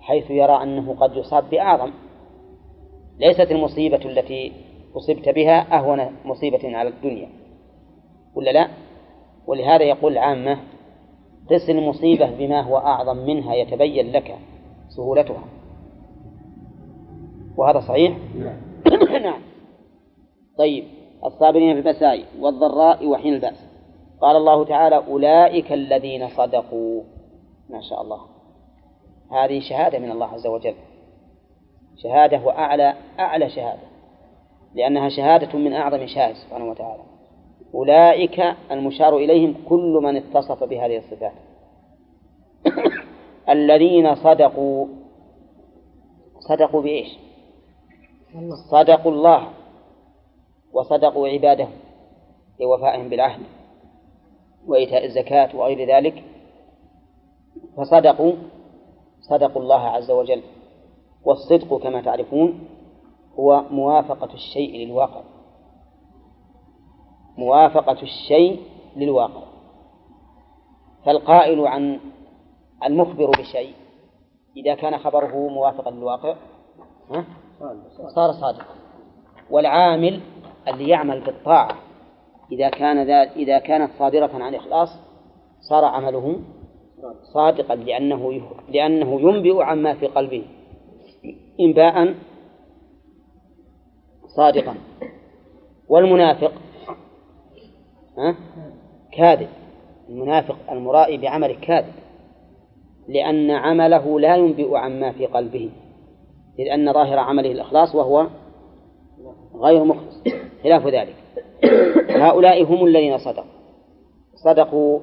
حيث 0.00 0.30
يرى 0.30 0.62
أنه 0.62 0.94
قد 1.00 1.16
يصاب 1.16 1.50
بأعظم. 1.50 1.92
ليست 3.18 3.50
المصيبة 3.50 4.04
التي 4.04 4.52
أصبت 4.96 5.28
بها 5.28 5.78
أهون 5.78 6.16
مصيبة 6.24 6.76
على 6.76 6.88
الدنيا 6.88 7.28
ولا 8.34 8.50
لا؟ 8.50 8.68
ولهذا 9.46 9.84
يقول 9.84 10.12
العامة 10.12 10.58
قس 11.50 11.70
المصيبة 11.70 12.30
بما 12.30 12.60
هو 12.60 12.78
أعظم 12.78 13.16
منها 13.16 13.54
يتبين 13.54 14.12
لك 14.12 14.38
سهولتها. 14.88 15.44
وهذا 17.56 17.80
صحيح؟ 17.80 18.18
نعم. 19.22 19.42
طيب 20.58 20.84
الصابرين 21.24 21.82
في 21.82 21.88
المساء 21.88 22.24
والضراء 22.40 23.06
وحين 23.06 23.34
البأس. 23.34 23.66
قال 24.20 24.36
الله 24.36 24.64
تعالى 24.64 24.96
أولئك 24.96 25.72
الذين 25.72 26.28
صدقوا. 26.28 27.02
ما 27.70 27.80
شاء 27.80 28.02
الله. 28.02 28.20
هذه 29.30 29.60
شهادة 29.60 29.98
من 29.98 30.10
الله 30.10 30.26
عز 30.26 30.46
وجل. 30.46 30.74
شهادة 31.96 32.44
وأعلى 32.44 32.94
أعلى 33.18 33.50
شهادة. 33.50 33.92
لأنها 34.74 35.08
شهادة 35.08 35.58
من 35.58 35.72
أعظم 35.72 36.06
شهادة 36.06 36.34
سبحانه 36.34 36.70
وتعالى. 36.70 37.11
أولئك 37.74 38.40
المشار 38.70 39.16
إليهم 39.16 39.54
كل 39.68 40.00
من 40.02 40.16
اتصف 40.16 40.64
بهذه 40.64 40.96
الصفات. 40.96 41.32
الذين 43.48 44.14
صدقوا 44.14 44.86
صدقوا 46.48 46.82
بإيش؟ 46.82 47.18
صدقوا 48.70 49.12
الله 49.12 49.48
وصدقوا 50.72 51.28
عباده 51.28 51.68
لوفائهم 52.60 53.08
بالعهد 53.08 53.40
وإيتاء 54.66 55.04
الزكاة 55.04 55.56
وغير 55.56 55.96
ذلك. 55.96 56.24
فصدقوا 57.76 58.32
صدقوا 59.20 59.62
الله 59.62 59.80
عز 59.80 60.10
وجل. 60.10 60.42
والصدق 61.24 61.78
كما 61.78 62.02
تعرفون 62.02 62.68
هو 63.38 63.64
موافقة 63.70 64.34
الشيء 64.34 64.86
للواقع. 64.86 65.31
موافقة 67.38 68.02
الشيء 68.02 68.60
للواقع. 68.96 69.42
فالقائل 71.04 71.66
عن 71.66 72.00
المخبر 72.84 73.30
بشيء 73.30 73.74
إذا 74.56 74.74
كان 74.74 74.98
خبره 74.98 75.48
موافقا 75.48 75.90
للواقع 75.90 76.36
صار 78.14 78.32
صادقا 78.32 78.74
والعامل 79.50 80.20
اللي 80.68 80.88
يعمل 80.88 81.20
بالطاعة 81.20 81.76
إذا 82.52 82.68
كان 82.68 83.06
ذا 83.06 83.22
إذا 83.22 83.58
كانت 83.58 83.90
صادرة 83.98 84.30
عن 84.34 84.54
إخلاص 84.54 84.88
صار 85.60 85.84
عمله 85.84 86.40
صادقا 87.34 87.74
لأنه 87.74 88.40
لأنه 88.68 89.20
ينبئ 89.20 89.62
عما 89.62 89.94
في 89.94 90.06
قلبه. 90.06 90.44
إنباء 91.60 92.14
صادقا. 94.36 94.74
والمنافق 95.88 96.52
كاذب. 99.12 99.48
المنافق 100.08 100.56
المرائي 100.70 101.16
بعمله 101.16 101.56
كاذب. 101.60 101.92
لأن 103.08 103.50
عمله 103.50 104.20
لا 104.20 104.36
ينبئ 104.36 104.76
عما 104.76 105.12
في 105.12 105.26
قلبه. 105.26 105.70
إذ 106.58 106.68
أن 106.68 106.92
ظاهر 106.92 107.18
عمله 107.18 107.52
الإخلاص 107.52 107.94
وهو 107.94 108.26
غير 109.54 109.84
مخلص. 109.84 110.22
خلاف 110.62 110.86
ذلك. 110.86 111.14
هؤلاء 112.10 112.64
هم 112.64 112.86
الذين 112.86 113.18
صدقوا. 113.18 113.62
صدقوا 114.44 115.00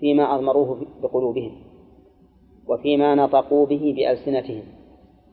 فيما 0.00 0.34
أضمروه 0.34 0.86
بقلوبهم 1.02 1.52
وفيما 2.68 3.14
نطقوا 3.14 3.66
به 3.66 3.94
بألسنتهم 3.96 4.62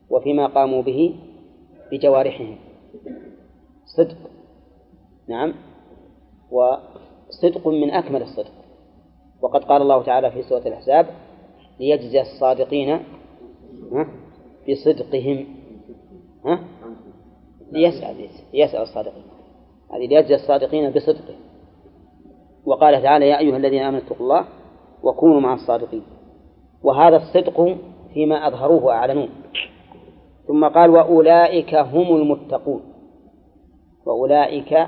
وفيما 0.09 0.47
قاموا 0.47 0.81
به 0.81 1.15
بجوارحهم. 1.91 2.57
صدق. 3.85 4.17
نعم. 5.27 5.53
وصدق 6.51 7.67
من 7.67 7.91
أكمل 7.91 8.21
الصدق. 8.21 8.51
وقد 9.41 9.63
قال 9.63 9.81
الله 9.81 10.03
تعالى 10.03 10.31
في 10.31 10.43
سورة 10.43 10.67
الأحزاب 10.67 11.05
ليجزي 11.79 12.21
الصادقين 12.21 12.99
بصدقهم؟ 14.69 15.45
ليسأل 17.71 18.15
ليسأل 18.53 18.81
الصادقين. 18.81 19.23
هذه 19.93 20.07
ليجزي 20.07 20.35
الصادقين 20.35 20.89
بصدقهم 20.89 21.39
وقال 22.65 23.01
تعالى 23.01 23.27
يا 23.29 23.39
أيها 23.39 23.57
الذين 23.57 23.81
آمنوا 23.81 24.01
اتقوا 24.01 24.17
الله 24.19 24.45
وكونوا 25.03 25.39
مع 25.39 25.53
الصادقين. 25.53 26.03
وهذا 26.83 27.17
الصدق 27.17 27.77
فيما 28.13 28.47
أظهروه 28.47 28.83
وأعلنوه. 28.83 29.29
ثم 30.47 30.67
قال 30.67 30.89
وأولئك 30.89 31.75
هم 31.75 32.15
المتقون. 32.15 32.81
وأولئك 34.05 34.87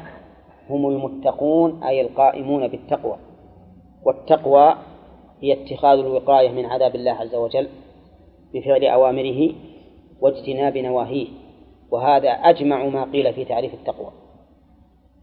هم 0.70 0.89
المتقون 0.89 1.84
أي 1.84 2.01
القائمون 2.01 2.68
بالتقوى. 2.68 3.18
والتقوى 4.05 4.76
هي 5.41 5.53
اتخاذ 5.53 5.99
الوقاية 5.99 6.49
من 6.49 6.66
عذاب 6.66 6.95
الله 6.95 7.12
عز 7.12 7.36
وجل 7.36 7.68
بفعل 8.53 8.86
أوامره 8.86 9.53
واجتناب 10.22 10.78
نواهيه. 10.78 11.28
وهذا 11.91 12.30
أجمع 12.30 12.86
ما 12.86 13.03
قيل 13.03 13.34
في 13.34 13.45
تعريف 13.45 13.74
التقوى. 13.74 14.12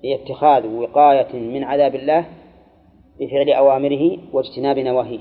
هي 0.05 0.15
اتخاذ 0.15 0.67
وقاية 0.67 1.39
من 1.39 1.65
عذاب 1.65 1.95
الله 1.95 2.25
بفعل 3.21 3.51
أوامره 3.51 4.19
واجتناب 4.33 4.79
نواهيه. 4.79 5.21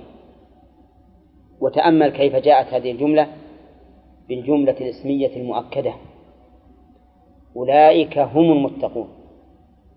وتأمل 1.61 2.09
كيف 2.09 2.35
جاءت 2.35 2.73
هذه 2.73 2.91
الجملة 2.91 3.27
بالجملة 4.29 4.75
الاسمية 4.81 5.35
المؤكدة. 5.35 5.93
أولئك 7.55 8.17
هم 8.17 8.51
المتقون. 8.51 9.07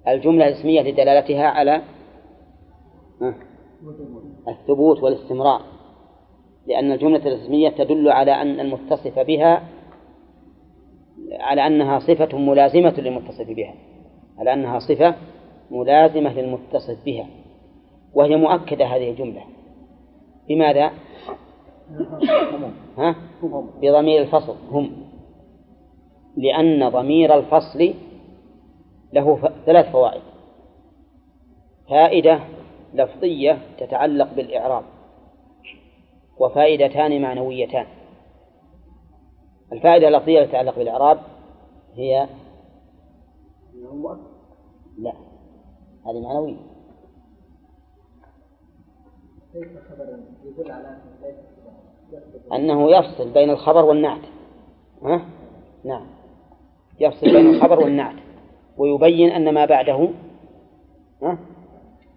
الجملة 0.09 0.48
الاسمية 0.48 0.80
لدلالتها 0.80 1.46
على 1.46 1.82
الثبوت 4.48 5.03
والاستمرار 5.03 5.62
لأن 6.66 6.92
الجملة 6.92 7.26
الاسمية 7.26 7.68
تدل 7.68 8.09
على 8.09 8.42
أن 8.42 8.61
المتصف 8.61 9.18
بها 9.18 9.62
على 11.40 11.66
أنها 11.66 11.98
صفة 11.98 12.38
ملازمة 12.38 13.01
للمتصف 13.01 13.51
بها 13.51 13.74
على 14.38 14.53
أنها 14.53 14.78
صفة 14.78 15.14
ملازمة 15.70 16.32
للمتصف 16.32 17.05
بها 17.05 17.26
وهي 18.14 18.36
مؤكدة 18.36 18.86
هذه 18.86 19.11
الجملة 19.11 19.42
بماذا؟ 20.48 20.90
ها؟ 22.98 23.14
بضمير 23.82 24.22
الفصل 24.22 24.57
هم 24.70 24.90
لأن 26.36 26.88
ضمير 26.88 27.34
الفصل 27.34 27.94
له 29.12 29.50
ثلاث 29.66 29.92
فوائد. 29.92 30.22
فائدة 31.88 32.40
لفظية 32.94 33.58
تتعلق 33.78 34.34
بالإعراب. 34.34 34.84
وفائدتان 36.38 37.22
معنويتان. 37.22 37.86
الفائدة 39.72 40.08
اللفظية 40.08 40.44
تتعلق 40.44 40.76
بالإعراب 40.78 41.18
هي 41.94 42.28
لا 44.98 45.12
هذه 46.06 46.20
معنوية. 46.20 46.56
أنه 52.52 52.90
يفصل 52.90 53.30
بين 53.30 53.50
الخبر 53.50 53.84
والنعت. 53.84 54.22
ها؟ 55.02 55.24
نعم. 55.84 56.06
يفصل 57.00 57.32
بين 57.32 57.54
الخبر 57.54 57.80
والنعت. 57.80 58.30
ويبين 58.81 59.31
أن 59.31 59.55
ما 59.55 59.64
بعده؟ 59.64 60.09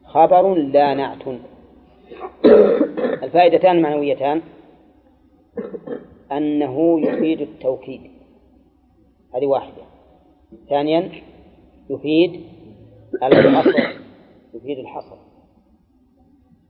خبر 0.06 0.54
لا 0.54 0.94
نعت. 0.94 1.28
الفائدتان 3.24 3.78
المعنويتان 3.78 4.42
أنه 6.32 7.02
يفيد 7.02 7.42
التوكيد. 7.42 8.02
هذه 9.36 9.46
واحدة. 9.46 9.84
ثانيا 10.70 11.12
يفيد 11.90 12.42
الحصر. 13.24 14.00
يفيد 14.54 14.80
الحصر. 14.80 15.16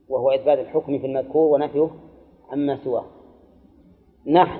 وهو 0.09 0.31
إثبات 0.31 0.59
الحكم 0.59 0.99
في 0.99 1.07
المذكور 1.07 1.53
ونفيه 1.53 1.89
عما 2.51 2.77
سواه. 2.83 3.05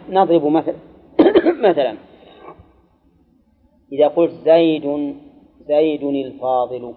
نضرب 0.10 0.46
مثل 0.46 0.76
مثلا. 1.70 1.98
إذا 3.94 4.08
قلت 4.08 4.32
زيد 4.32 5.16
زيد 5.68 6.04
الفاضل 6.04 6.94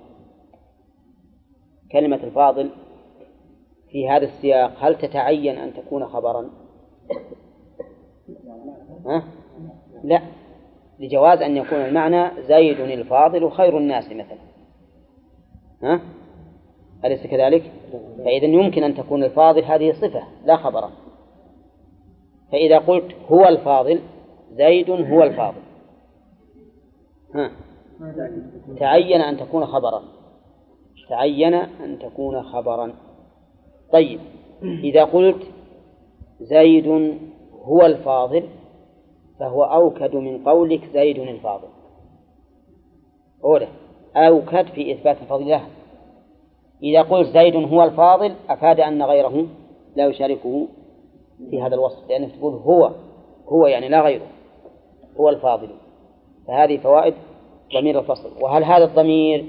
كلمة 1.93 2.17
الفاضل 2.17 2.71
في 3.91 4.09
هذا 4.09 4.25
السياق 4.25 4.73
هل 4.79 4.99
تتعين 4.99 5.59
أن 5.59 5.75
تكون 5.75 6.07
خبرا؟ 6.07 6.51
ها؟ 9.07 9.25
لا 10.05 10.23
لجواز 10.99 11.43
أن 11.43 11.57
يكون 11.57 11.79
المعنى 11.79 12.43
زيد 12.43 12.81
الفاضل 12.81 13.51
خير 13.51 13.79
الناس 13.79 14.13
مثلا 14.13 14.39
ها؟ 15.83 16.01
أليس 17.05 17.27
كذلك؟ 17.27 17.73
فإذا 18.25 18.47
يمكن 18.47 18.83
أن 18.83 18.95
تكون 18.95 19.25
الفاضل 19.25 19.65
هذه 19.65 19.93
صفة 19.93 20.23
لا 20.45 20.57
خبرا 20.57 20.91
فإذا 22.53 22.79
قلت 22.79 23.15
هو 23.29 23.49
الفاضل 23.49 24.01
زيد 24.53 24.91
هو 24.91 25.23
الفاضل 25.23 25.66
ها. 27.39 27.51
تعين 28.79 29.21
أن 29.21 29.37
تكون 29.37 29.67
خبرا. 29.67 30.03
تعين 31.09 31.55
أن 31.55 31.99
تكون 31.99 32.43
خبرا. 32.43 32.93
طيب. 33.93 34.21
إذا 34.63 35.05
قلت 35.05 35.43
زيد 36.41 36.87
هو 37.65 37.87
الفاضل 37.87 38.49
فهو 39.41 39.63
أوكد 39.63 40.15
من 40.15 40.45
قولك 40.45 40.85
زيد 40.93 41.19
الفاضل. 41.19 41.69
أوله 43.45 43.69
أوكد 44.17 44.67
في 44.67 44.93
إثبات 44.93 45.17
الفضل 45.23 45.61
إذا 46.83 47.03
قلت 47.03 47.29
زيد 47.29 47.57
هو 47.57 47.85
الفاضل 47.85 48.35
أفاد 48.49 48.81
أن 48.81 49.03
غيره 49.03 49.47
لا 49.97 50.07
يشاركه 50.07 50.69
في 51.51 51.63
هذا 51.63 51.75
الوصف 51.75 52.09
لأنك 52.09 52.37
تقول 52.37 52.55
هو 52.55 52.93
هو 53.49 53.67
يعني 53.67 53.89
لا 53.89 54.01
غيره 54.01 54.27
هو 55.21 55.29
الفاضل. 55.29 55.69
فهذه 56.47 56.79
فوائد 56.79 57.15
ضمير 57.75 57.99
الفصل. 57.99 58.43
وهل 58.43 58.65
هذا 58.65 58.85
الضمير 58.85 59.47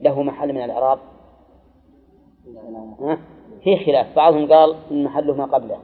له 0.00 0.22
محل 0.22 0.52
من 0.52 0.64
الإعراب؟ 0.64 0.98
في 3.64 3.84
خلاف. 3.84 4.16
بعضهم 4.16 4.52
قال 4.52 4.76
إن 4.90 5.04
محله 5.04 5.34
ما 5.34 5.44
قبله. 5.44 5.78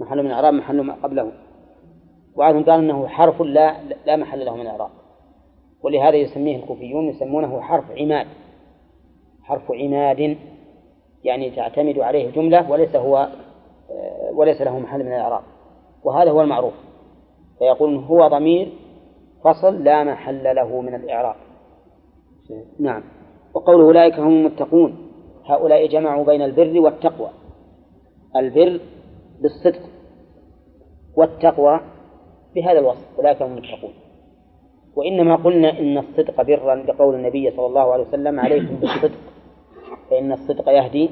محل 0.00 0.22
من 0.22 0.26
الإعراب 0.26 0.54
محل 0.54 0.80
ما 0.80 0.94
قبله. 0.94 1.32
وبعضهم 2.34 2.64
قال 2.64 2.80
إنه 2.80 3.06
حرف 3.06 3.42
لا 3.42 3.76
لا 4.06 4.16
محل 4.16 4.44
له 4.44 4.54
من 4.54 4.60
الإعراب. 4.60 4.90
ولهذا 5.82 6.16
يسميه 6.16 6.56
الكوفيون 6.56 7.08
يسمونه 7.08 7.60
حرف 7.60 7.84
عماد. 7.90 8.26
حرف 9.42 9.72
عماد 9.72 10.38
يعني 11.24 11.50
تعتمد 11.50 11.98
عليه 11.98 12.30
جملة 12.30 12.70
وليس 12.70 12.96
هو 12.96 13.28
وليس 14.32 14.62
له 14.62 14.78
محل 14.78 15.04
من 15.04 15.12
الإعراب. 15.12 15.42
وهذا 16.04 16.30
هو 16.30 16.40
المعروف. 16.40 16.74
فيقول 17.58 17.96
هو 17.96 18.28
ضمير 18.28 18.72
فصل 19.44 19.84
لا 19.84 20.04
محل 20.04 20.56
له 20.56 20.80
من 20.80 20.94
الإعراب. 20.94 21.36
نعم. 22.78 23.02
وقوله 23.54 23.84
أولئك 23.84 24.18
هم 24.18 24.32
المتقون. 24.32 25.10
هؤلاء 25.44 25.86
جمعوا 25.86 26.24
بين 26.24 26.42
البر 26.42 26.80
والتقوى. 26.80 27.30
البر 28.36 28.80
بالصدق 29.42 29.80
والتقوى 31.16 31.80
بهذا 32.54 32.78
الوصف 32.78 33.18
أولئك 33.18 33.42
هم 33.42 33.52
المتقون. 33.52 33.92
وإنما 34.96 35.36
قلنا 35.36 35.78
إن 35.78 35.98
الصدق 35.98 36.42
برا 36.42 36.74
لقول 36.74 37.14
النبي 37.14 37.50
صلى 37.50 37.66
الله 37.66 37.92
عليه 37.92 38.04
وسلم 38.04 38.40
عليكم 38.40 38.74
بالصدق. 38.74 39.18
فإن 40.10 40.32
الصدق 40.32 40.68
يهدي 40.68 41.10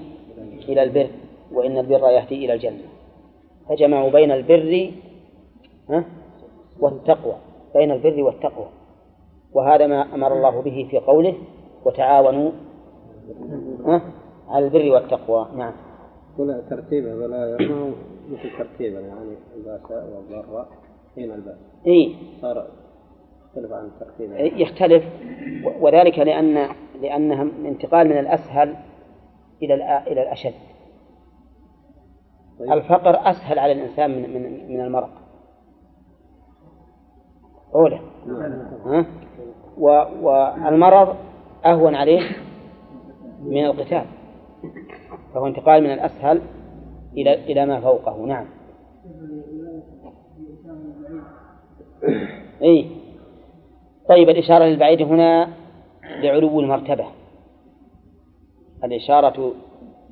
إلى 0.69 0.83
البر 0.83 1.11
وإن 1.53 1.79
البر 1.79 2.11
يهدي 2.11 2.45
إلى 2.45 2.53
الجنة. 2.53 2.83
فجمعوا 3.69 4.11
بين 4.11 4.31
البر 4.31 4.91
والتقوى. 6.81 7.35
بين 7.75 7.91
البر 7.91 8.23
والتقوى. 8.23 8.67
وهذا 9.53 9.87
ما 9.87 10.15
أمر 10.15 10.33
الله 10.33 10.63
به 10.63 10.89
في 10.91 10.99
قوله 10.99 11.35
وتعاونوا 11.85 12.51
على 14.49 14.67
البر 14.67 14.91
والتقوى. 14.91 15.49
نعم. 15.57 15.73
ولا 16.39 16.61
ترتيبه 16.71 17.15
ولا 17.15 17.57
مثل 18.31 18.59
ترتيبه 18.59 19.01
يعني 19.01 19.37
الباساء 19.57 20.09
والضراء 20.15 20.69
حين 21.15 21.33
الباس. 21.33 21.57
إي. 21.87 22.17
صار 22.43 22.67
يختلف 23.47 23.73
عن 23.73 23.91
ترتيبه 24.01 24.37
يختلف. 24.39 25.05
وذلك 25.81 26.19
لأن 26.19 26.69
لأنها 27.03 27.43
انتقال 27.43 28.09
من 28.09 28.19
الأسهل 28.19 28.77
إلى 29.63 30.03
إلى 30.07 30.23
الأشد. 30.23 30.55
طيب. 32.59 32.73
الفقر 32.73 33.31
أسهل 33.31 33.59
على 33.59 33.73
الإنسان 33.73 34.11
من 34.11 34.35
من 34.35 34.73
من 34.73 34.81
المرض. 34.81 35.22
أولى. 37.75 38.01
ها؟ 38.87 39.07
والمرض 39.79 41.17
أهون 41.67 41.95
عليه 41.95 42.21
من 43.45 43.65
القتال. 43.65 44.05
فهو 45.35 45.47
انتقال 45.47 45.83
من 45.83 45.93
الأسهل 45.93 46.41
إلى 47.17 47.35
إلى 47.35 47.67
ما 47.67 47.81
فوقه. 47.81 48.27
نعم. 48.27 48.47
أي 52.63 52.87
طيب 54.09 54.29
الإشارة 54.29 54.65
للبعيد 54.65 55.03
هنا 55.03 55.49
لعلو 56.03 56.61
المرتبة. 56.61 57.07
الإشارة 58.85 59.53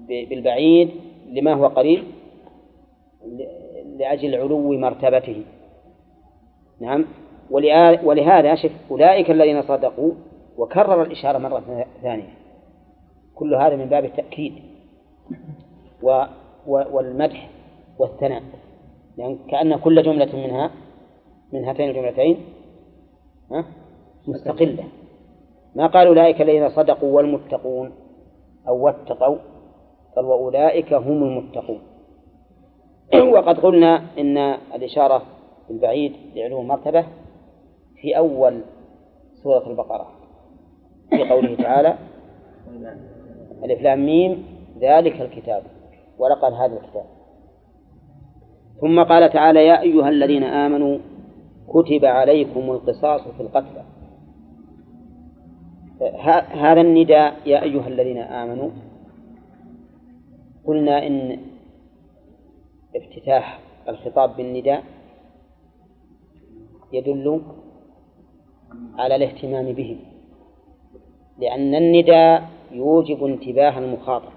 بالبعيد 0.09 0.91
لما 1.33 1.55
هو 1.55 1.67
قريب 1.67 2.05
لأجل 3.99 4.35
علو 4.35 4.73
مرتبته. 4.73 5.45
نعم. 6.81 7.05
ولهذا 8.05 8.55
شف 8.55 8.73
أولئك 8.91 9.31
الذين 9.31 9.63
صدقوا 9.63 10.13
وكرر 10.59 11.03
الإشارة 11.03 11.39
مرة 11.39 11.87
ثانية. 12.03 12.35
كل 13.35 13.55
هذا 13.55 13.77
من 13.77 13.85
باب 13.85 14.05
التأكيد 14.05 14.53
و 16.03 16.25
والمدح 16.67 17.51
والثناء. 17.99 18.43
يعني 19.19 19.39
كأن 19.51 19.77
كل 19.77 20.03
جملة 20.03 20.37
منها 20.37 20.71
من 21.53 21.65
هاتين 21.65 21.91
الجملتين 21.91 22.37
مستقلة. 24.29 24.85
ما 25.75 25.87
قال 25.87 26.07
أولئك 26.07 26.43
الذين 26.43 26.69
صدقوا 26.69 27.17
والمتقون 27.17 27.93
أو 28.69 28.85
واتقوا 28.85 29.37
قال 30.17 30.25
وأولئك 30.25 30.93
هم 30.93 31.23
المتقون. 31.23 31.81
وقد 33.15 33.59
قلنا 33.59 34.03
إن 34.19 34.39
الإشارة 34.75 35.23
بالبعيد 35.69 36.13
لعلو 36.35 36.63
مرتبة 36.63 37.05
في 38.01 38.17
أول 38.17 38.61
سورة 39.43 39.71
البقرة 39.71 40.13
في 41.11 41.29
قوله 41.29 41.55
تعالى 41.55 41.99
ألف 43.65 43.83
لام 43.83 44.07
ميم 44.07 44.45
ذلك 44.81 45.21
الكتاب 45.21 45.63
ولقد 46.19 46.53
هذا 46.53 46.81
الكتاب. 46.81 47.05
ثم 48.81 49.03
قال 49.03 49.33
تعالى 49.33 49.67
يا 49.67 49.81
أيها 49.81 50.09
الذين 50.09 50.43
آمنوا 50.43 50.99
كتب 51.69 52.05
عليكم 52.05 52.71
القصاص 52.71 53.21
في 53.21 53.41
القتلى. 53.41 53.85
هذا 56.53 56.81
النداء 56.81 57.37
يا 57.47 57.63
أيها 57.63 57.89
الذين 57.89 58.19
آمنوا 58.19 58.71
قلنا 60.65 61.07
إن 61.07 61.39
افتتاح 62.97 63.61
الخطاب 63.89 64.37
بالنداء 64.37 64.85
يدل 66.93 67.43
على 68.99 69.17
الاهتمام 69.17 69.73
بهم 69.73 69.99
لأن 71.39 71.75
النداء 71.75 72.51
يوجب 72.73 73.25
انتباه 73.25 73.79
المخاطب 73.79 74.33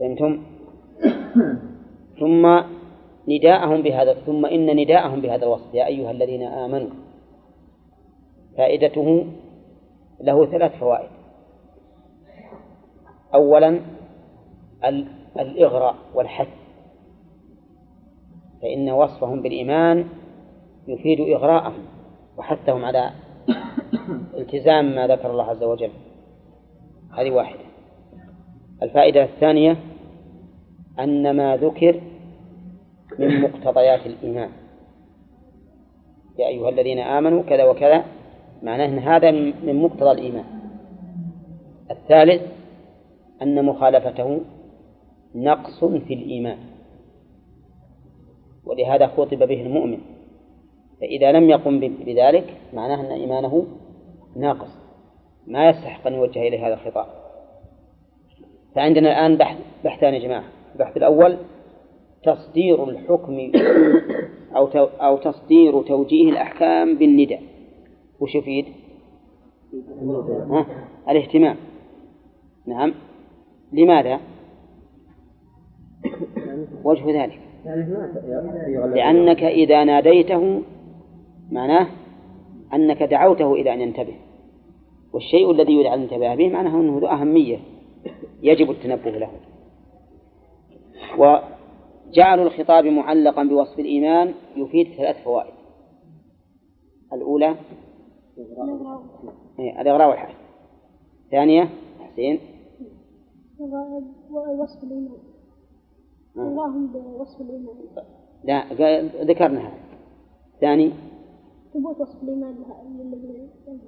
فهمتم؟ 0.00 0.42
ثم 2.20 2.62
نداءهم 3.28 3.82
بهذا 3.82 4.14
ثم 4.14 4.46
إن 4.46 4.76
نداءهم 4.76 5.20
بهذا 5.20 5.44
الوصف. 5.44 5.74
يا 5.74 5.86
أيها 5.86 6.10
الذين 6.10 6.42
آمنوا 6.42 6.90
فائدته 8.56 9.26
له 10.20 10.46
ثلاث 10.46 10.78
فوائد. 10.78 11.08
أولا 13.34 13.80
الإغراء 15.38 15.94
والحث. 16.14 16.48
فإن 18.62 18.90
وصفهم 18.90 19.42
بالإيمان 19.42 20.08
يفيد 20.88 21.20
إغراءهم. 21.20 21.95
وحثهم 22.38 22.84
على 22.84 23.10
التزام 24.38 24.94
ما 24.94 25.06
ذكر 25.06 25.30
الله 25.30 25.44
عز 25.44 25.62
وجل. 25.62 25.90
هذه 27.18 27.30
واحدة. 27.30 27.60
الفائدة 28.82 29.24
الثانية 29.24 29.76
أن 30.98 31.36
ما 31.36 31.56
ذكر 31.56 32.00
من 33.18 33.40
مقتضيات 33.40 34.06
الإيمان. 34.06 34.50
يا 36.38 36.46
أيها 36.46 36.68
الذين 36.68 36.98
آمنوا 36.98 37.42
كذا 37.42 37.64
وكذا 37.64 38.04
معناه 38.62 38.86
أن 38.86 38.98
هذا 38.98 39.30
من 39.30 39.82
مقتضى 39.82 40.10
الإيمان. 40.10 40.44
الثالث 41.90 42.42
أن 43.42 43.64
مخالفته 43.64 44.40
نقص 45.34 45.84
في 45.84 46.14
الإيمان. 46.14 46.58
ولهذا 48.64 49.06
خطب 49.06 49.38
به 49.38 49.62
المؤمن. 49.62 49.98
فإذا 51.00 51.32
لم 51.32 51.50
يقم 51.50 51.80
بذلك 51.80 52.56
معناه 52.72 53.00
أن 53.00 53.20
إيمانه 53.20 53.66
ناقص. 54.36 54.78
ما 55.46 55.68
يستحق 55.68 56.06
أن 56.06 56.14
يوجه 56.14 56.38
إليه 56.38 56.66
هذا 56.66 56.74
الخطاب. 56.74 57.06
فعندنا 58.74 59.08
الآن 59.08 59.36
بحث 59.36 59.56
بحثان 59.84 60.14
يا 60.14 60.18
جماعة. 60.18 60.44
البحث 60.74 60.96
الأول 60.96 61.36
تصدير 62.24 62.84
الحكم 62.84 63.52
أو 64.56 64.66
أو 64.76 65.16
تصدير 65.16 65.82
توجيه 65.82 66.30
الأحكام 66.30 66.98
بالنداء. 66.98 67.42
وش 68.20 68.34
يفيد؟ 68.34 68.66
الاهتمام. 71.08 71.56
نعم. 72.66 72.94
لماذا؟ 73.72 74.20
وجه 76.84 77.22
ذلك. 77.22 77.40
لأنك 78.94 79.42
إذا 79.42 79.84
ناديته 79.84 80.62
معناه 81.50 81.86
أنك 82.74 83.02
دعوته 83.02 83.52
إلى 83.52 83.74
أن 83.74 83.80
ينتبه. 83.80 84.16
والشيء 85.12 85.50
الذي 85.50 85.72
يدعى 85.72 85.94
الانتباه 85.94 86.34
به 86.34 86.48
معناه 86.48 86.80
أنه 86.80 86.98
ذو 86.98 87.06
أهمية 87.06 87.58
يجب 88.42 88.70
التنبه 88.70 89.10
له. 89.10 89.30
وجعل 91.18 92.40
الخطاب 92.40 92.86
معلقا 92.86 93.44
بوصف 93.44 93.78
الإيمان 93.78 94.34
يفيد 94.56 94.92
ثلاث 94.96 95.24
فوائد. 95.24 95.54
الأولى 97.12 97.54
الإغراء 99.58 100.10
والحث 100.10 100.34
ثانية 101.30 101.68
حسين 102.00 102.38
وصف 104.60 104.82
الإيمان. 104.82 105.18
اللهم 106.36 106.86
بوصف 106.86 107.40
الإيمان. 107.40 107.76
لا 108.44 108.74
ذكرنا 109.24 109.60
هذا 109.60 109.78
ثاني 110.60 110.92
ثبوت 111.76 112.00
وصف 112.00 112.22
الإيمان 112.22 112.54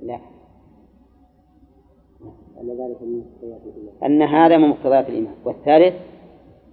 لا. 0.03 0.21
أن 2.61 2.69
ذلك 2.69 3.03
من 3.03 3.19
مقتضيات 3.19 3.61
الإيمان. 3.67 3.95
أن 4.05 4.23
هذا 4.23 4.57
من 4.57 4.69
مقتضيات 4.69 5.09
الإيمان. 5.09 5.35
والثالث؟ 5.45 5.95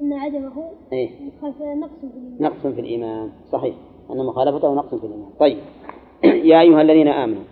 أن 0.01 0.13
عدمه 0.13 0.71
إيه؟ 0.91 1.09
نقص 1.43 1.99
في 2.01 2.05
الإيمان. 2.05 2.37
نقص 2.39 2.67
في 2.67 2.81
الإيمان. 2.81 3.29
صحيح. 3.51 3.75
أن 4.11 4.25
مخالفته 4.25 4.73
نقص 4.73 4.95
في 4.95 5.05
الإيمان. 5.05 5.29
طيب. 5.39 5.57
يا 6.51 6.61
أيها 6.61 6.81
الذين 6.81 7.07
آمنوا 7.07 7.43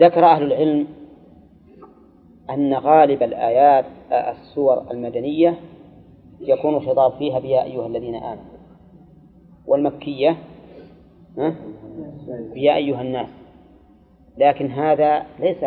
ذكر 0.00 0.24
أهل 0.24 0.42
العلم 0.42 0.86
أن 2.50 2.74
غالب 2.74 3.22
الآيات 3.22 3.84
السور 4.12 4.90
المدنية 4.90 5.60
يكون 6.40 6.74
الخطاب 6.74 7.12
فيها 7.12 7.38
بيا 7.38 7.64
أيها 7.64 7.86
الذين 7.86 8.14
آمنوا 8.14 8.54
والمكية 9.66 10.38
بيا 12.54 12.76
أيها 12.76 13.00
الناس 13.00 13.28
لكن 14.38 14.70
هذا 14.70 15.26
ليس 15.40 15.64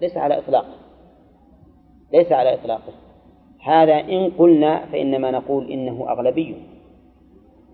ليس 0.00 0.16
على 0.16 0.38
إطلاقه 0.38 0.74
ليس 2.12 2.32
على 2.32 2.54
إطلاقه. 2.54 2.92
هذا 3.64 3.94
إن 3.94 4.30
قلنا 4.38 4.86
فإنما 4.86 5.30
نقول 5.30 5.70
إنه 5.70 6.10
أغلبي. 6.12 6.56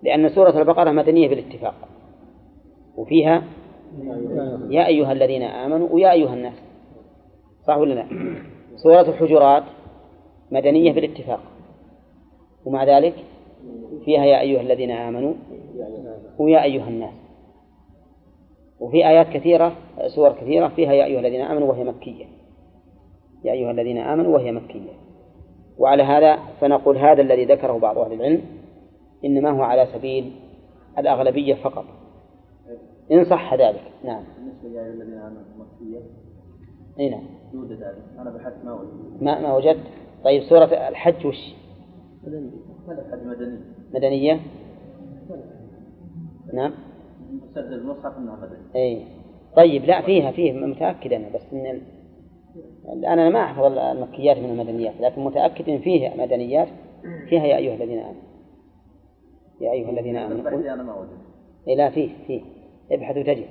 لأن 0.03 0.29
سورة 0.29 0.59
البقرة 0.61 0.91
مدنية 0.91 1.29
بالاتفاق. 1.29 1.75
وفيها 2.97 3.43
يا 4.69 4.87
أيها 4.87 5.11
الذين 5.11 5.43
آمنوا 5.43 5.89
ويا 5.91 6.11
أيها 6.11 6.33
الناس. 6.33 6.53
صح 7.67 7.77
ولا 7.77 7.93
لا؟ 7.93 8.05
سورة 8.75 9.01
الحجرات 9.01 9.63
مدنية 10.51 10.93
بالاتفاق. 10.93 11.39
ومع 12.65 12.83
ذلك 12.83 13.15
فيها 14.05 14.25
يا 14.25 14.39
أيها 14.39 14.61
الذين 14.61 14.91
آمنوا 14.91 15.33
ويا 16.39 16.63
أيها 16.63 16.87
الناس. 16.87 17.24
وفي 18.79 19.07
آيات 19.07 19.27
كثيرة 19.27 19.75
سور 20.15 20.31
كثيرة 20.33 20.67
فيها 20.67 20.93
يا 20.93 21.05
أيها 21.05 21.19
الذين 21.19 21.41
آمنوا 21.41 21.69
وهي 21.69 21.83
مكية. 21.83 22.25
يا 23.43 23.51
أيها 23.51 23.71
الذين 23.71 23.97
آمنوا 23.97 24.33
وهي 24.33 24.51
مكية. 24.51 24.91
وعلى 25.77 26.03
هذا 26.03 26.39
فنقول 26.61 26.97
هذا 26.97 27.21
الذي 27.21 27.45
ذكره 27.45 27.79
بعض 27.79 27.97
أهل 27.97 28.13
العلم 28.13 28.41
إنما 29.25 29.49
هو 29.49 29.61
على 29.61 29.87
سبيل 29.93 30.35
الأغلبية 30.97 31.55
فقط. 31.55 31.85
إن 33.11 33.25
صح 33.25 33.53
ذلك. 33.53 33.91
نعم. 34.03 34.23
بالنسبة 34.37 34.69
يا 34.69 34.87
الذين 34.87 35.17
آمنوا 35.17 35.41
مكية. 35.57 35.99
أي 36.99 37.09
نعم. 37.09 37.23
يوجد 37.53 37.71
ذلك. 37.71 38.03
أنا 38.19 38.29
بحثت 38.29 38.65
ما 38.65 38.73
وجدت 38.73 39.23
ما 39.23 39.41
ما 39.41 39.55
وجدت؟ 39.55 39.83
طيب 40.23 40.43
سورة 40.43 40.65
الحج 40.87 41.25
وش؟ 41.25 41.55
هذا 42.87 43.07
حد 43.11 43.27
مدني 43.27 43.59
مدنية. 43.93 44.39
نعم. 46.53 46.73
مسجل 47.43 47.73
المصحف 47.73 48.17
انها 48.17 48.35
مدني 48.35 48.57
أي. 48.75 49.01
طيب 49.55 49.85
لا 49.85 50.01
فيها 50.01 50.31
فيه 50.31 50.53
متأكد 50.53 51.13
أنا 51.13 51.29
بس 51.35 51.41
إن 51.53 51.65
ال... 51.65 53.05
أنا 53.05 53.29
ما 53.29 53.43
أحفظ 53.43 53.77
المكيات 53.77 54.37
من 54.37 54.49
المدنيات 54.49 54.93
لكن 55.01 55.23
متأكد 55.23 55.69
إن 55.69 55.79
فيه 55.79 56.13
مدنيات. 56.17 56.67
فيها 57.29 57.45
يا 57.45 57.57
أيها 57.57 57.75
الذين 57.75 57.99
آمنوا. 57.99 58.21
يا 59.61 59.71
أيها 59.71 59.89
الذين 59.89 60.17
آمنوا. 60.17 60.43
بحثي 60.43 60.73
أنا 60.73 60.83
ما 60.83 60.99
وجدت 60.99 61.11
إيه 61.67 61.75
لا 61.75 61.89
فيه 61.89 62.09
فيه. 62.27 62.41
ابحث 62.91 63.17
وتجد. 63.17 63.45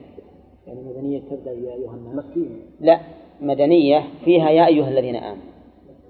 يعني 0.66 0.80
مدنية 0.80 1.20
تبدأ 1.30 1.50
يا 1.50 1.74
أيها 1.74 1.94
الناس. 1.94 2.24
لا 2.80 3.00
مدنية 3.40 4.04
فيها 4.24 4.50
يا 4.50 4.66
أيها 4.66 4.88
الذين 4.88 5.16
آمنوا. 5.16 5.44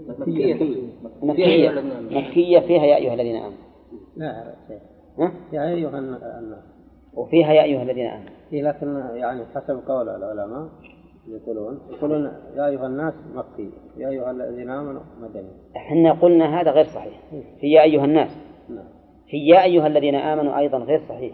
مكية. 0.09 0.55
مكية. 1.23 1.71
مكية 2.11 2.59
فيها 2.59 2.85
يا 2.85 2.97
أيها 2.97 3.15
الذين 3.15 3.37
آمنوا. 3.37 3.59
لا 4.17 4.55
ها؟ 5.19 5.33
يا 5.53 5.69
أيها 5.69 5.99
الناس. 5.99 6.74
وفيها 7.17 7.53
يا 7.53 7.63
أيها 7.63 7.83
الذين 7.83 8.07
آمنوا. 8.07 8.31
إيه 8.53 8.63
لكن 8.63 8.97
يعني 9.15 9.45
حسب 9.55 9.81
قول 9.89 10.09
العلماء 10.09 10.69
يقولون 11.29 11.81
يقولون 11.91 12.33
يا 12.57 12.67
أيها 12.67 12.87
الناس 12.87 13.15
مكي. 13.35 13.71
يا 13.97 14.09
أيها 14.09 14.31
الذين 14.31 14.71
آمنوا 14.71 15.01
مدني. 15.21 15.51
إحنا 15.77 16.13
قلنا 16.13 16.61
هذا 16.61 16.71
غير 16.71 16.85
صحيح. 16.85 17.21
في 17.61 17.67
يا 17.67 17.83
أيها 17.83 18.05
الناس. 18.05 18.31
نعم. 18.69 18.85
في 19.27 19.37
يا 19.37 19.63
أيها 19.63 19.87
الذين 19.87 20.15
آمنوا 20.15 20.59
أيضا 20.59 20.79
غير 20.79 21.03
صحيح. 21.09 21.33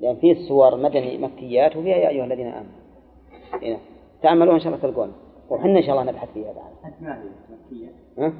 لأن 0.00 0.16
في 0.16 0.32
السور 0.32 0.76
مدني 0.76 1.18
مكيات 1.18 1.76
وفيها 1.76 1.96
يا 1.96 2.08
أيها 2.08 2.24
الذين 2.24 2.46
آمنوا. 2.46 2.82
هنا 3.62 3.78
تأملوا 4.22 4.54
إن 4.54 4.60
شاء 4.60 4.68
الله 4.68 4.82
تلقون. 4.82 5.12
وحنا 5.50 5.78
إن 5.78 5.82
شاء 5.82 5.90
الله 5.90 6.12
نبحث 6.12 6.32
فيها 6.34 6.52
بعد 6.52 6.92
ما 7.00 7.22
هي 7.22 7.28
مكية 7.50 8.32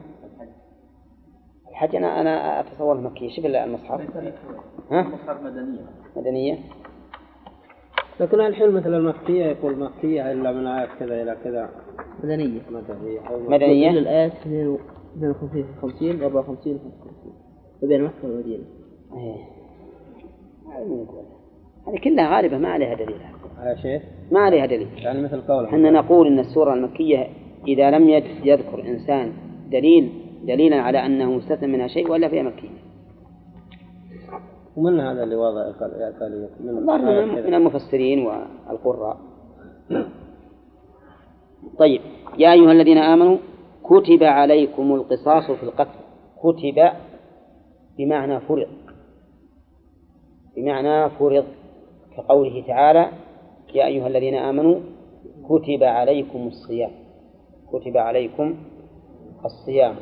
الحج 1.73 1.97
أنا 1.97 2.21
أنا 2.21 2.61
أتصور 2.61 3.01
مكية 3.01 3.37
شوف 3.37 3.47
المصحف. 3.47 4.01
ها؟ 4.91 5.03
مصحف 5.03 5.43
مدنية. 5.43 5.81
مدنية. 6.17 6.59
لكن 8.21 8.41
الحين 8.41 8.71
مثل 8.71 8.95
المكية 8.95 9.45
يقول 9.45 9.79
مكية 9.79 10.33
إلا 10.33 10.53
من 10.53 10.67
آية 10.67 10.89
كذا 11.01 11.23
إلى 11.23 11.37
كذا. 11.45 11.69
مدنية. 12.25 12.61
مدنية. 12.71 13.21
كل 13.21 13.51
مدنية. 13.51 13.91
الآيات 13.91 14.33
52 14.33 15.65
50 15.83 16.23
54 16.23 16.79
55 16.79 17.33
وبين 17.83 18.05
مكة 18.05 18.15
والمدينة. 18.25 18.65
إيه. 19.15 19.37
هذه 21.87 21.99
كلها 22.05 22.37
غالبة 22.37 22.59
ما 22.59 22.69
عليها 22.69 22.95
دليل. 22.95 23.21
على 23.59 23.79
شيء؟ 23.79 24.01
ما 24.33 24.41
عليها 24.41 24.67
دليل. 24.67 24.89
يعني 24.97 25.23
مثل 25.23 25.41
قوله 25.41 25.69
إحنا 25.69 25.91
نقول 25.91 26.27
إن 26.27 26.39
السورة 26.39 26.75
المكية 26.75 27.27
إذا 27.69 27.91
لم 27.91 28.09
يذكر 28.45 28.85
إنسان 28.85 29.33
دليل 29.71 30.22
دليلا 30.43 30.81
على 30.81 31.07
أنه 31.07 31.31
مستثنى 31.31 31.73
منها 31.73 31.87
شيء 31.87 32.11
ولا 32.11 32.29
فيها 32.29 32.43
مكية 32.43 32.69
ومن 34.77 35.01
هذا 35.01 35.23
اللي 35.23 35.37
وضع 35.37 35.63
الآلية 35.81 36.51
من. 36.61 36.75
من 37.47 37.55
المفسرين 37.55 38.27
والقراء. 38.27 39.17
طيب 41.79 42.01
يا 42.39 42.53
أيها 42.53 42.73
الذين 42.73 42.99
آمنوا 42.99 43.37
كتب 43.85 44.23
عليكم 44.23 44.95
القصاص 44.95 45.51
في 45.51 45.63
القتل. 45.63 45.99
كتب 46.43 46.91
بمعنى 47.99 48.41
فرض. 48.41 48.67
بمعنى 50.57 51.11
فرض. 51.11 51.45
كقوله 52.17 52.65
تعالى 52.67 53.09
يا 53.75 53.87
أيها 53.87 54.07
الذين 54.07 54.35
آمنوا 54.35 54.81
كتب 55.49 55.83
عليكم 55.83 56.47
الصيام. 56.47 56.91
كتب 57.73 57.97
عليكم 57.97 58.57
الصيام 59.45 59.97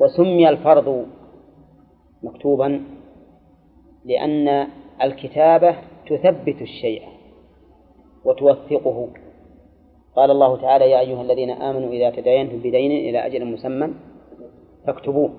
وسمي 0.00 0.48
الفرض 0.48 1.06
مكتوبا 2.22 2.84
لأن 4.04 4.66
الكتابة 5.02 5.76
تثبت 6.06 6.62
الشيء 6.62 7.02
وتوثقه 8.24 9.08
قال 10.16 10.30
الله 10.30 10.60
تعالى 10.60 10.90
يا 10.90 11.00
أيها 11.00 11.22
الذين 11.22 11.50
آمنوا 11.50 11.90
إذا 11.90 12.10
تداينتم 12.10 12.58
بدين 12.58 12.90
إلى 12.90 13.26
أجل 13.26 13.44
مسمى 13.44 13.94
فاكتبوه. 14.86 15.30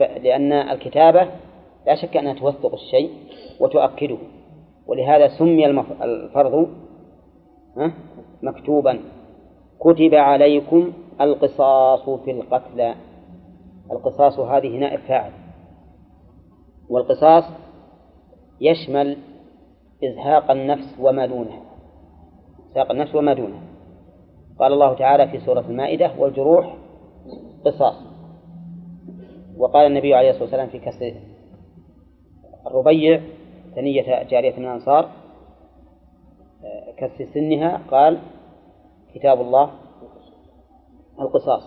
لأن 0.00 0.52
الكتابة 0.52 1.28
لا 1.86 1.94
شك 1.94 2.16
أنها 2.16 2.34
توثق 2.34 2.74
الشيء 2.74 3.10
وتؤكده 3.60 4.18
ولهذا 4.86 5.28
سمي. 5.28 5.66
الفرض؟ 6.02 6.68
مكتوبا 8.42 9.00
كتب 9.80 10.14
عليكم 10.14 10.92
القصاص 11.20 12.10
في 12.24 12.30
القتلى. 12.30 12.94
القصاص 13.92 14.38
هذه 14.38 14.78
نائب 14.78 15.00
فاعل. 15.00 15.32
والقصاص 16.88 17.44
يشمل 18.60 19.16
إزهاق 20.04 20.50
النفس 20.50 20.94
وما 21.00 21.26
دونها. 21.26 21.62
إزهاق 22.70 22.90
النفس 22.90 23.14
وما 23.14 23.34
دونها. 23.34 23.62
قال 24.58 24.72
الله 24.72 24.94
تعالى 24.94 25.28
في 25.28 25.38
سورة 25.38 25.60
المائدة 25.60 26.12
والجروح 26.18 26.76
قصاص. 27.64 27.94
وقال 29.56 29.86
النبي 29.86 30.14
عليه 30.14 30.30
الصلاة 30.30 30.44
والسلام 30.44 30.68
في 30.68 30.78
كسر 30.78 31.14
الربيع 32.66 33.20
ثنية 33.74 34.22
جارية 34.22 34.56
من 34.56 34.64
الأنصار 34.64 35.08
آه، 36.64 36.92
كسر 36.96 37.26
سنها 37.34 37.80
قال 37.90 38.18
كتاب 39.14 39.40
الله 39.40 39.70
القصاص. 41.20 41.62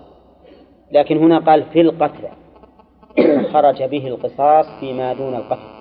لكن 0.91 1.17
هنا 1.17 1.39
قال 1.39 1.63
في 1.63 1.81
القتل. 1.81 2.27
خرج 3.53 3.83
به 3.83 4.07
القصاص 4.07 4.65
فيما 4.79 5.13
دون 5.13 5.35
القتل. 5.35 5.71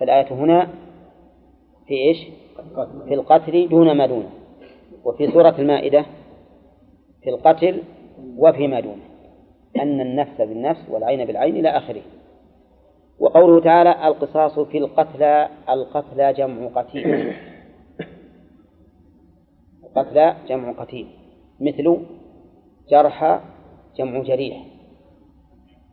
فالآية 0.00 0.32
هنا 0.32 0.68
في 1.86 1.94
إيش؟ 1.94 2.18
في 3.08 3.14
القتل 3.14 3.68
دون 3.68 3.96
ما 3.96 4.06
دونه. 4.06 4.30
وفي 5.04 5.30
سورة 5.30 5.54
المائدة 5.58 6.06
في 7.22 7.30
القتل 7.30 7.82
وفيما 8.36 8.80
دونه. 8.80 9.02
أن 9.76 10.00
النفس 10.00 10.40
بالنفس 10.40 10.88
والعين 10.90 11.24
بالعين 11.24 11.56
إلى 11.56 11.68
آخره. 11.68 12.02
وقوله 13.18 13.60
تعالى 13.60 14.06
القصاص 14.08 14.58
في 14.58 14.78
القتلى 14.78 15.48
القتلى 15.68 16.32
جمع 16.32 16.66
قتيل. 16.66 17.34
القتلى 19.96 20.36
جمع 20.48 20.72
قتيل 20.72 21.06
مثل 21.60 22.06
جرح 22.90 23.42
جمع 23.96 24.22
جريح 24.22 24.66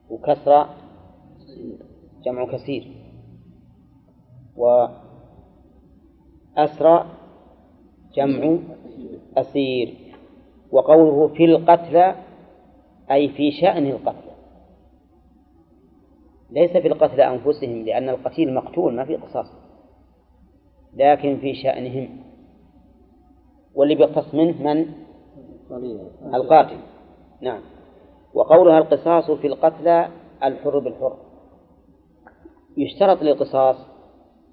وكسر 0.09 0.67
جمع 2.23 2.45
كثير 2.45 2.87
وأسرى 6.55 7.05
جمع 8.13 8.57
أسير 9.37 9.93
وقوله 10.71 11.27
في 11.27 11.45
القتلى 11.45 12.15
أي 13.11 13.29
في 13.29 13.51
شأن 13.51 13.85
القتلى 13.85 14.31
ليس 16.51 16.71
في 16.71 16.87
القتلى 16.87 17.27
أنفسهم 17.27 17.85
لأن 17.85 18.09
القتيل 18.09 18.53
مقتول 18.53 18.93
ما 18.93 19.05
في 19.05 19.15
قصاص 19.15 19.47
لكن 20.93 21.37
في 21.37 21.53
شأنهم. 21.53 22.28
واللي 23.75 23.95
بيقتص 23.95 24.33
منه 24.33 24.63
من؟ 24.63 24.85
القاتل. 26.33 26.77
نعم. 27.41 27.61
وقولها 28.33 28.77
القصاص 28.77 29.31
في 29.31 29.47
القتلى 29.47 30.09
الحر 30.43 30.79
بالحر. 30.79 31.17
يشترط 32.77 33.21
للقصاص 33.21 33.75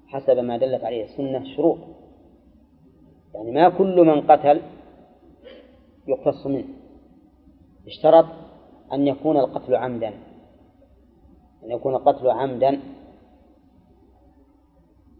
حسب 0.07 0.39
ما 0.39 0.57
دلت 0.57 0.83
عليه 0.83 1.03
السنة 1.03 1.55
شروط. 1.55 1.77
يعني 3.33 3.51
ما 3.51 3.69
كل 3.69 4.01
من 4.01 4.21
قتل 4.21 4.61
يقتص 6.07 6.47
منه. 6.47 6.67
اشترط 7.87 8.25
أن 8.93 9.07
يكون 9.07 9.37
القتل 9.37 9.75
عمدا. 9.75 10.13
أن 11.63 11.71
يكون 11.71 11.95
القتل 11.95 12.29
عمدا. 12.29 12.79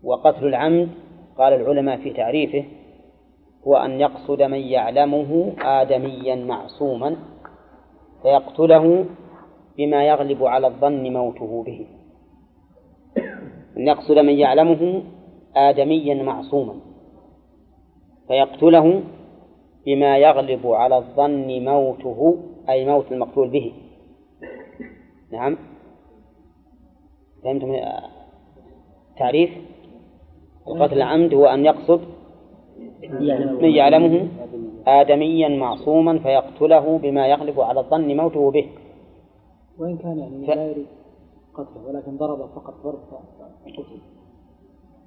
وقتل 0.03 0.47
العمد 0.47 0.89
قال 1.37 1.53
العلماء 1.53 1.97
في 1.97 2.13
تعريفه 2.13 2.65
هو 3.67 3.75
أن 3.75 3.99
يقصد 3.99 4.41
من 4.41 4.59
يعلمه 4.59 5.53
آدميا 5.61 6.35
معصوما 6.35 7.15
فيقتله 8.21 9.05
بما 9.77 10.07
يغلب 10.07 10.43
على 10.43 10.67
الظن 10.67 11.13
موته 11.13 11.63
به. 11.63 11.87
أن 13.77 13.87
يقصد 13.87 14.19
من 14.19 14.33
يعلمه 14.33 15.03
آدميا 15.55 16.23
معصوما 16.23 16.75
فيقتله 18.27 19.03
بما 19.85 20.17
يغلب 20.17 20.67
على 20.67 20.97
الظن 20.97 21.65
موته 21.65 22.37
أي 22.69 22.85
موت 22.85 23.11
المقتول 23.11 23.49
به. 23.49 23.73
نعم. 25.31 25.57
فهمتم 27.43 27.75
تعريف؟ 29.17 29.49
القتل 30.67 30.93
العمد 30.93 31.33
هو 31.33 31.45
أن 31.45 31.65
يقصد 31.65 32.16
من 33.61 33.69
يعلمه 33.69 34.27
آدميا 34.87 35.49
معصوما 35.49 36.19
فيقتله 36.19 36.97
بما 36.97 37.27
يغلب 37.27 37.59
على 37.61 37.79
الظن 37.79 38.17
موته 38.17 38.51
به. 38.51 38.69
وإن 39.79 39.97
كان 39.97 40.17
يعني 40.19 40.47
ف- 40.47 40.49
لا 40.49 40.65
يريد 40.71 40.85
قتله 41.53 41.87
ولكن 41.87 42.17
ضربه 42.17 42.47
فقط 42.47 42.73
ضرب 42.83 42.99
فقتل 43.11 44.01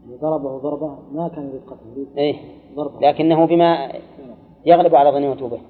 يعني 0.05 0.17
ضربه 0.17 0.59
ضربة 0.59 0.99
ما 1.13 1.29
كان 1.29 1.49
يريد 1.49 1.61
قتله 1.67 1.93
يريد 1.97 2.19
إيه. 2.19 2.35
ضربة. 2.77 3.01
لكنه 3.09 3.47
بما 3.47 3.93
يغلب 4.67 4.95
على 4.95 5.11
ظن 5.11 5.23
موته 5.23 5.49
به. 5.49 5.61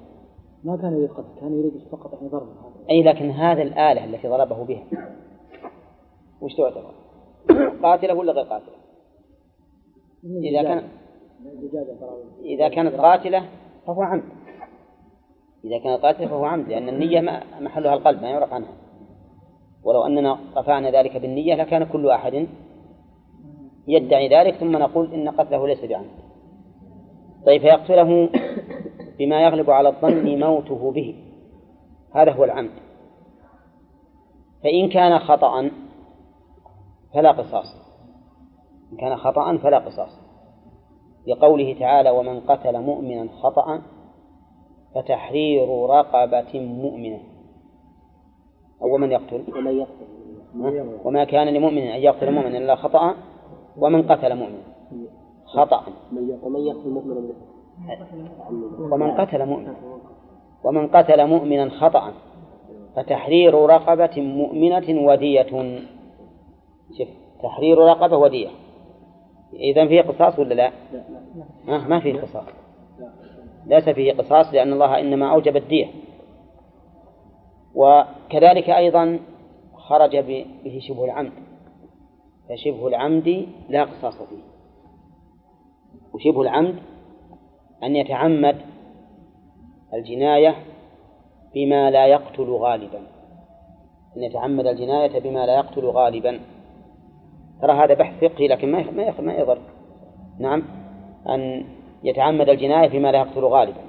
ما 0.63 0.77
كان 0.77 0.93
يريد 0.97 1.09
قتله 1.09 1.35
كان 1.41 1.59
يريد 1.59 1.73
فقط 1.91 2.13
يعني 2.13 2.27
ضربه 2.27 2.51
هذا 2.51 2.89
أي 2.89 3.03
لكن 3.03 3.29
هذا 3.31 3.61
الآلة 3.61 4.05
التي 4.05 4.27
ضربه 4.27 4.63
بها. 4.63 4.83
وش 6.41 6.55
تعتبر؟ 6.55 6.91
قاتلة 7.83 8.13
ولا 8.13 8.31
غير 8.33 8.45
قاتلة؟ 8.45 8.75
إذا 10.23 10.63
كان 10.63 10.77
ضربه 10.77 10.87
إذا 12.43 12.69
كانت 12.69 12.95
قاتلة 12.95 13.49
فهو 13.87 14.01
عمد. 14.01 14.23
إذا 15.63 15.79
كانت 15.79 16.01
قاتلة 16.01 16.27
فهو 16.27 16.45
عمد 16.45 16.67
لأن 16.67 16.89
النية 16.89 17.43
محلها 17.59 17.93
القلب 17.93 18.21
ما 18.21 18.29
يعرف 18.29 18.53
عنها. 18.53 18.73
ولو 19.83 20.05
أننا 20.05 20.39
رفعنا 20.57 20.91
ذلك 20.91 21.17
بالنية 21.17 21.55
لكان 21.55 21.83
كل 21.83 22.09
أحد 22.09 22.47
يدعي 23.87 24.27
ذلك 24.27 24.55
ثم 24.55 24.71
نقول 24.71 25.13
إن 25.13 25.29
قتله 25.29 25.67
ليس 25.67 25.85
بعمد. 25.85 26.21
طيب 27.45 27.61
فيقتله 27.61 28.29
بما 29.19 29.41
يغلب 29.41 29.69
على 29.69 29.89
الظن 29.89 30.39
موته 30.39 30.91
به. 30.91 31.15
هذا 32.15 32.31
هو 32.31 32.43
العمد. 32.43 32.71
فإن 34.63 34.89
كان 34.89 35.19
خطأ 35.19 35.71
فلا 37.13 37.31
قصاص. 37.31 37.75
إن 38.91 38.97
كان 38.97 39.17
خطأ 39.17 39.57
فلا 39.57 39.79
قصاص. 39.79 40.20
لقوله 41.27 41.75
تعالى 41.79 42.09
ومن 42.09 42.39
قتل 42.39 42.81
مؤمنا 42.81 43.27
خطأ 43.41 43.81
فتحرير 44.95 45.85
رقبة 45.85 46.59
مؤمنة. 46.59 47.19
أو 48.81 48.97
من 48.97 49.11
يقتل؟ 49.11 49.43
ومن 49.55 49.77
يقتل 49.77 50.05
وما 51.05 51.23
كان 51.23 51.47
لمؤمن 51.47 51.77
أن 51.77 51.99
يقتل 51.99 52.31
مؤمنا 52.31 52.57
إلا 52.57 52.75
خطأ 52.75 53.15
ومن 53.77 54.03
قتل 54.03 54.35
مؤمنا 54.35 54.63
خطأ. 55.45 55.83
ومن 56.43 56.59
يقتل 56.59 56.89
مؤمنا. 56.89 57.33
ومن 58.91 59.11
قتل 59.11 59.45
مؤمنا 59.45 59.75
ومن 60.63 60.87
قتل 60.87 61.27
مؤمنا 61.27 61.69
خطأ 61.69 62.13
فتحرير 62.95 63.53
رقبة 63.55 64.21
مؤمنة 64.21 65.07
ودية. 65.07 65.79
شوف 66.97 67.07
تحرير 67.43 67.77
رقبة 67.77 68.17
ودية. 68.17 68.49
إذا 69.53 69.87
فيه 69.87 70.01
قصاص 70.01 70.39
ولا 70.39 70.53
لا؟ 70.53 70.71
آه 71.67 71.87
ما 71.87 71.99
فيه 71.99 72.21
قصاص. 72.21 72.45
ليس 73.65 73.89
فيه 73.89 74.13
قصاص 74.13 74.53
لأن 74.53 74.73
الله 74.73 74.99
إنما 74.99 75.33
أوجب 75.33 75.57
الدية. 75.57 75.87
وكذلك 77.75 78.69
أيضا 78.69 79.19
خرج 79.73 80.17
به 80.17 80.79
شبه 80.87 81.05
العمد. 81.05 81.31
فشبه 82.49 82.87
العمد 82.87 83.47
لا 83.69 83.83
قصاص 83.83 84.21
فيه. 84.21 84.43
وشبه 86.13 86.41
العمد 86.41 86.75
أن 87.83 87.95
يتعمد 87.95 88.57
الجناية 89.93 90.55
بما 91.55 91.91
لا 91.91 92.05
يقتل 92.05 92.49
غالبا. 92.51 92.99
أن 94.17 94.23
يتعمد 94.23 94.67
الجناية 94.67 95.19
بما 95.19 95.45
لا 95.45 95.55
يقتل 95.55 95.85
غالبا. 95.85 96.39
ترى 97.61 97.71
هذا 97.71 97.93
بحث 97.93 98.23
فقهي 98.23 98.47
لكن 98.47 98.71
ما 98.71 98.91
ما 98.91 99.21
ما 99.21 99.33
يضر. 99.33 99.57
نعم. 100.39 100.63
أن 101.29 101.65
يتعمد 102.03 102.49
الجناية 102.49 102.89
بما 102.89 103.11
لا 103.11 103.19
يقتل 103.19 103.43
غالبا. 103.43 103.81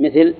مثل 0.00 0.34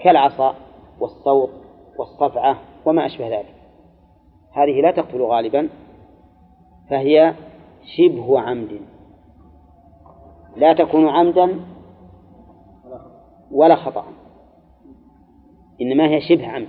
كالعصا 0.00 0.54
والصوت 1.00 1.50
والصفعة 1.98 2.58
وما 2.86 3.06
أشبه 3.06 3.28
ذلك. 3.28 3.54
هذه 4.52 4.80
لا 4.82 4.90
تقتل 4.90 5.22
غالبا 5.22 5.68
فهي 6.90 7.34
شبه 7.96 8.40
عمد. 8.40 8.80
لا 10.56 10.72
تكون 10.72 11.08
عمدا 11.08 11.60
ولا 13.52 13.76
خطأ. 13.76 14.04
إنما 15.80 16.08
هي 16.08 16.20
شبه 16.20 16.46
عمد 16.46 16.68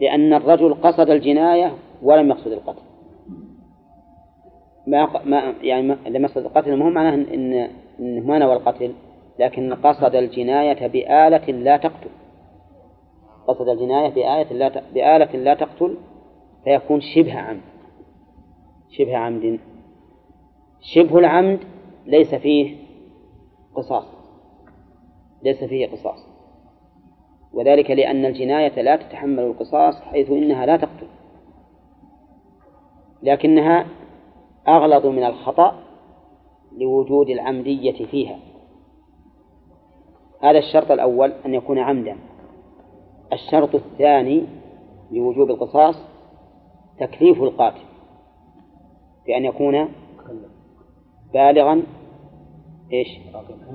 لأن 0.00 0.34
الرجل 0.34 0.74
قصد 0.74 1.10
الجناية 1.10 1.72
ولم 2.02 2.28
يقصد 2.28 2.52
القتل. 2.52 2.91
ما 4.86 5.24
ما 5.24 5.54
يعني 5.62 5.96
لم 6.06 6.24
يقصد 6.24 6.38
القتل 6.38 6.76
مو 6.76 6.90
معناه 6.90 7.14
إن 7.14 7.52
إنه 8.00 8.26
ما 8.26 8.38
نوى 8.38 8.52
القتل 8.52 8.92
لكن 9.38 9.74
قصد 9.74 10.14
الجناية 10.14 10.86
بآلة 10.86 11.46
لا 11.46 11.76
تقتل. 11.76 12.10
قصد 13.46 13.68
الجناية 13.68 14.08
بآية 14.08 14.52
لا. 14.52 14.82
بآلة 14.94 15.36
لا 15.36 15.54
تقتل 15.54 15.98
فيكون 16.64 17.00
شبه 17.00 17.38
عمد. 17.38 17.60
شبه 18.90 19.16
عمد. 19.16 19.60
شبه 20.80 21.18
العمد 21.18 21.58
ليس 22.06 22.34
فيه 22.34 22.76
قصاص. 23.74 24.06
ليس 25.42 25.64
فيه 25.64 25.86
قصاص. 25.86 26.26
وذلك 27.52 27.90
لأن 27.90 28.24
الجناية 28.24 28.82
لا 28.82 28.96
تتحمل 28.96 29.42
القصاص 29.42 30.00
حيث 30.00 30.30
إنها 30.30 30.66
لا 30.66 30.76
تقتل. 30.76 31.06
لكنها 33.22 33.86
أغلظ 34.68 35.06
من 35.06 35.24
الخطأ 35.24 35.82
لوجود 36.78 37.30
العمدية 37.30 38.06
فيها. 38.06 38.38
هذا 40.42 40.58
الشرط 40.58 40.90
الأول 40.90 41.32
أن 41.46 41.54
يكون 41.54 41.78
عمدا. 41.78 42.16
الشرط 43.32 43.74
الثاني 43.74 44.46
لوجوب 45.10 45.50
القصاص 45.50 45.94
تكليف 46.98 47.42
القاتل 47.42 47.82
بأن 49.26 49.44
يكون 49.44 49.88
بالغا 51.34 51.82
إيش؟ 52.92 53.08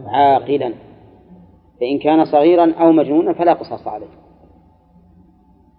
عاقلا. 0.06 0.74
فإن 1.80 2.00
كان 2.00 2.26
صغيرا 2.26 2.74
أو 2.74 2.92
مجنونا 2.92 3.34
فلا 3.34 3.54
قصاص 3.54 3.88
عليه. 3.88 4.08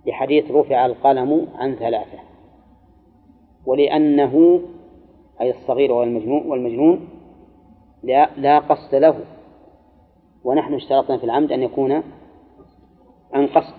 لحديث 0.07 0.51
رفع 0.51 0.87
القلم 0.87 1.49
عن 1.55 1.75
ثلاثة. 1.75 2.19
ولأنه 3.67 4.61
أي 5.41 5.51
الصغير 5.51 5.93
والمجنون 5.93 6.47
والمجنون 6.47 7.09
لا, 8.03 8.31
لا 8.37 8.59
قصد 8.59 8.95
له. 8.95 9.25
ونحن 10.45 10.75
اشترطنا 10.75 11.19
في 11.19 11.25
العمد 11.25 11.53
أن 11.53 11.63
يكون 11.63 12.03
عن 13.33 13.47
قصد. 13.47 13.75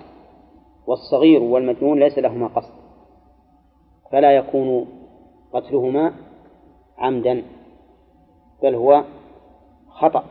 والصغير 0.88 1.44
والمجنون 1.44 2.00
ليس 2.00 2.18
لهما 2.18 2.48
قصد. 2.48 2.74
فلا 4.12 4.32
يكون 4.32 4.88
قتلهما 5.54 6.14
عمدا 6.98 7.44
بل 8.64 8.76
هو 8.76 9.04
خطأ. 9.90 10.24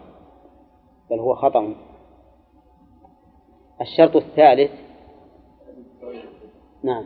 بل 1.10 1.18
هو 1.18 1.34
خطأ. 1.34 1.74
الشرط 3.80 4.16
الثالث 4.16 4.70
نعم. 6.82 7.04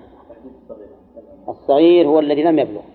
الصغير 1.48 2.08
هو 2.08 2.18
الذي 2.18 2.42
لم 2.42 2.58
يبلغ. 2.58 2.91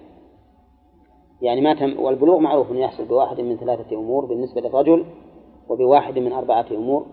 يعني 1.42 1.62
ما 1.62 1.74
تم 1.74 2.00
والبلوغ 2.00 2.40
معروف 2.40 2.72
أنه 2.72 2.80
يحصل 2.80 3.06
بواحد 3.06 3.42
من 3.42 3.58
ثلاثة 3.58 3.96
أمور 3.96 4.26
بالنسبة 4.26 4.62
للرجل 4.62 5.06
وبواحد 5.70 6.20
من 6.20 6.34
أربعة 6.34 6.66
أمور 6.72 7.06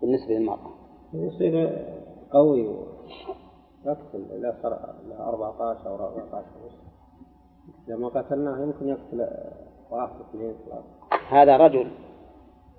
بالنسبة 0.00 0.34
للمرأة. 0.34 0.70
يصير 1.14 1.84
قوي 2.32 2.60
يقتل 3.86 4.26
إذا 4.38 4.58
صار 4.62 4.94
له 5.08 5.28
14 5.28 5.90
أو 5.90 5.94
14 5.94 6.44
إذا 7.88 7.96
ما 7.96 8.08
قتلناه 8.08 8.62
يمكن 8.62 8.88
يقتل 8.88 9.28
واحد 9.90 10.20
اثنين 10.20 10.54
ثلاثة. 10.64 10.84
هذا 11.28 11.56
رجل 11.56 11.90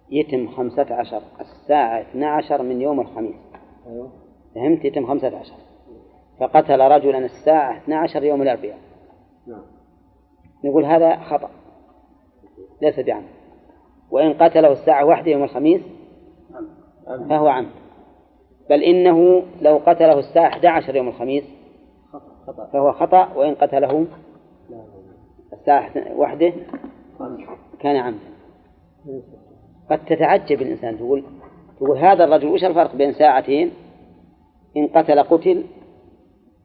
يتم 0.10 0.48
خمسة 0.48 0.96
عشر 0.96 1.22
الساعة 1.42 2.02
اثنى 2.02 2.26
عشر 2.26 2.62
من 2.62 2.82
يوم 2.82 3.00
الخميس. 3.00 3.36
أيوه. 3.88 4.10
فهمت؟ 4.56 4.86
يتم 4.86 5.08
خمسة 5.08 5.38
عشر. 5.38 5.56
فقتل 6.40 6.80
رجلا 6.80 7.18
الساعة 7.18 7.78
اثنى 7.78 7.96
عشر 7.96 8.24
يوم 8.24 8.42
الأربعاء. 8.42 8.80
نعم. 9.48 9.75
نقول 10.66 10.86
هذا 10.86 11.16
خطأ 11.16 11.50
ليس 12.82 13.00
بعمد 13.00 13.26
وإن 14.12 14.34
قتله 14.34 14.72
الساعة 14.72 15.06
واحدة 15.06 15.32
يوم 15.32 15.44
الخميس 15.44 15.82
فهو 17.30 17.48
عمد 17.48 17.70
بل 18.70 18.84
إنه 18.84 19.44
لو 19.62 19.78
قتله 19.78 20.20
الساعة 20.20 20.48
11 20.48 20.96
يوم 20.96 21.08
الخميس 21.08 21.44
فهو 22.74 22.92
خطأ 22.92 23.34
وإن 23.36 23.56
قتله 23.56 24.06
الساعة 25.54 25.92
واحدة 26.16 26.54
كان 27.80 27.96
عمدا 27.96 28.36
قد 29.90 30.06
تتعجب 30.06 30.62
الإنسان 30.62 30.98
تقول 30.98 31.24
تقول 31.78 31.98
هذا 31.98 32.24
الرجل 32.24 32.48
وش 32.48 32.64
الفرق 32.64 32.96
بين 32.96 33.14
ساعتين؟ 33.14 33.72
إن 34.78 34.88
قتل 34.88 35.24
قتل 35.24 35.64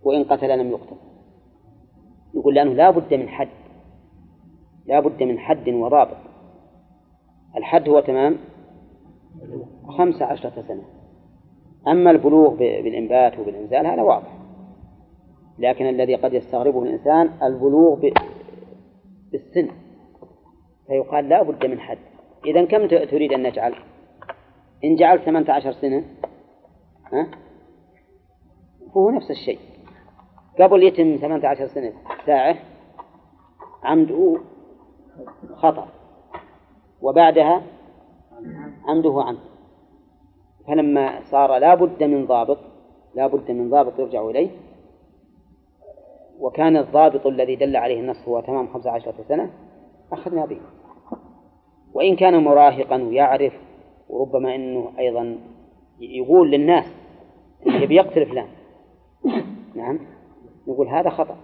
وإن 0.03 0.25
قتل 0.25 0.59
لم 0.59 0.71
يقتل. 0.71 0.97
يقول 2.35 2.55
لأنه 2.55 2.73
لا 2.73 2.91
بد 2.91 3.15
من 3.15 3.29
حد. 3.29 3.49
لا 4.87 5.01
بد 5.01 5.23
من 5.23 5.39
حد 5.39 5.69
وضابط. 5.69 6.17
الحد 7.57 7.89
هو 7.89 8.01
تمام؟ 8.01 8.37
خمسة 9.99 10.25
عشرة 10.25 10.63
سنة. 10.69 10.83
أما 11.89 12.11
البلوغ 12.11 12.55
بالإنبات 12.55 13.39
وبالإنزال 13.39 13.87
هذا 13.87 14.03
واضح. 14.03 14.39
لكن 15.59 15.89
الذي 15.89 16.15
قد 16.15 16.35
يستغربه 16.35 16.83
الإنسان 16.83 17.31
البلوغ 17.43 18.11
بالسن. 19.33 19.69
فيقال 20.87 21.29
لا 21.29 21.43
بد 21.43 21.67
من 21.67 21.81
حد. 21.81 21.99
إذا 22.47 22.65
كم 22.65 22.87
تريد 22.87 23.33
أن 23.33 23.43
نجعل؟ 23.43 23.75
إن 24.85 24.97
جعلت 24.97 25.23
ثمانية 25.23 25.53
عشر 25.53 25.73
سنة 25.73 26.05
ها؟ 27.13 27.31
فهو 28.95 29.11
نفس 29.11 29.31
الشيء. 29.31 29.59
قبل 30.61 30.83
يتم 30.83 31.17
ثمانية 31.17 31.49
عشر 31.49 31.67
سنة 31.67 31.93
ساعة 32.27 32.57
عمده 33.85 34.41
خطأ. 35.57 35.89
وبعدها 37.03 37.63
عمده 38.85 39.23
عمد. 39.23 39.39
فلما 40.67 41.21
صار 41.31 41.59
لا 41.59 41.75
بد 41.75 42.03
من 42.03 42.27
ضابط 42.27 42.59
لا 43.15 43.27
بد 43.27 43.51
من 43.51 43.71
ضابط 43.71 43.99
يرجع 43.99 44.31
إليه. 44.31 44.51
وكان 46.41 46.77
الضابط 46.77 47.27
الذي 47.27 47.57
دل 47.57 47.77
عليه 47.77 48.01
النص 48.01 48.29
هو 48.29 48.41
تمام 48.41 48.69
خمسة 48.69 48.91
عشرة 48.91 49.15
سنة 49.29 49.51
أخذنا 50.13 50.47
به. 50.47 50.61
وإن 51.95 52.17
كان 52.17 52.45
مراهقا 52.45 53.03
ويعرف 53.03 53.53
وربما 54.09 54.55
أنه 54.55 54.93
أيضا 54.99 55.39
يقول 56.01 56.51
للناس 56.51 56.85
يبي 57.67 57.95
يقتل 57.95 58.27
فلان. 58.27 58.49
نعم 59.75 59.99
نقول 60.67 60.89
هذا 60.89 61.11
خطأ. 61.11 61.37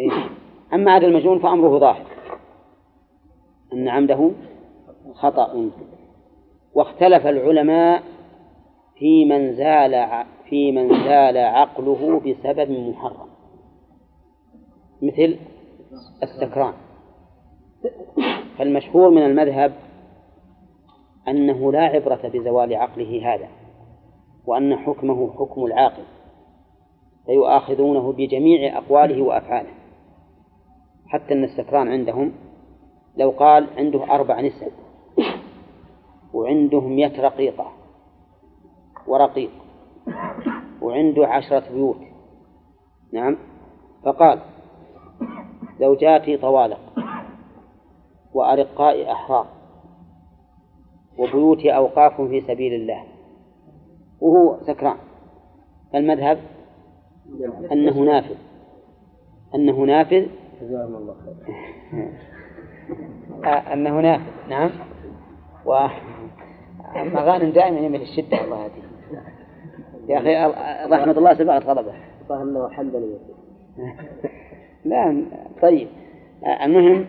إيه؟ 0.00 0.10
أما 0.74 0.92
عاد 0.92 1.04
المجنون 1.04 1.38
فأمره 1.38 1.78
ظاهر. 1.78 2.06
أن 3.72 3.88
عمده 3.88 4.30
خطأ. 5.14 5.70
واختلف 6.74 7.26
العلماء 7.26 8.02
في 8.98 9.24
من 9.24 9.52
زال 9.52 10.24
في 10.48 10.72
من 10.72 10.88
زال 10.88 11.36
عقله 11.36 12.20
بسبب 12.20 12.70
محرم. 12.70 13.28
مثل 15.02 15.38
السكران. 16.22 16.74
فالمشهور 18.58 19.10
من 19.10 19.22
المذهب 19.22 19.72
أنه 21.28 21.72
لا 21.72 21.80
عبرة 21.80 22.28
بزوال 22.28 22.74
عقله 22.74 23.34
هذا 23.34 23.48
وأن 24.46 24.76
حكمه 24.76 25.32
حكم 25.32 25.64
العاقل 25.64 26.02
فيؤاخذونه 27.26 28.12
بجميع 28.12 28.78
أقواله 28.78 29.22
وأفعاله 29.22 29.70
حتى 31.06 31.34
أن 31.34 31.44
السكران 31.44 31.88
عندهم 31.88 32.32
لو 33.16 33.30
قال 33.30 33.66
عنده 33.76 34.14
أربع 34.14 34.40
نساء 34.40 34.72
وعنده 36.34 36.80
مئة 36.80 37.22
رقيقة 37.22 37.72
ورقيق 39.06 39.50
وعنده 40.82 41.26
عشرة 41.26 41.72
بيوت. 41.72 41.96
نعم. 43.12 43.36
فقال 44.04 44.40
زوجاتي 45.80 46.36
طوالق 46.36 46.80
وأرقاء 48.34 49.12
أحرار 49.12 49.46
وبيوتي 51.18 51.76
أوقاف 51.76 52.20
في 52.20 52.40
سبيل 52.40 52.74
الله 52.74 53.04
وهو 54.20 54.60
سكران 54.66 54.96
فالمذهب 55.92 56.38
أنه 57.72 58.00
نافذ 58.00 58.36
أنه 59.54 59.84
نافذ. 59.84 60.26
جزاهم 60.60 60.96
الله 60.96 61.14
خير 61.14 61.34
أنه 63.44 64.00
نافذ 64.00 64.48
نعم. 64.48 64.70
و 65.64 65.72
أما 66.96 67.20
غانم 67.20 67.50
دائما 67.50 67.78
يميل 67.80 68.02
الشدة. 68.02 68.44
الله 68.44 68.64
يهديه 68.64 68.90
يا 70.08 70.18
أخي 70.18 70.54
رحمة 70.92 71.12
الله 71.12 71.34
سبقت 71.34 71.66
غضبه 71.66 71.92
صح 72.28 72.36
انه 72.36 72.68
حنبلي 72.68 73.18
لا 74.84 75.24
طيب. 75.62 75.88
المهم 76.62 77.06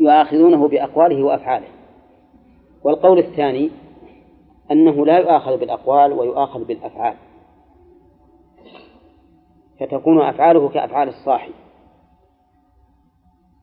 يؤاخذونه 0.00 0.68
بأقواله 0.68 1.22
وأفعاله. 1.22 1.68
والقول 2.84 3.18
الثاني 3.18 3.70
أنه 4.70 5.06
لا 5.06 5.18
يؤاخذ 5.18 5.58
بالأقوال 5.60 6.12
ويؤاخذ 6.12 6.64
بالأفعال. 6.64 7.14
فتكون 9.80 10.22
أفعاله 10.22 10.68
كأفعال 10.68 11.08
الصاحي 11.08 11.52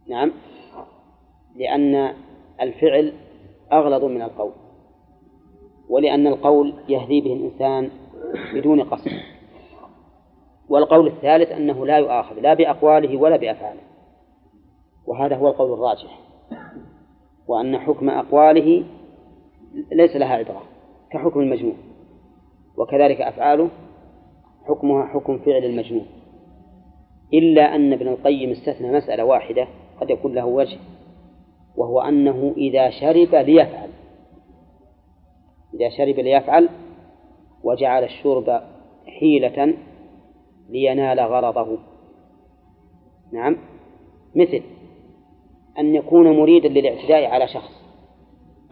نعم. 0.09 0.31
لأن 1.55 2.13
الفعل 2.61 3.13
أغلظ 3.71 4.05
من 4.05 4.21
القول 4.21 4.51
ولأن 5.89 6.27
القول 6.27 6.73
يهدي 6.89 7.21
به 7.21 7.33
الإنسان 7.33 7.89
بدون 8.53 8.83
قصد. 8.83 9.11
والقول 10.69 11.07
الثالث 11.07 11.51
أنه 11.51 11.85
لا 11.85 11.97
يؤاخذ 11.97 12.39
لا 12.39 12.53
بأقواله 12.53 13.17
ولا 13.17 13.37
بأفعاله 13.37 13.81
وهذا 15.07 15.35
هو 15.35 15.47
القول 15.47 15.73
الراجح 15.73 16.19
وأن 17.47 17.79
حكم 17.79 18.09
أقواله 18.09 18.83
ليس 19.91 20.15
لها 20.15 20.35
عبرة 20.35 20.61
كحكم 21.11 21.39
المجنون 21.39 21.77
وكذلك 22.77 23.21
أفعاله 23.21 23.69
حكمها 24.65 25.05
حكم 25.05 25.37
فعل 25.37 25.65
المجنون 25.65 26.05
إلا 27.33 27.75
أن 27.75 27.93
ابن 27.93 28.07
القيم 28.07 28.51
استثنى 28.51 28.91
مسألة 28.91 29.25
واحدة 29.25 29.67
قد 30.01 30.09
يكون 30.09 30.33
له 30.33 30.45
وجه. 30.45 30.77
وهو 31.77 32.01
أنه 32.01 32.53
إذا 32.57 32.89
شرب 32.89 33.35
ليفعل. 33.35 33.89
إذا 35.73 35.89
شرب 35.89 36.19
ليفعل 36.19 36.69
وجعل 37.63 38.03
الشرب 38.03 38.61
حيلة 39.19 39.73
لينال 40.69 41.19
غرضه. 41.19 41.77
نعم. 43.31 43.57
مثل 44.35 44.61
أن 45.79 45.95
يكون 45.95 46.39
مريدا 46.39 46.69
للاعتداء 46.69 47.25
على 47.25 47.47
شخص 47.47 47.83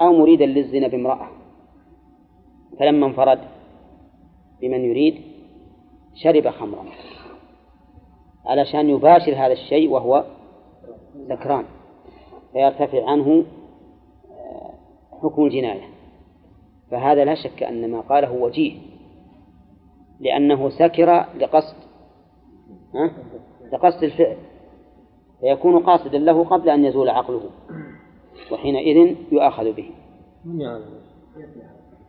أو 0.02 0.14
مريدا 0.14 0.46
للزنا 0.46 0.88
بامرأة. 0.88 1.28
فلما 2.80 3.06
انفرد 3.06 3.40
بمن 4.62 4.86
يريد 4.86 5.22
شرب 6.16 6.50
خمرا 6.50 6.86
علشان 8.46 8.90
يباشر 8.90 9.34
هذا 9.36 9.54
الشيء 9.54 9.90
وهو 9.90 10.26
سكران 11.30 11.66
فيرتفع 12.54 13.10
عنه 13.10 13.44
آه، 14.32 14.74
حكم 15.24 15.46
الجناية. 15.46 15.88
فهذا 16.92 17.26
لا 17.26 17.36
شك 17.36 17.64
أن 17.64 17.92
ما 17.92 18.02
قاله 18.02 18.32
وجيه 18.32 18.74
لأنه 20.20 20.70
سكر 20.70 21.26
لقصد 21.40 21.76
ها؟ 22.96 23.12
لقصد 23.72 24.04
الفعل. 24.04 24.38
فيكون 25.40 25.80
قاصدا 25.80 26.18
له 26.18 26.44
قبل 26.44 26.70
أن 26.70 26.86
يزول 26.86 27.10
عقله 27.10 27.50
وحينئذ 28.52 29.16
يؤاخذ 29.32 29.72
به. 29.72 29.90
من 30.46 30.62
يعلم؟ 30.62 31.02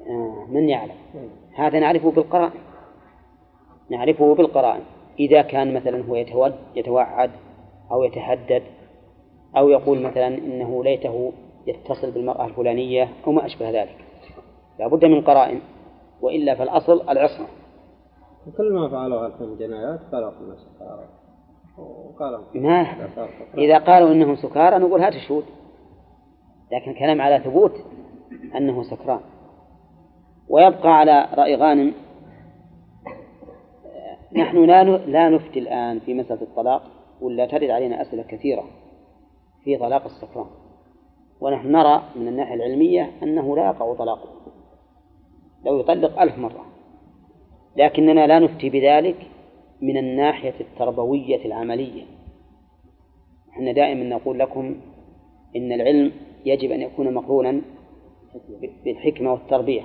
آه، 0.06 0.46
من 0.50 0.68
يعلم. 0.68 0.94
هذا 1.54 1.80
نعرفه 1.80 2.10
بالقرائن. 2.10 2.60
نعرفه 3.90 4.34
بالقرائن. 4.34 4.82
إذا 5.20 5.42
كان 5.42 5.74
مثلا 5.74 6.04
هو 6.04 6.16
يتوعد 6.76 7.30
أو 7.90 8.04
يتهدد 8.04 8.62
أو 9.56 9.68
يقول 9.68 10.02
مثلا 10.02 10.26
إنه 10.28 10.84
ليته 10.84 11.32
يتصل 11.66 12.10
بالمرأة 12.10 12.44
الفلانية 12.44 13.08
أو 13.26 13.32
ما 13.32 13.46
أشبه 13.46 13.70
ذلك. 13.70 13.96
لا 14.78 14.88
بد 14.88 15.04
من 15.04 15.20
قرائن 15.20 15.60
وإلا 16.20 16.54
فالأصل 16.54 17.08
العصمة. 17.08 17.46
وكل 18.46 18.72
ما 18.72 18.88
فعلوا 18.88 19.26
هذه 19.26 19.40
الجنايات 19.40 20.00
قالوا 20.12 20.30
سكارى 20.56 21.08
وقالوا 21.78 22.40
ما 22.54 23.08
إذا 23.58 23.78
قالوا 23.78 24.12
إنهم 24.12 24.36
سكارى 24.36 24.78
نقول 24.78 25.00
هات 25.00 25.14
الشهود. 25.14 25.44
لكن 26.72 26.94
كلام 26.94 27.20
على 27.20 27.38
ثبوت 27.38 27.72
أنه 28.56 28.82
سكران. 28.82 29.20
ويبقى 30.48 30.98
على 30.98 31.28
رأي 31.34 31.56
غانم 31.56 31.92
نحن 34.36 34.64
لا 34.64 34.84
لا 34.84 35.28
نفتي 35.28 35.58
الآن 35.58 35.98
في 35.98 36.14
مسألة 36.14 36.42
الطلاق 36.42 36.82
ولا 37.20 37.46
ترد 37.46 37.70
علينا 37.70 38.02
أسئلة 38.02 38.22
كثيرة. 38.22 38.64
في 39.64 39.76
طلاق 39.76 40.04
السكران. 40.04 40.46
ونحن 41.40 41.72
نرى 41.72 42.02
من 42.16 42.28
الناحية 42.28 42.54
العلمية 42.54 43.10
أنه 43.22 43.56
لا 43.56 43.66
يقع 43.66 43.94
طلاقه. 43.94 44.28
لو 45.64 45.80
يطلق 45.80 46.20
ألف 46.20 46.38
مرة. 46.38 46.66
لكننا 47.76 48.26
لا 48.26 48.38
نفتي 48.38 48.70
بذلك 48.70 49.16
من 49.80 49.96
الناحية 49.96 50.54
التربوية 50.60 51.44
العملية. 51.44 52.02
إحنا 53.50 53.72
دائما 53.72 54.04
نقول 54.04 54.38
لكم 54.38 54.76
إن 55.56 55.72
العلم 55.72 56.12
يجب 56.44 56.70
أن 56.70 56.82
يكون 56.82 57.14
مقرونا 57.14 57.62
بالحكمة 58.84 59.32
والتربية. 59.32 59.82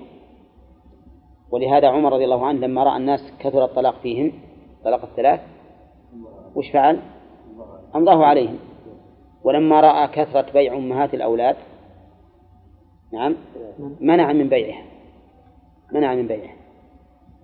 ولهذا 1.52 1.88
عمر 1.88 2.14
رضي 2.14 2.24
الله 2.24 2.46
عنه 2.46 2.60
لما 2.60 2.84
رأى 2.84 2.98
الناس 2.98 3.34
كثر 3.40 3.66
الطلاق 3.66 4.00
فيهم 4.00 4.32
طلاق 4.84 5.04
الثلاث 5.04 5.40
وش 6.56 6.72
فعل؟ 6.72 7.00
أمضاه 7.96 8.26
عليهم. 8.26 8.60
ولما 9.48 9.82
رأى 9.82 10.08
كثرة 10.08 10.52
بيع 10.52 10.78
أمهات 10.78 11.14
الأولاد 11.14 11.56
نعم 13.14 13.36
منع 14.00 14.34
من 14.34 14.50
بيعها 14.50 14.84
منع 15.92 16.16
من 16.16 16.28
بيعها. 16.28 16.56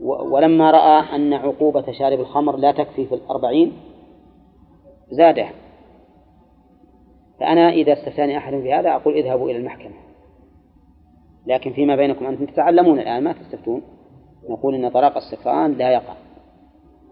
ولما 0.01 0.71
رأى 0.71 1.15
أن 1.15 1.33
عقوبة 1.33 1.91
شارب 1.91 2.19
الخمر 2.19 2.57
لا 2.57 2.71
تكفي 2.71 3.05
في 3.05 3.15
الأربعين 3.15 3.73
زادها 5.11 5.51
فأنا 7.39 7.69
إذا 7.69 7.93
استفتاني 7.93 8.37
أحد 8.37 8.53
في 8.53 8.73
هذا 8.73 8.95
أقول 8.95 9.13
اذهبوا 9.13 9.49
إلى 9.49 9.57
المحكمة. 9.57 9.95
لكن 11.47 11.73
فيما 11.73 11.95
بينكم 11.95 12.25
أنتم 12.25 12.45
تتعلمون 12.45 12.99
الآن 12.99 13.23
ما 13.23 13.33
تستفتون؟ 13.33 13.81
نقول 14.49 14.75
إن 14.75 14.89
طلاق 14.89 15.17
السكران 15.17 15.73
لا 15.73 15.91
يقع. 15.91 16.13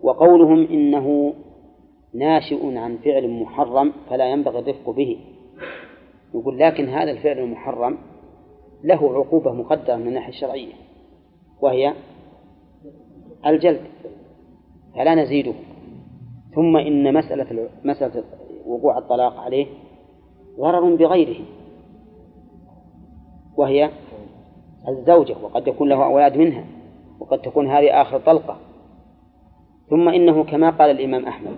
وقولهم 0.03 0.67
إنه 0.67 1.33
ناشئ 2.13 2.77
عن 2.77 2.97
فعل 2.97 3.29
محرم 3.29 3.93
فلا 4.09 4.31
ينبغي 4.31 4.59
الرفق 4.59 4.89
به. 4.89 5.17
يقول 6.33 6.59
لكن 6.59 6.89
هذا 6.89 7.11
الفعل 7.11 7.39
المحرم 7.39 7.97
له 8.83 9.13
عقوبة 9.17 9.53
مقدرة 9.53 9.95
من 9.95 10.07
الناحية 10.07 10.29
الشرعية 10.29 10.73
وهي 11.61 11.93
الجلد 13.45 13.81
فلا 14.95 15.15
نزيده. 15.15 15.53
ثم 16.55 16.77
إن 16.77 17.13
مسألة 17.13 17.69
مسألة 17.83 18.23
وقوع 18.67 18.97
الطلاق 18.97 19.39
عليه 19.39 19.67
ضرر 20.59 20.95
بغيره 20.95 21.45
وهي 23.57 23.89
الزوجة 24.87 25.35
وقد 25.43 25.67
يكون 25.67 25.89
له 25.89 26.05
أولاد 26.05 26.37
منها 26.37 26.65
وقد 27.19 27.41
تكون 27.41 27.67
هذه 27.67 28.01
آخر 28.01 28.19
طلقة. 28.19 28.57
ثم 29.89 30.09
إنه 30.09 30.43
كما 30.43 30.69
قال 30.69 30.89
الإمام 30.89 31.25
أحمد 31.25 31.55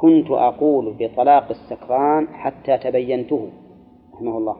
كنت 0.00 0.30
أقول 0.30 0.94
بطلاق 0.98 1.48
السكران 1.50 2.28
حتى 2.28 2.78
تبينته 2.78 3.50
رحمه 4.14 4.38
الله 4.38 4.56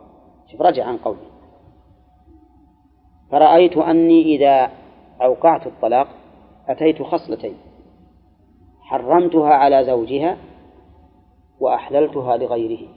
شوف 0.52 0.62
رجع 0.62 0.84
عن 0.84 0.96
قوله 0.96 1.30
فرأيت 3.30 3.76
أني 3.76 4.22
إذا 4.22 4.70
أوقعت 5.22 5.66
الطلاق 5.66 6.08
أتيت 6.68 7.02
خصلتين 7.02 7.54
حرمتها 8.80 9.54
على 9.54 9.84
زوجها 9.84 10.36
وأحللتها 11.60 12.36
لغيره 12.36 12.88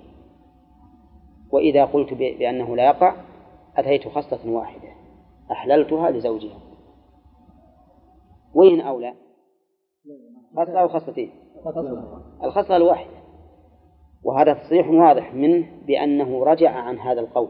وإذا 1.52 1.86
قلت 1.86 2.14
بأنه 2.14 2.76
لا 2.76 2.86
يقع 2.86 3.16
أتيت 3.78 4.08
خصلة 4.08 4.52
واحدة 4.52 4.90
أحللتها 5.52 6.12
لزوجها 6.12 6.60
وين 8.54 8.82
أولى؟ 8.82 9.14
خصلة 10.58 10.82
أو 10.82 10.88
خصلتين؟ 10.88 11.43
الخصلة 12.44 12.78
الواحدة 12.78 13.14
وهذا 14.24 14.54
تصريح 14.54 14.90
واضح 14.90 15.34
منه 15.34 15.68
بأنه 15.88 16.44
رجع 16.44 16.70
عن 16.72 17.00
هذا 17.00 17.22
القول. 17.22 17.50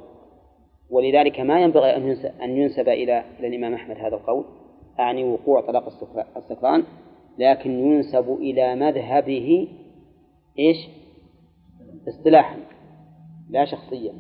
ولذلك 0.89 1.39
ما 1.39 1.61
ينبغي 1.61 1.95
أن 1.95 2.07
ينسب, 2.07 2.31
أن 2.41 2.49
ينسب 2.49 2.89
إلى 2.89 3.23
الإمام 3.39 3.73
أحمد 3.73 3.97
هذا 3.97 4.15
القول 4.15 4.45
أعني 4.99 5.23
وقوع 5.23 5.61
طلاق 5.61 5.87
السكران 6.37 6.83
لكن 7.37 7.71
ينسب 7.71 8.29
إلى 8.29 8.75
مذهبه 8.75 9.67
إيش؟ 10.59 10.77
اصطلاحا 12.07 12.57
لا 13.49 13.65
شخصيا. 13.65 14.13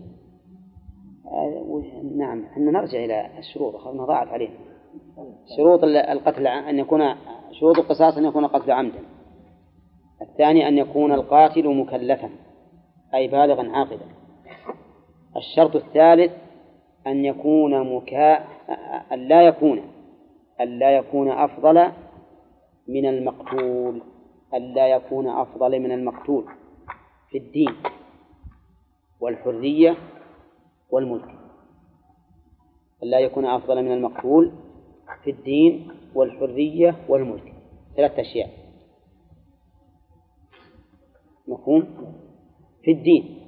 نعم 2.17 2.45
إحنا 2.45 2.71
نرجع 2.71 3.05
إلى 3.05 3.29
الشروط 3.37 3.75
أخذنا 3.75 4.05
ضاعت 4.05 4.27
علينا. 4.27 4.53
شروط 5.57 5.83
القتل 5.83 6.47
أن 6.47 6.79
يكون 6.79 7.15
شروط 7.51 7.77
القصاص 7.77 8.17
أن 8.17 8.25
يكون 8.25 8.45
القتل 8.45 8.71
عمدا. 8.71 8.99
الثاني 10.23 10.67
أن 10.67 10.77
يكون 10.77 11.11
القاتل 11.11 11.75
مكلفا 11.77 12.29
أي 13.13 13.27
بالغا 13.27 13.71
عاقلا. 13.71 14.05
الشرط 15.37 15.75
الثالث 15.75 16.31
أن 17.07 17.25
يكون 17.25 17.95
مكا 17.95 18.33
أن 19.13 19.27
لا 19.27 19.41
يكون 19.41 19.81
أن 20.61 20.79
لا 20.79 20.97
يكون 20.97 21.31
أفضل 21.31 21.91
من 22.87 23.05
المقتول 23.05 24.01
أن 24.53 24.73
لا 24.73 24.87
يكون 24.87 25.27
أفضل 25.27 25.79
من 25.79 25.91
المقتول 25.91 26.45
في 27.29 27.37
الدين 27.37 27.75
والحرية 29.19 29.97
والملك. 30.91 31.29
أن 33.03 33.07
لا 33.07 33.19
يكون 33.19 33.45
أفضل 33.45 33.83
من 33.83 33.91
المقتول 33.91 34.51
في 35.23 35.31
الدين 35.31 35.91
والحرية 36.15 36.95
والملك. 37.09 37.53
ثلاثة 37.95 38.21
أشياء. 38.21 38.62
مفهوم؟ 41.47 41.87
في 42.83 42.91
الدين. 42.91 43.39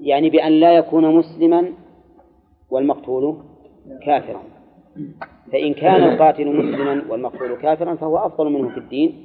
يعني 0.00 0.30
بأن 0.30 0.52
لا 0.52 0.72
يكون 0.72 1.16
مسلما 1.16 1.72
والمقتول 2.70 3.42
كافرا. 4.06 4.42
فإن 5.52 5.74
كان 5.74 6.04
القاتل 6.12 6.56
مسلما 6.56 7.04
والمقتول 7.10 7.56
كافرا 7.56 7.94
فهو 7.94 8.18
أفضل 8.18 8.52
منه 8.52 8.68
في 8.68 8.78
الدين 8.78 9.24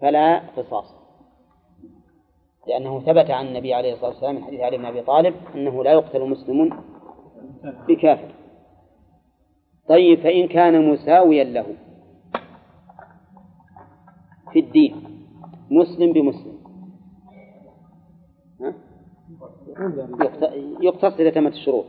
فلا 0.00 0.38
قصاص. 0.38 0.94
لأنه 2.68 3.00
ثبت 3.00 3.30
عن 3.30 3.46
النبي 3.46 3.74
عليه 3.74 3.92
الصلاة 3.92 4.10
والسلام 4.10 4.34
من 4.34 4.44
حديث 4.44 4.60
علي 4.60 4.78
بن 4.78 4.84
أبي 4.84 5.02
طالب 5.02 5.34
أنه 5.54 5.84
لا 5.84 5.92
يقتل 5.92 6.28
مسلم 6.28 6.70
بكافر. 7.88 8.34
طيب 9.88 10.20
فإن 10.20 10.48
كان 10.48 10.92
مساويا 10.92 11.44
له 11.44 11.66
في 14.52 14.58
الدين 14.60 15.13
مسلم 15.74 16.12
بمسلم. 16.12 16.58
يقتص 20.80 21.20
إذا 21.20 21.30
تمت 21.30 21.52
الشروط. 21.52 21.84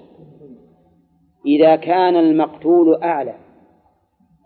إذا 1.46 1.76
كان 1.76 2.16
المقتول 2.16 3.04
أعلى 3.04 3.36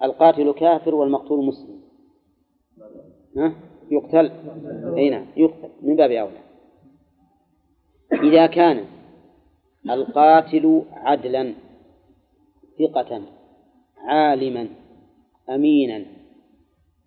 القاتل 0.04 0.52
كافر 0.54 0.96
والمقتول 0.96 1.46
مسلم. 1.46 1.80
ها؟ 3.38 3.54
يقتل؟ 3.92 4.32
أي 4.98 5.10
نعم 5.10 5.26
يقتل 5.38 5.70
من 5.82 5.96
باب 5.96 6.12
أولى. 6.12 6.40
إذا 8.14 8.46
كان 8.48 8.86
القاتل 9.90 10.84
عدلا 10.92 11.54
ثقة 12.80 13.22
عالما 13.98 14.68
أمينا 15.50 16.06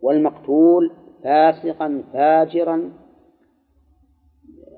والمقتول 0.02 0.90
فاسقا 1.24 2.04
فاجرا 2.12 2.92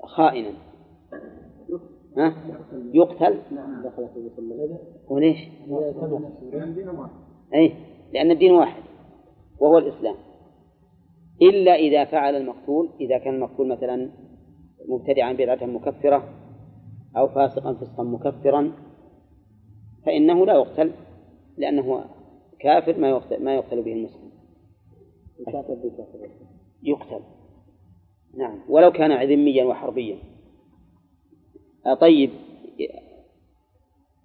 خائنا. 0.03 0.51
ها؟ 2.17 2.35
يقتل؟ 2.93 3.39
وليش؟ 5.09 5.37
أي 7.53 7.73
لأن 8.13 8.31
الدين 8.31 8.51
واحد 8.51 8.83
وهو 9.59 9.77
الإسلام. 9.77 10.15
إلا 11.41 11.75
إذا 11.75 12.05
فعل 12.05 12.35
المقتول 12.35 12.89
إذا 12.99 13.17
كان 13.17 13.35
المقتول 13.35 13.67
مثلا 13.67 14.09
مبتدعا 14.87 15.33
بدعة 15.33 15.65
مكفرة 15.65 16.23
أو 17.17 17.27
فاسقا 17.27 17.73
فسقا 17.73 18.03
مكفرا 18.03 18.71
فإنه 20.05 20.45
لا 20.45 20.53
يقتل 20.53 20.91
لأنه 21.57 22.05
كافر 22.59 22.99
ما 22.99 23.09
يقتل, 23.09 23.43
ما 23.43 23.55
يقتل 23.55 23.81
به 23.81 23.93
المسلم. 23.93 24.24
يقتل. 26.83 27.21
نعم. 28.37 28.59
ولو 28.69 28.91
كان 28.91 29.29
ذميا 29.29 29.65
وحربيا. 29.65 30.17
طيب. 32.01 32.29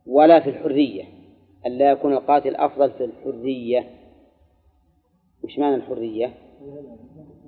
ولا 0.06 0.40
في 0.40 0.50
الحرية. 0.50 1.04
ألا 1.66 1.90
يكون 1.90 2.12
القاتل 2.12 2.56
أفضل 2.56 2.90
في 2.90 3.04
الحرية. 3.04 3.90
وش 5.44 5.58
معنى 5.58 5.74
الحرية؟ 5.74 6.34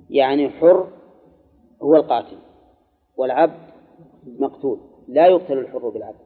يعني 0.09 0.49
حر 0.49 0.87
هو 1.81 1.95
القاتل 1.95 2.37
والعبد 3.17 3.73
مقتول. 4.25 4.79
لا 5.07 5.27
يقتل 5.27 5.57
الحر 5.57 5.89
بالعبد. 5.89 6.23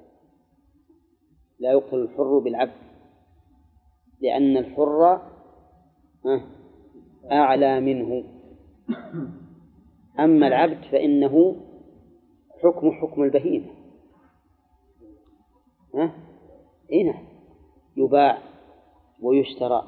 لا 1.60 1.72
يقتل 1.72 1.98
الحر 1.98 2.40
بالعبد. 2.40 2.88
لأن 4.22 4.58
الحر 4.58 5.22
أعلى 7.32 7.80
منه. 7.80 8.24
أما 10.20 10.48
العبد 10.48 10.84
فإنه 10.92 11.56
حكم 12.64 12.92
حكم 12.92 13.24
البهيمة. 13.24 13.68
ها؟ 15.96 16.12
إيه 16.92 17.14
يباع 17.98 18.38
ويشترى 19.22 19.84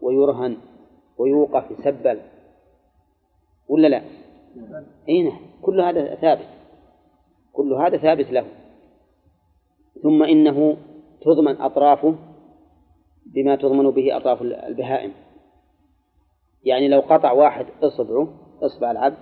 ويرهن 0.00 0.56
ويوقف 1.18 1.70
يسبل. 1.70 2.20
ولا 3.68 3.88
لا؟ 3.88 4.02
أين 5.08 5.32
كل 5.62 5.80
هذا 5.80 6.14
ثابت. 6.14 6.48
كل 7.52 7.72
هذا 7.72 7.96
ثابت 7.96 8.32
له. 8.32 8.46
ثم 10.02 10.22
إنه 10.22 10.76
تضمن 11.20 11.60
أطرافه 11.60 12.14
بما 13.26 13.56
تضمن 13.56 13.90
به 13.90 14.16
أطراف 14.16 14.42
البهائم. 14.42 15.12
يعني 16.68 16.88
لو 16.88 17.00
قطع 17.00 17.32
واحد 17.32 17.66
إصبعه 17.82 18.28
إصبع 18.62 18.90
العبد 18.90 19.16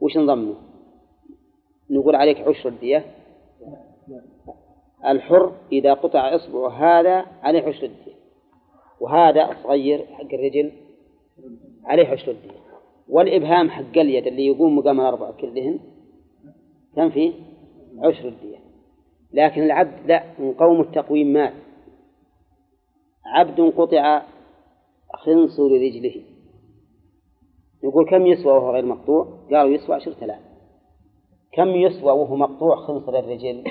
وش 0.00 0.16
نضمنه؟ 0.16 0.54
نقول 1.90 2.14
عليك 2.14 2.40
عشر 2.40 2.68
الدية. 2.68 3.04
الحر 5.06 5.52
إذا 5.72 5.94
قطع 5.94 6.34
إصبعه 6.34 6.68
هذا 6.70 7.26
عليه 7.42 7.62
عشر 7.62 7.86
الدية 7.86 8.14
وهذا 9.00 9.50
صغير 9.62 10.06
حق 10.06 10.34
الرجل 10.34 10.72
عليه 11.84 12.08
عشر 12.08 12.30
الدية. 12.30 12.64
والإبهام 13.08 13.70
حق 13.70 13.98
اليد 13.98 14.26
اللي 14.26 14.46
يقوم 14.46 14.78
مقام 14.78 15.00
الأربعة 15.00 15.32
كلهن 15.32 15.78
كم 16.96 17.10
فيه؟ 17.10 17.32
عشر 17.98 18.28
الدية. 18.28 18.58
لكن 19.32 19.62
العبد 19.62 20.06
لا 20.06 20.24
من 20.38 20.52
قوم 20.52 20.80
التقويم 20.80 21.32
مات. 21.32 21.52
عبد 23.24 23.60
قطع 23.60 24.22
خنصر 25.14 25.72
رجله. 25.72 26.33
يقول 27.84 28.10
كم 28.10 28.26
يسوى 28.26 28.52
وهو 28.52 28.72
غير 28.72 28.86
مقطوع؟ 28.86 29.26
قالوا 29.50 29.74
يسوى 29.74 29.96
عشرة 29.96 30.24
آلاف. 30.24 30.40
كم 31.52 31.68
يسوى 31.68 32.12
وهو 32.12 32.36
مقطوع 32.36 32.76
خنصر 32.76 33.18
الرجل؟ 33.18 33.64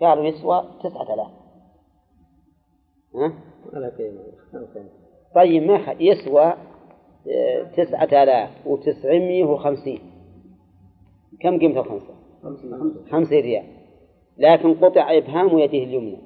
قالوا 0.00 0.24
يسوى 0.24 0.64
تسعة 0.84 1.14
آلاف. 1.14 1.30
ها؟ 3.14 3.32
طيب 5.34 5.62
ما 5.62 5.94
يسوى 6.00 6.54
تسعة 7.76 8.22
آلاف 8.22 8.66
وتسعمية 8.66 9.44
وخمسين. 9.44 10.00
كم 11.40 11.58
قيمة 11.58 11.80
الخمسة؟ 11.80 12.14
خمسة 13.10 13.40
ريال. 13.40 13.64
لكن 14.38 14.74
قطع 14.74 15.16
إبهام 15.16 15.58
يده 15.58 15.78
اليمنى. 15.78 16.18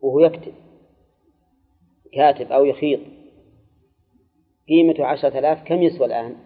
وهو 0.00 0.20
يكتب. 0.20 0.52
كاتب 2.12 2.52
أو 2.52 2.64
يخيط. 2.64 3.00
قيمته 4.68 5.04
عشرة 5.04 5.38
آلاف 5.38 5.64
كم 5.64 5.82
يسوى 5.82 6.06
الآن؟ 6.06 6.36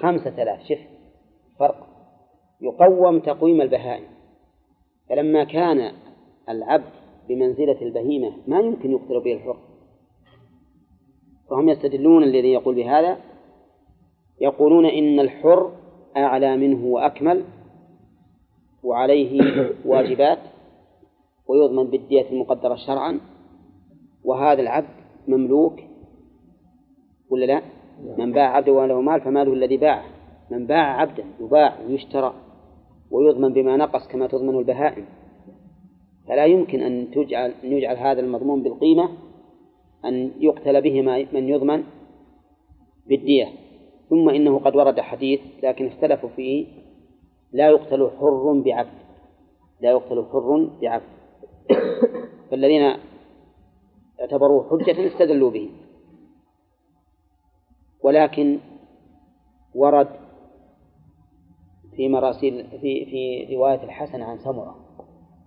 خمسة 0.00 0.42
آلاف 0.42 0.60
شف 0.62 0.78
فرق. 1.58 1.86
يقوم 2.60 3.18
تقويم 3.20 3.60
البهائم. 3.60 4.04
فلما 5.08 5.44
كان 5.44 5.92
العبد 6.48 6.92
بمنزلة 7.28 7.82
البهيمة 7.82 8.32
ما 8.46 8.60
يمكن 8.60 8.90
يقتل 8.90 9.20
به 9.20 9.32
الحر. 9.32 9.56
فهم 11.50 11.68
يستدلون 11.68 12.22
الذي 12.22 12.52
يقول 12.52 12.74
بهذا 12.74 13.16
يقولون 14.40 14.86
إن 14.86 15.20
الحر 15.20 15.72
أعلى 16.16 16.56
منه 16.56 16.86
وأكمل 16.86 17.44
وعليه 18.82 19.40
واجبات 19.88 20.38
ويضمن 21.46 21.84
بالدية 21.84 22.30
المقدرة 22.30 22.74
شرعا. 22.74 23.20
وهذا 24.24 24.60
العبد 24.62 24.98
مملوك 25.28 25.87
ولا 27.30 27.44
لا؟ 27.44 27.62
من 28.18 28.32
باع 28.32 28.56
عبدا 28.56 28.72
وله 28.72 29.00
مال 29.00 29.20
فماله 29.20 29.52
الذي 29.52 29.76
باعه. 29.76 30.04
من 30.50 30.66
باع 30.66 31.00
عبدا 31.00 31.24
يباع 31.40 31.78
ويشترى 31.88 32.34
ويضمن 33.10 33.52
بما 33.52 33.76
نقص 33.76 34.08
كما 34.08 34.26
تضمن 34.26 34.58
البهائم. 34.58 35.04
فلا 36.28 36.44
يمكن 36.44 36.82
أن 36.82 37.10
تجعل 37.10 37.54
أن 37.64 37.72
يجعل 37.72 37.96
هذا 37.96 38.20
المضمون 38.20 38.62
بالقيمة 38.62 39.08
أن 40.04 40.30
يقتل 40.40 40.80
به 40.80 41.02
من 41.32 41.48
يضمن 41.48 41.84
بالدية. 43.06 43.48
ثم 44.10 44.28
إنه 44.28 44.58
قد 44.58 44.76
ورد 44.76 45.00
حديث 45.00 45.40
لكن 45.62 45.86
اختلفوا 45.86 46.28
فيه. 46.36 46.66
لا 47.52 47.70
يقتل 47.70 48.10
حر 48.20 48.62
بعبد. 48.64 48.98
لا 49.80 49.90
يقتل 49.90 50.24
حر 50.32 50.70
بعبد. 50.82 51.02
فالذين 52.50 52.94
اعتبروه 54.20 54.70
حجة 54.70 55.06
استدلوا 55.06 55.50
به. 55.50 55.70
ولكن 58.02 58.58
ورد 59.74 60.08
في 61.96 62.08
مراسيل 62.08 62.66
في 62.70 63.04
في 63.04 63.56
رواية 63.56 63.82
الحسن 63.84 64.22
عن 64.22 64.38
سمرة 64.38 64.76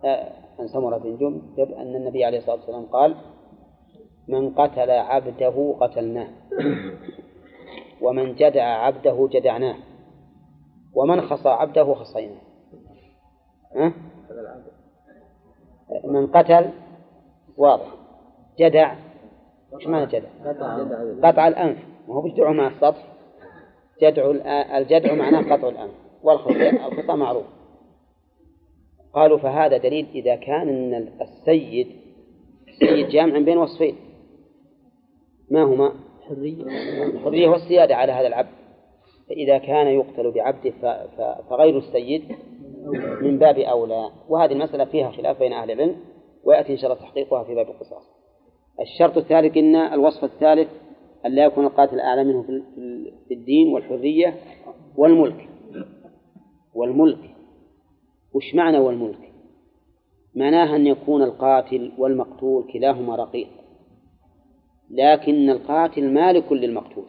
آه، 0.03 0.31
عن 0.59 0.67
سمرة 0.67 0.97
بن 0.97 1.17
جندب 1.17 1.71
أن 1.71 1.95
النبي 1.95 2.25
عليه 2.25 2.37
الصلاة 2.37 2.55
والسلام 2.55 2.85
قال 2.85 3.15
من 4.27 4.49
قتل 4.49 4.91
عبده 4.91 5.75
قتلناه 5.81 6.27
ومن 8.01 8.35
جدع 8.35 8.63
عبده 8.63 9.29
جدعناه 9.31 9.75
ومن 10.95 11.21
خصى 11.21 11.49
عبده 11.49 11.93
خصيناه 11.93 12.41
ها؟ 13.75 13.93
من 16.05 16.27
قتل 16.27 16.69
واضح 17.57 17.87
جدع 18.59 18.95
إيش 19.73 19.87
معنى 19.87 20.05
جدع؟ 20.05 20.29
قطع 21.23 21.47
الأنف 21.47 21.90
وهو 22.07 22.21
بجدعه 22.21 22.51
مع 22.51 22.67
السطح. 22.67 23.07
جدع 24.01 24.31
الجدع 24.77 25.13
معناه 25.13 25.55
قطع 25.55 25.69
الأنف 25.69 25.91
والخطأ 26.23 27.15
معروف. 27.15 27.45
قالوا 29.13 29.37
فهذا 29.37 29.77
دليل 29.77 30.07
إذا 30.15 30.35
كان 30.35 30.69
إن 30.69 31.07
السيد 31.21 31.87
السيد 32.67 33.07
جامع 33.07 33.39
بين 33.39 33.57
وصفين. 33.57 33.95
ما 35.51 35.63
هما؟ 35.63 35.93
الحرية 36.19 36.63
الحرية 37.05 37.47
والسيادة 37.49 37.95
على 37.95 38.11
هذا 38.11 38.27
العبد. 38.27 38.51
فإذا 39.29 39.57
كان 39.57 39.87
يقتل 39.87 40.31
بعبده 40.31 40.71
فغير 41.49 41.77
السيد 41.77 42.23
من 43.21 43.37
باب 43.37 43.57
أولى. 43.57 44.09
وهذه 44.29 44.51
المسألة 44.51 44.85
فيها 44.85 45.11
خلاف 45.11 45.39
بين 45.39 45.53
أهل 45.53 45.71
العلم 45.71 45.95
ويأتي 46.43 46.71
إن 46.71 46.77
شاء 46.77 46.91
الله 46.91 47.03
تحقيقها 47.03 47.43
في 47.43 47.55
باب 47.55 47.69
القصاص. 47.69 48.03
الشرط 48.79 49.17
الثالث 49.17 49.55
قلنا 49.55 49.93
الوصف 49.93 50.23
الثالث 50.23 50.69
أن 51.25 51.31
لا 51.31 51.45
يكون 51.45 51.65
القاتل 51.65 51.99
أعلى 51.99 52.23
منه 52.23 52.41
في 53.27 53.33
الدين 53.33 53.67
والحرية 53.67 54.35
والملك. 54.97 55.49
والملك. 56.73 57.35
وش 58.33 58.55
معنى 58.55 58.77
والملك؟ 58.79 59.31
معناها 60.35 60.75
أن 60.75 60.87
يكون 60.87 61.23
القاتل 61.23 61.91
والمقتول 61.97 62.71
كلاهما 62.73 63.15
رقيق. 63.15 63.47
لكن 64.89 65.49
القاتل 65.49 66.13
مالك 66.13 66.51
للمقتول. 66.51 67.05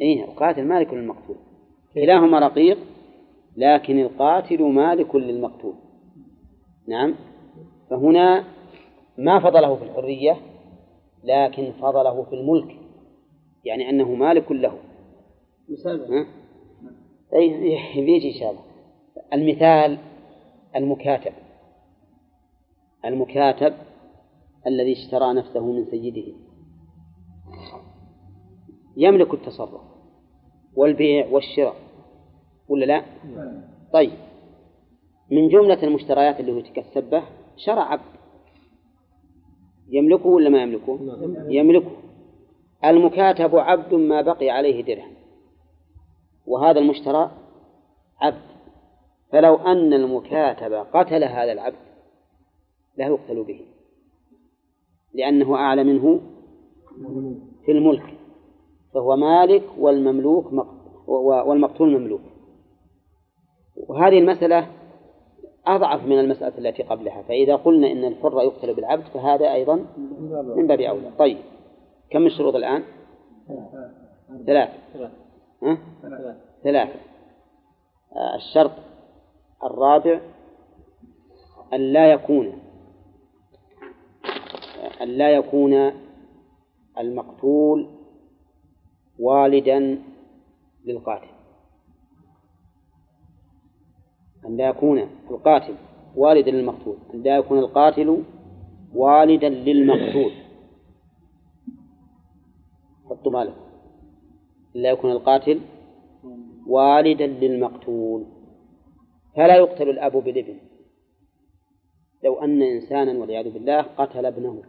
إيه 0.00 0.24
القاتل 0.24 0.64
مالك 0.64 0.94
للمقتول. 0.94 1.36
كلاهما 1.94 2.38
رقيق 2.38 2.78
لكن 3.56 3.98
القاتل 3.98 4.62
مالك 4.62 5.14
للمقتول. 5.14 5.74
نعم. 6.88 7.14
فهنا 7.90 8.44
ما 9.18 9.40
فضله 9.40 9.76
في 9.76 9.84
الحرية 9.84 10.36
لكن 11.24 11.72
فضله 11.72 12.22
في 12.22 12.34
الملك 12.34 12.76
يعني 13.64 13.90
أنه 13.90 14.14
مالك 14.14 14.52
له. 14.52 14.78
مثال 15.68 16.26
أي 17.34 17.78
بيجي 18.06 18.28
إن 18.28 18.40
شاء 18.40 18.50
الله. 18.50 18.62
المثال 19.32 19.98
المكاتب. 20.76 21.32
المكاتب 23.04 23.74
الذي 24.66 24.92
اشترى 24.92 25.34
نفسه 25.34 25.72
من 25.72 25.84
سيده. 25.84 26.32
يملك 28.96 29.34
التصرف 29.34 29.80
والبيع 30.76 31.26
والشراء 31.26 31.76
ولا 32.68 32.84
لا؟ 32.84 33.04
طيب. 33.92 34.12
من 35.30 35.48
جملة 35.48 35.82
المشتريات 35.82 36.40
اللي 36.40 36.52
هو 36.52 36.60
تكسب 36.60 37.10
به 37.10 37.22
شرع 37.56 37.82
عبد 37.82 38.17
يملكه 39.88 40.26
ولا 40.26 40.48
ما 40.50 40.62
يملكه؟ 40.62 40.98
يملكه. 41.48 41.90
المكاتب 42.84 43.56
عبد 43.56 43.94
ما 43.94 44.22
بقي 44.22 44.50
عليه 44.50 44.84
درهم. 44.84 45.14
وهذا 46.46 46.80
المشترى 46.80 47.30
عبد. 48.20 48.42
فلو 49.32 49.54
أن 49.54 49.92
المكاتب 49.92 50.72
قتل 50.72 51.24
هذا 51.24 51.52
العبد 51.52 51.76
لا 52.96 53.06
يقتل 53.06 53.44
به. 53.44 53.60
لأنه 55.14 55.56
أعلى 55.56 55.84
منه 55.84 56.20
في 57.64 57.72
الملك. 57.72 58.14
فهو 58.94 59.16
مالك 59.16 59.64
والمملوك 59.78 60.52
والمقتول 61.08 61.98
مملوك. 61.98 62.20
وهذه 63.76 64.18
المسألة 64.18 64.77
أضعف 65.74 66.04
من 66.04 66.18
المسألة 66.18 66.58
التي 66.58 66.82
قبلها. 66.82 67.22
فإذا 67.22 67.56
قلنا 67.56 67.92
إن 67.92 68.04
الحر 68.04 68.42
يقتل 68.42 68.74
بالعبد 68.74 69.02
فهذا 69.02 69.52
أيضا 69.52 69.74
من 70.56 70.66
باب 70.66 70.80
أولى. 70.80 71.10
طيب 71.18 71.38
كم 72.10 72.26
الشروط 72.26 72.54
الآن؟ 72.54 72.82
ثلاث 74.46 74.70
ها؟ 75.62 75.78
ثلاثة. 76.64 77.00
الشرط 78.34 78.72
الرابع 79.64 80.20
أن 81.72 81.80
لا 81.80 82.12
يكون 82.12 82.52
أن 85.02 85.08
لا 85.08 85.30
يكون 85.30 85.92
المقتول 86.98 87.88
والدا 89.18 90.02
للقاتل. 90.84 91.37
أن 94.48 94.56
لا 94.56 94.68
يكون 94.68 94.98
القاتل 95.30 95.74
والدا 96.16 96.50
للمقتول 96.50 96.96
أن 97.14 97.22
لا 97.22 97.36
يكون 97.36 97.58
القاتل 97.58 98.24
والدا 98.94 99.48
للمقتول. 99.48 100.32
حطوا 103.10 103.32
ماله. 103.32 103.54
أن 104.76 104.82
لا 104.82 104.90
يكون 104.90 105.10
القاتل 105.10 105.60
والدا 106.66 107.26
للمقتول. 107.26 108.26
فلا 109.36 109.56
يقتل 109.56 109.90
الأب 109.90 110.12
بالابن. 110.12 110.58
لو 112.24 112.34
أن 112.44 112.62
إنسانا 112.62 113.18
والعياذ 113.18 113.50
بالله 113.50 113.82
قتل 113.82 114.26
ابنه 114.26 114.62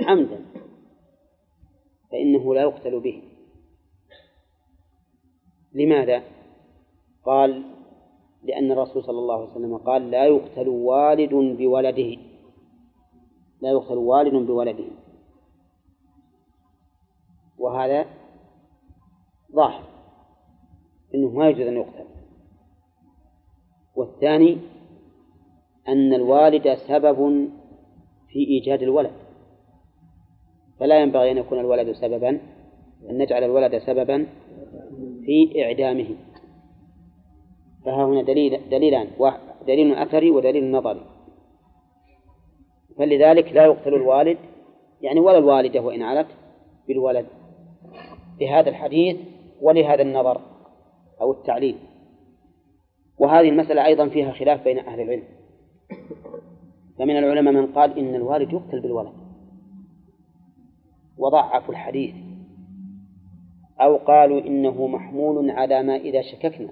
عمدا 0.00 0.44
فإنه 2.10 2.54
لا 2.54 2.60
يقتل 2.60 3.00
به. 3.00 3.22
لماذا؟ 5.72 6.22
قال 7.24 7.77
لأن 8.42 8.72
الرسول 8.72 9.04
صلى 9.04 9.18
الله 9.18 9.34
عليه 9.34 9.50
وسلم 9.50 9.76
قال 9.76 10.10
لا 10.10 10.24
يقتل 10.24 10.68
والد 10.68 11.34
بولده. 11.34 12.16
لا 13.60 13.70
يقتل 13.70 13.96
والد 13.96 14.46
بولده. 14.46 14.84
وهذا 17.58 18.06
ظاهر 19.52 19.82
أنه 21.14 21.28
ما 21.28 21.48
يجوز 21.48 21.66
أن 21.66 21.76
يقتل. 21.76 22.04
والثاني 23.96 24.58
أن 25.88 26.14
الوالد 26.14 26.74
سبب 26.74 27.48
في 28.28 28.38
إيجاد 28.38 28.82
الولد. 28.82 29.12
فلا 30.80 31.02
ينبغي 31.02 31.30
أن 31.30 31.36
يكون 31.36 31.60
الولد 31.60 31.92
سببا 31.92 32.28
أن 33.10 33.18
نجعل 33.18 33.44
الولد 33.44 33.78
سببا 33.78 34.26
في 35.24 35.64
إعدامه. 35.64 36.16
فها 37.84 38.04
هنا 38.04 38.22
دليل 38.22 38.68
دليلان. 38.70 39.08
دليل 39.66 39.94
أثري 39.94 40.30
ودليل 40.30 40.70
نظري. 40.70 41.04
فلذلك 42.98 43.52
لا 43.52 43.64
يقتل 43.64 43.94
الوالد 43.94 44.38
يعني 45.00 45.20
ولا 45.20 45.38
الوالدة 45.38 45.80
وإن 45.80 46.02
علت 46.02 46.26
بالولد. 46.88 47.26
بهذا 48.38 48.70
الحديث 48.70 49.16
ولهذا 49.60 50.02
النظر 50.02 50.40
أو 51.20 51.32
التعليل. 51.32 51.76
وهذه 53.18 53.48
المسألة 53.48 53.86
أيضا 53.86 54.08
فيها 54.08 54.32
خلاف 54.32 54.64
بين 54.64 54.78
أهل 54.78 55.00
العلم. 55.00 55.24
فمن 56.98 57.16
العلماء 57.16 57.54
من 57.54 57.66
قال 57.66 57.98
إن 57.98 58.14
الوالد 58.14 58.52
يقتل 58.52 58.80
بالولد. 58.80 59.12
وضعفوا 61.18 61.74
الحديث. 61.74 62.14
أو 63.80 63.96
قالوا 63.96 64.40
إنه 64.40 64.86
محمول 64.86 65.50
على 65.50 65.82
ما 65.82 65.96
إذا 65.96 66.22
شككنا. 66.22 66.68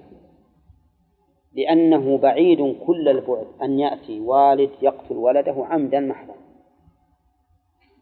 لأنه 1.53 2.17
بعيد 2.17 2.77
كل 2.87 3.09
البعد. 3.09 3.47
أن 3.61 3.79
يأتي 3.79 4.19
والد 4.19 4.69
يقتل 4.81 5.15
ولده 5.15 5.65
عمدا 5.69 5.99
محضا. 5.99 6.35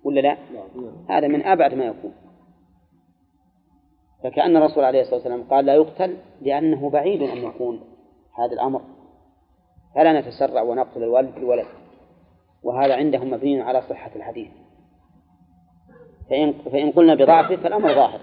ولا 0.04 0.20
لا؟ 0.20 0.38
هذا 1.10 1.28
من 1.28 1.42
أبعد 1.42 1.74
ما 1.74 1.86
يكون. 1.86 2.14
فكأن 4.24 4.58
الرسول 4.58 4.84
عليه 4.84 5.02
الصلاة 5.02 5.16
والسلام 5.16 5.44
قال 5.44 5.66
لا 5.66 5.76
يقتل 5.76 6.18
لأنه 6.42 6.90
بعيد 6.90 7.22
أن 7.22 7.38
يكون 7.38 7.82
هذا 8.38 8.54
الأمر. 8.54 8.82
فلا 9.96 10.22
نتسرع 10.22 10.62
ونقتل 10.62 11.04
الوالد 11.04 11.36
بالولد. 11.36 11.68
وهذا 12.64 12.96
عندهم 12.96 13.32
مبني 13.32 13.62
على 13.62 13.82
صحة 13.82 14.12
الحديث. 14.16 14.50
فإن, 16.30 16.54
فإن 16.54 16.92
قلنا 16.92 17.16
بضعفه 17.16 17.56
فالأمر 17.56 17.94
ظاهر. 17.94 18.20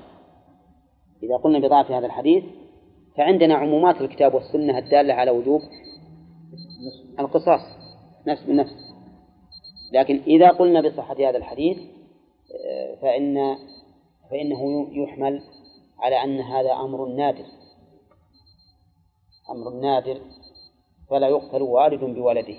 إذا 1.22 1.36
قلنا 1.36 1.58
بضعف 1.58 1.90
هذا 1.90 2.06
الحديث 2.06 2.44
فعندنا 3.16 3.54
عمومات 3.54 4.00
الكتاب 4.00 4.34
والسنة 4.34 4.78
الدالة 4.78 5.14
على 5.14 5.30
وجوب 5.30 5.60
القصاص 7.18 7.60
نفس 8.26 8.42
بالنفس 8.42 8.92
لكن 9.92 10.20
إذا 10.26 10.48
قلنا 10.48 10.80
بصحة 10.80 11.14
هذا 11.14 11.36
الحديث 11.36 11.78
آه، 12.66 12.94
فإن 13.02 13.56
فإنه 14.30 14.88
يحمل 14.92 15.42
على 15.98 16.24
أن 16.24 16.40
هذا 16.40 16.72
أمر 16.72 17.06
نادر. 17.08 17.44
أمر 19.50 19.70
نادر 19.70 20.20
فلا 21.10 21.28
يقتل 21.28 21.62
والد 21.62 22.04
بولده. 22.04 22.56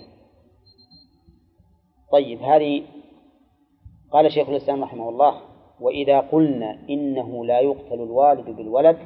طيب 2.11 2.41
هذه 2.41 2.83
قال 4.11 4.31
شيخ 4.31 4.49
الإسلام 4.49 4.83
رحمه 4.83 5.09
الله 5.09 5.41
وإذا 5.79 6.19
قلنا 6.19 6.79
إنه 6.89 7.45
لا 7.45 7.59
يقتل 7.59 7.93
الوالد 7.93 8.49
بالولد 8.49 8.97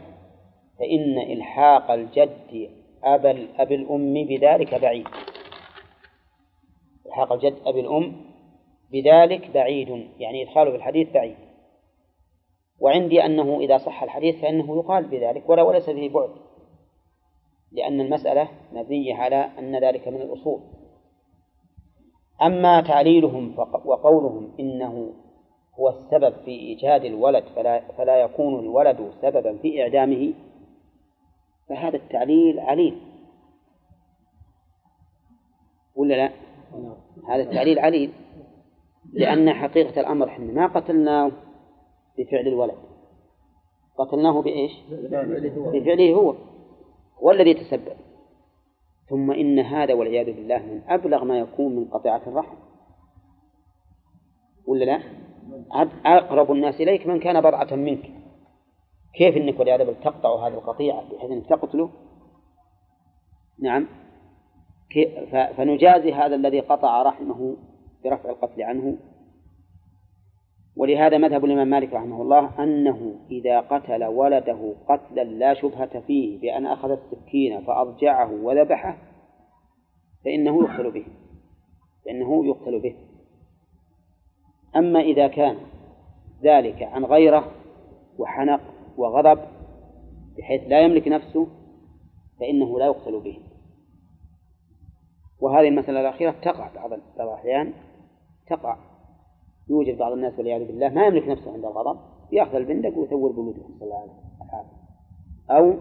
فإن 0.79 1.17
إلحاق 1.17 1.91
الجد 1.91 2.69
أبا 3.03 3.47
أبي 3.57 3.75
الأم 3.75 4.13
بذلك 4.13 4.75
بعيد. 4.75 5.07
إلحاق 7.05 7.33
الجد 7.33 7.55
أبي 7.65 7.79
الأم 7.79 8.15
بذلك 8.91 9.51
بعيد 9.51 10.07
يعني 10.19 10.43
إدخاله 10.43 10.71
في 10.71 10.77
الحديث 10.77 11.11
بعيد. 11.11 11.35
وعندي 12.79 13.25
أنه 13.25 13.59
إذا 13.59 13.77
صح 13.77 14.03
الحديث 14.03 14.41
فإنه 14.41 14.77
يقال 14.77 15.05
بذلك 15.05 15.49
ولا 15.49 15.61
وليس 15.61 15.89
به 15.89 16.09
بعد 16.13 16.29
لأن 17.71 18.01
المسألة 18.01 18.49
مبنية 18.73 19.15
على 19.15 19.49
أن 19.59 19.83
ذلك 19.83 20.07
من 20.07 20.21
الأصول. 20.21 20.61
أما 22.41 22.81
تعليلهم 22.81 23.55
وقولهم 23.85 24.51
إنه 24.59 25.13
هو 25.79 25.89
السبب 25.89 26.33
في 26.45 26.51
إيجاد 26.51 27.05
الولد 27.05 27.43
فلا, 27.55 27.91
فلا 27.97 28.17
يكون 28.21 28.59
الولد 28.59 29.11
سببا 29.21 29.57
في 29.57 29.81
إعدامه 29.81 30.33
فهذا 31.69 31.95
التعليل 31.95 32.59
عليل 32.59 33.01
ولا 35.95 36.13
لا؟ 36.13 36.31
هذا 37.29 37.43
التعليل 37.43 37.79
عليل 37.79 38.11
لأن 39.13 39.53
حقيقة 39.53 39.99
الأمر 39.99 40.27
إحنا 40.27 40.45
ما 40.45 40.67
قتلناه 40.67 41.31
بفعل 42.17 42.47
الولد. 42.47 42.75
قتلناه 43.97 44.41
بإيش؟ 44.41 44.71
بفعله 45.73 46.13
هو. 46.13 46.35
هو 47.23 47.31
الذي 47.31 47.53
تسبب. 47.53 47.97
ثم 49.09 49.31
إن 49.31 49.59
هذا 49.59 49.93
والعياذ 49.93 50.25
بالله 50.25 50.57
من 50.57 50.81
أبلغ 50.87 51.23
ما 51.23 51.39
يكون 51.39 51.75
من 51.75 51.85
قطيعة 51.85 52.21
الرحم. 52.27 52.55
ولا 54.67 54.85
لا؟ 54.85 55.01
أقرب 56.05 56.51
الناس 56.51 56.81
إليك 56.81 57.07
من 57.07 57.19
كان 57.19 57.41
بضعة 57.41 57.75
منك. 57.75 58.11
كيف 59.17 59.37
إنك 59.37 59.59
والعياذ 59.59 59.79
بالله 59.79 59.99
تقطع 60.03 60.47
هذه 60.47 60.53
القطيعة 60.53 61.03
بحيث 61.11 61.31
إنك 61.31 61.45
تقتله 61.45 61.89
نعم. 63.59 63.87
فنجازي 65.57 66.13
هذا 66.13 66.35
الذي 66.35 66.59
قطع 66.59 67.01
رحمه 67.01 67.55
برفع 68.03 68.29
القتل 68.29 68.61
عنه. 68.61 68.97
ولهذا 70.75 71.17
مذهب 71.17 71.45
الإمام 71.45 71.67
مالك 71.67 71.93
رحمه 71.93 72.21
الله 72.21 72.63
أنه 72.63 73.15
إذا 73.31 73.59
قتل 73.59 74.03
ولده 74.03 74.75
قتلا 74.89 75.23
لا 75.23 75.53
شبهة 75.53 75.99
فيه 75.99 76.39
بأن 76.39 76.65
أخذ 76.65 76.91
السكين 76.91 77.61
فأضجعه 77.61 78.31
وذبحه 78.31 78.97
فإنه 80.25 80.63
يقتل 80.63 80.91
به. 80.91 81.05
فإنه 82.05 82.45
يقتل 82.45 82.79
به. 82.79 82.95
أما 84.75 84.99
إذا 84.99 85.27
كان 85.27 85.57
ذلك 86.43 86.83
عن 86.83 87.05
غيره 87.05 87.51
وحنق 88.17 88.76
وغضب 88.97 89.39
بحيث 90.37 90.61
لا 90.67 90.81
يملك 90.81 91.07
نفسه 91.07 91.47
فإنه 92.39 92.79
لا 92.79 92.85
يقتل 92.85 93.19
به. 93.19 93.39
وهذه 95.39 95.67
المسألة 95.67 95.99
الأخيرة 95.99 96.31
تقع 96.31 96.71
بعض 96.75 96.93
الأحيان 97.19 97.73
تقع. 98.47 98.77
يوجد 99.69 99.97
بعض 99.97 100.11
الناس 100.11 100.39
والعياذ 100.39 100.67
بالله 100.67 100.89
ما 100.89 101.07
يملك 101.07 101.27
نفسه 101.27 101.53
عند 101.53 101.65
الغضب 101.65 101.99
يأخذ 102.31 102.55
البندق 102.55 102.97
ويثور 102.97 103.31
بولده 103.31 103.61
صلى 103.79 103.81
الله 103.81 104.03
وسلم 104.03 104.17
أو 105.49 105.73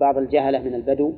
بعض 0.00 0.18
الجهلة 0.18 0.58
من 0.58 0.74
البدو 0.74 1.12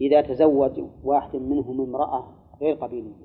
إذا 0.00 0.20
تزوج 0.20 0.80
واحد 1.04 1.36
منهم 1.36 1.80
امرأة 1.80 2.24
غير 2.60 2.74
قبيلية 2.74 3.21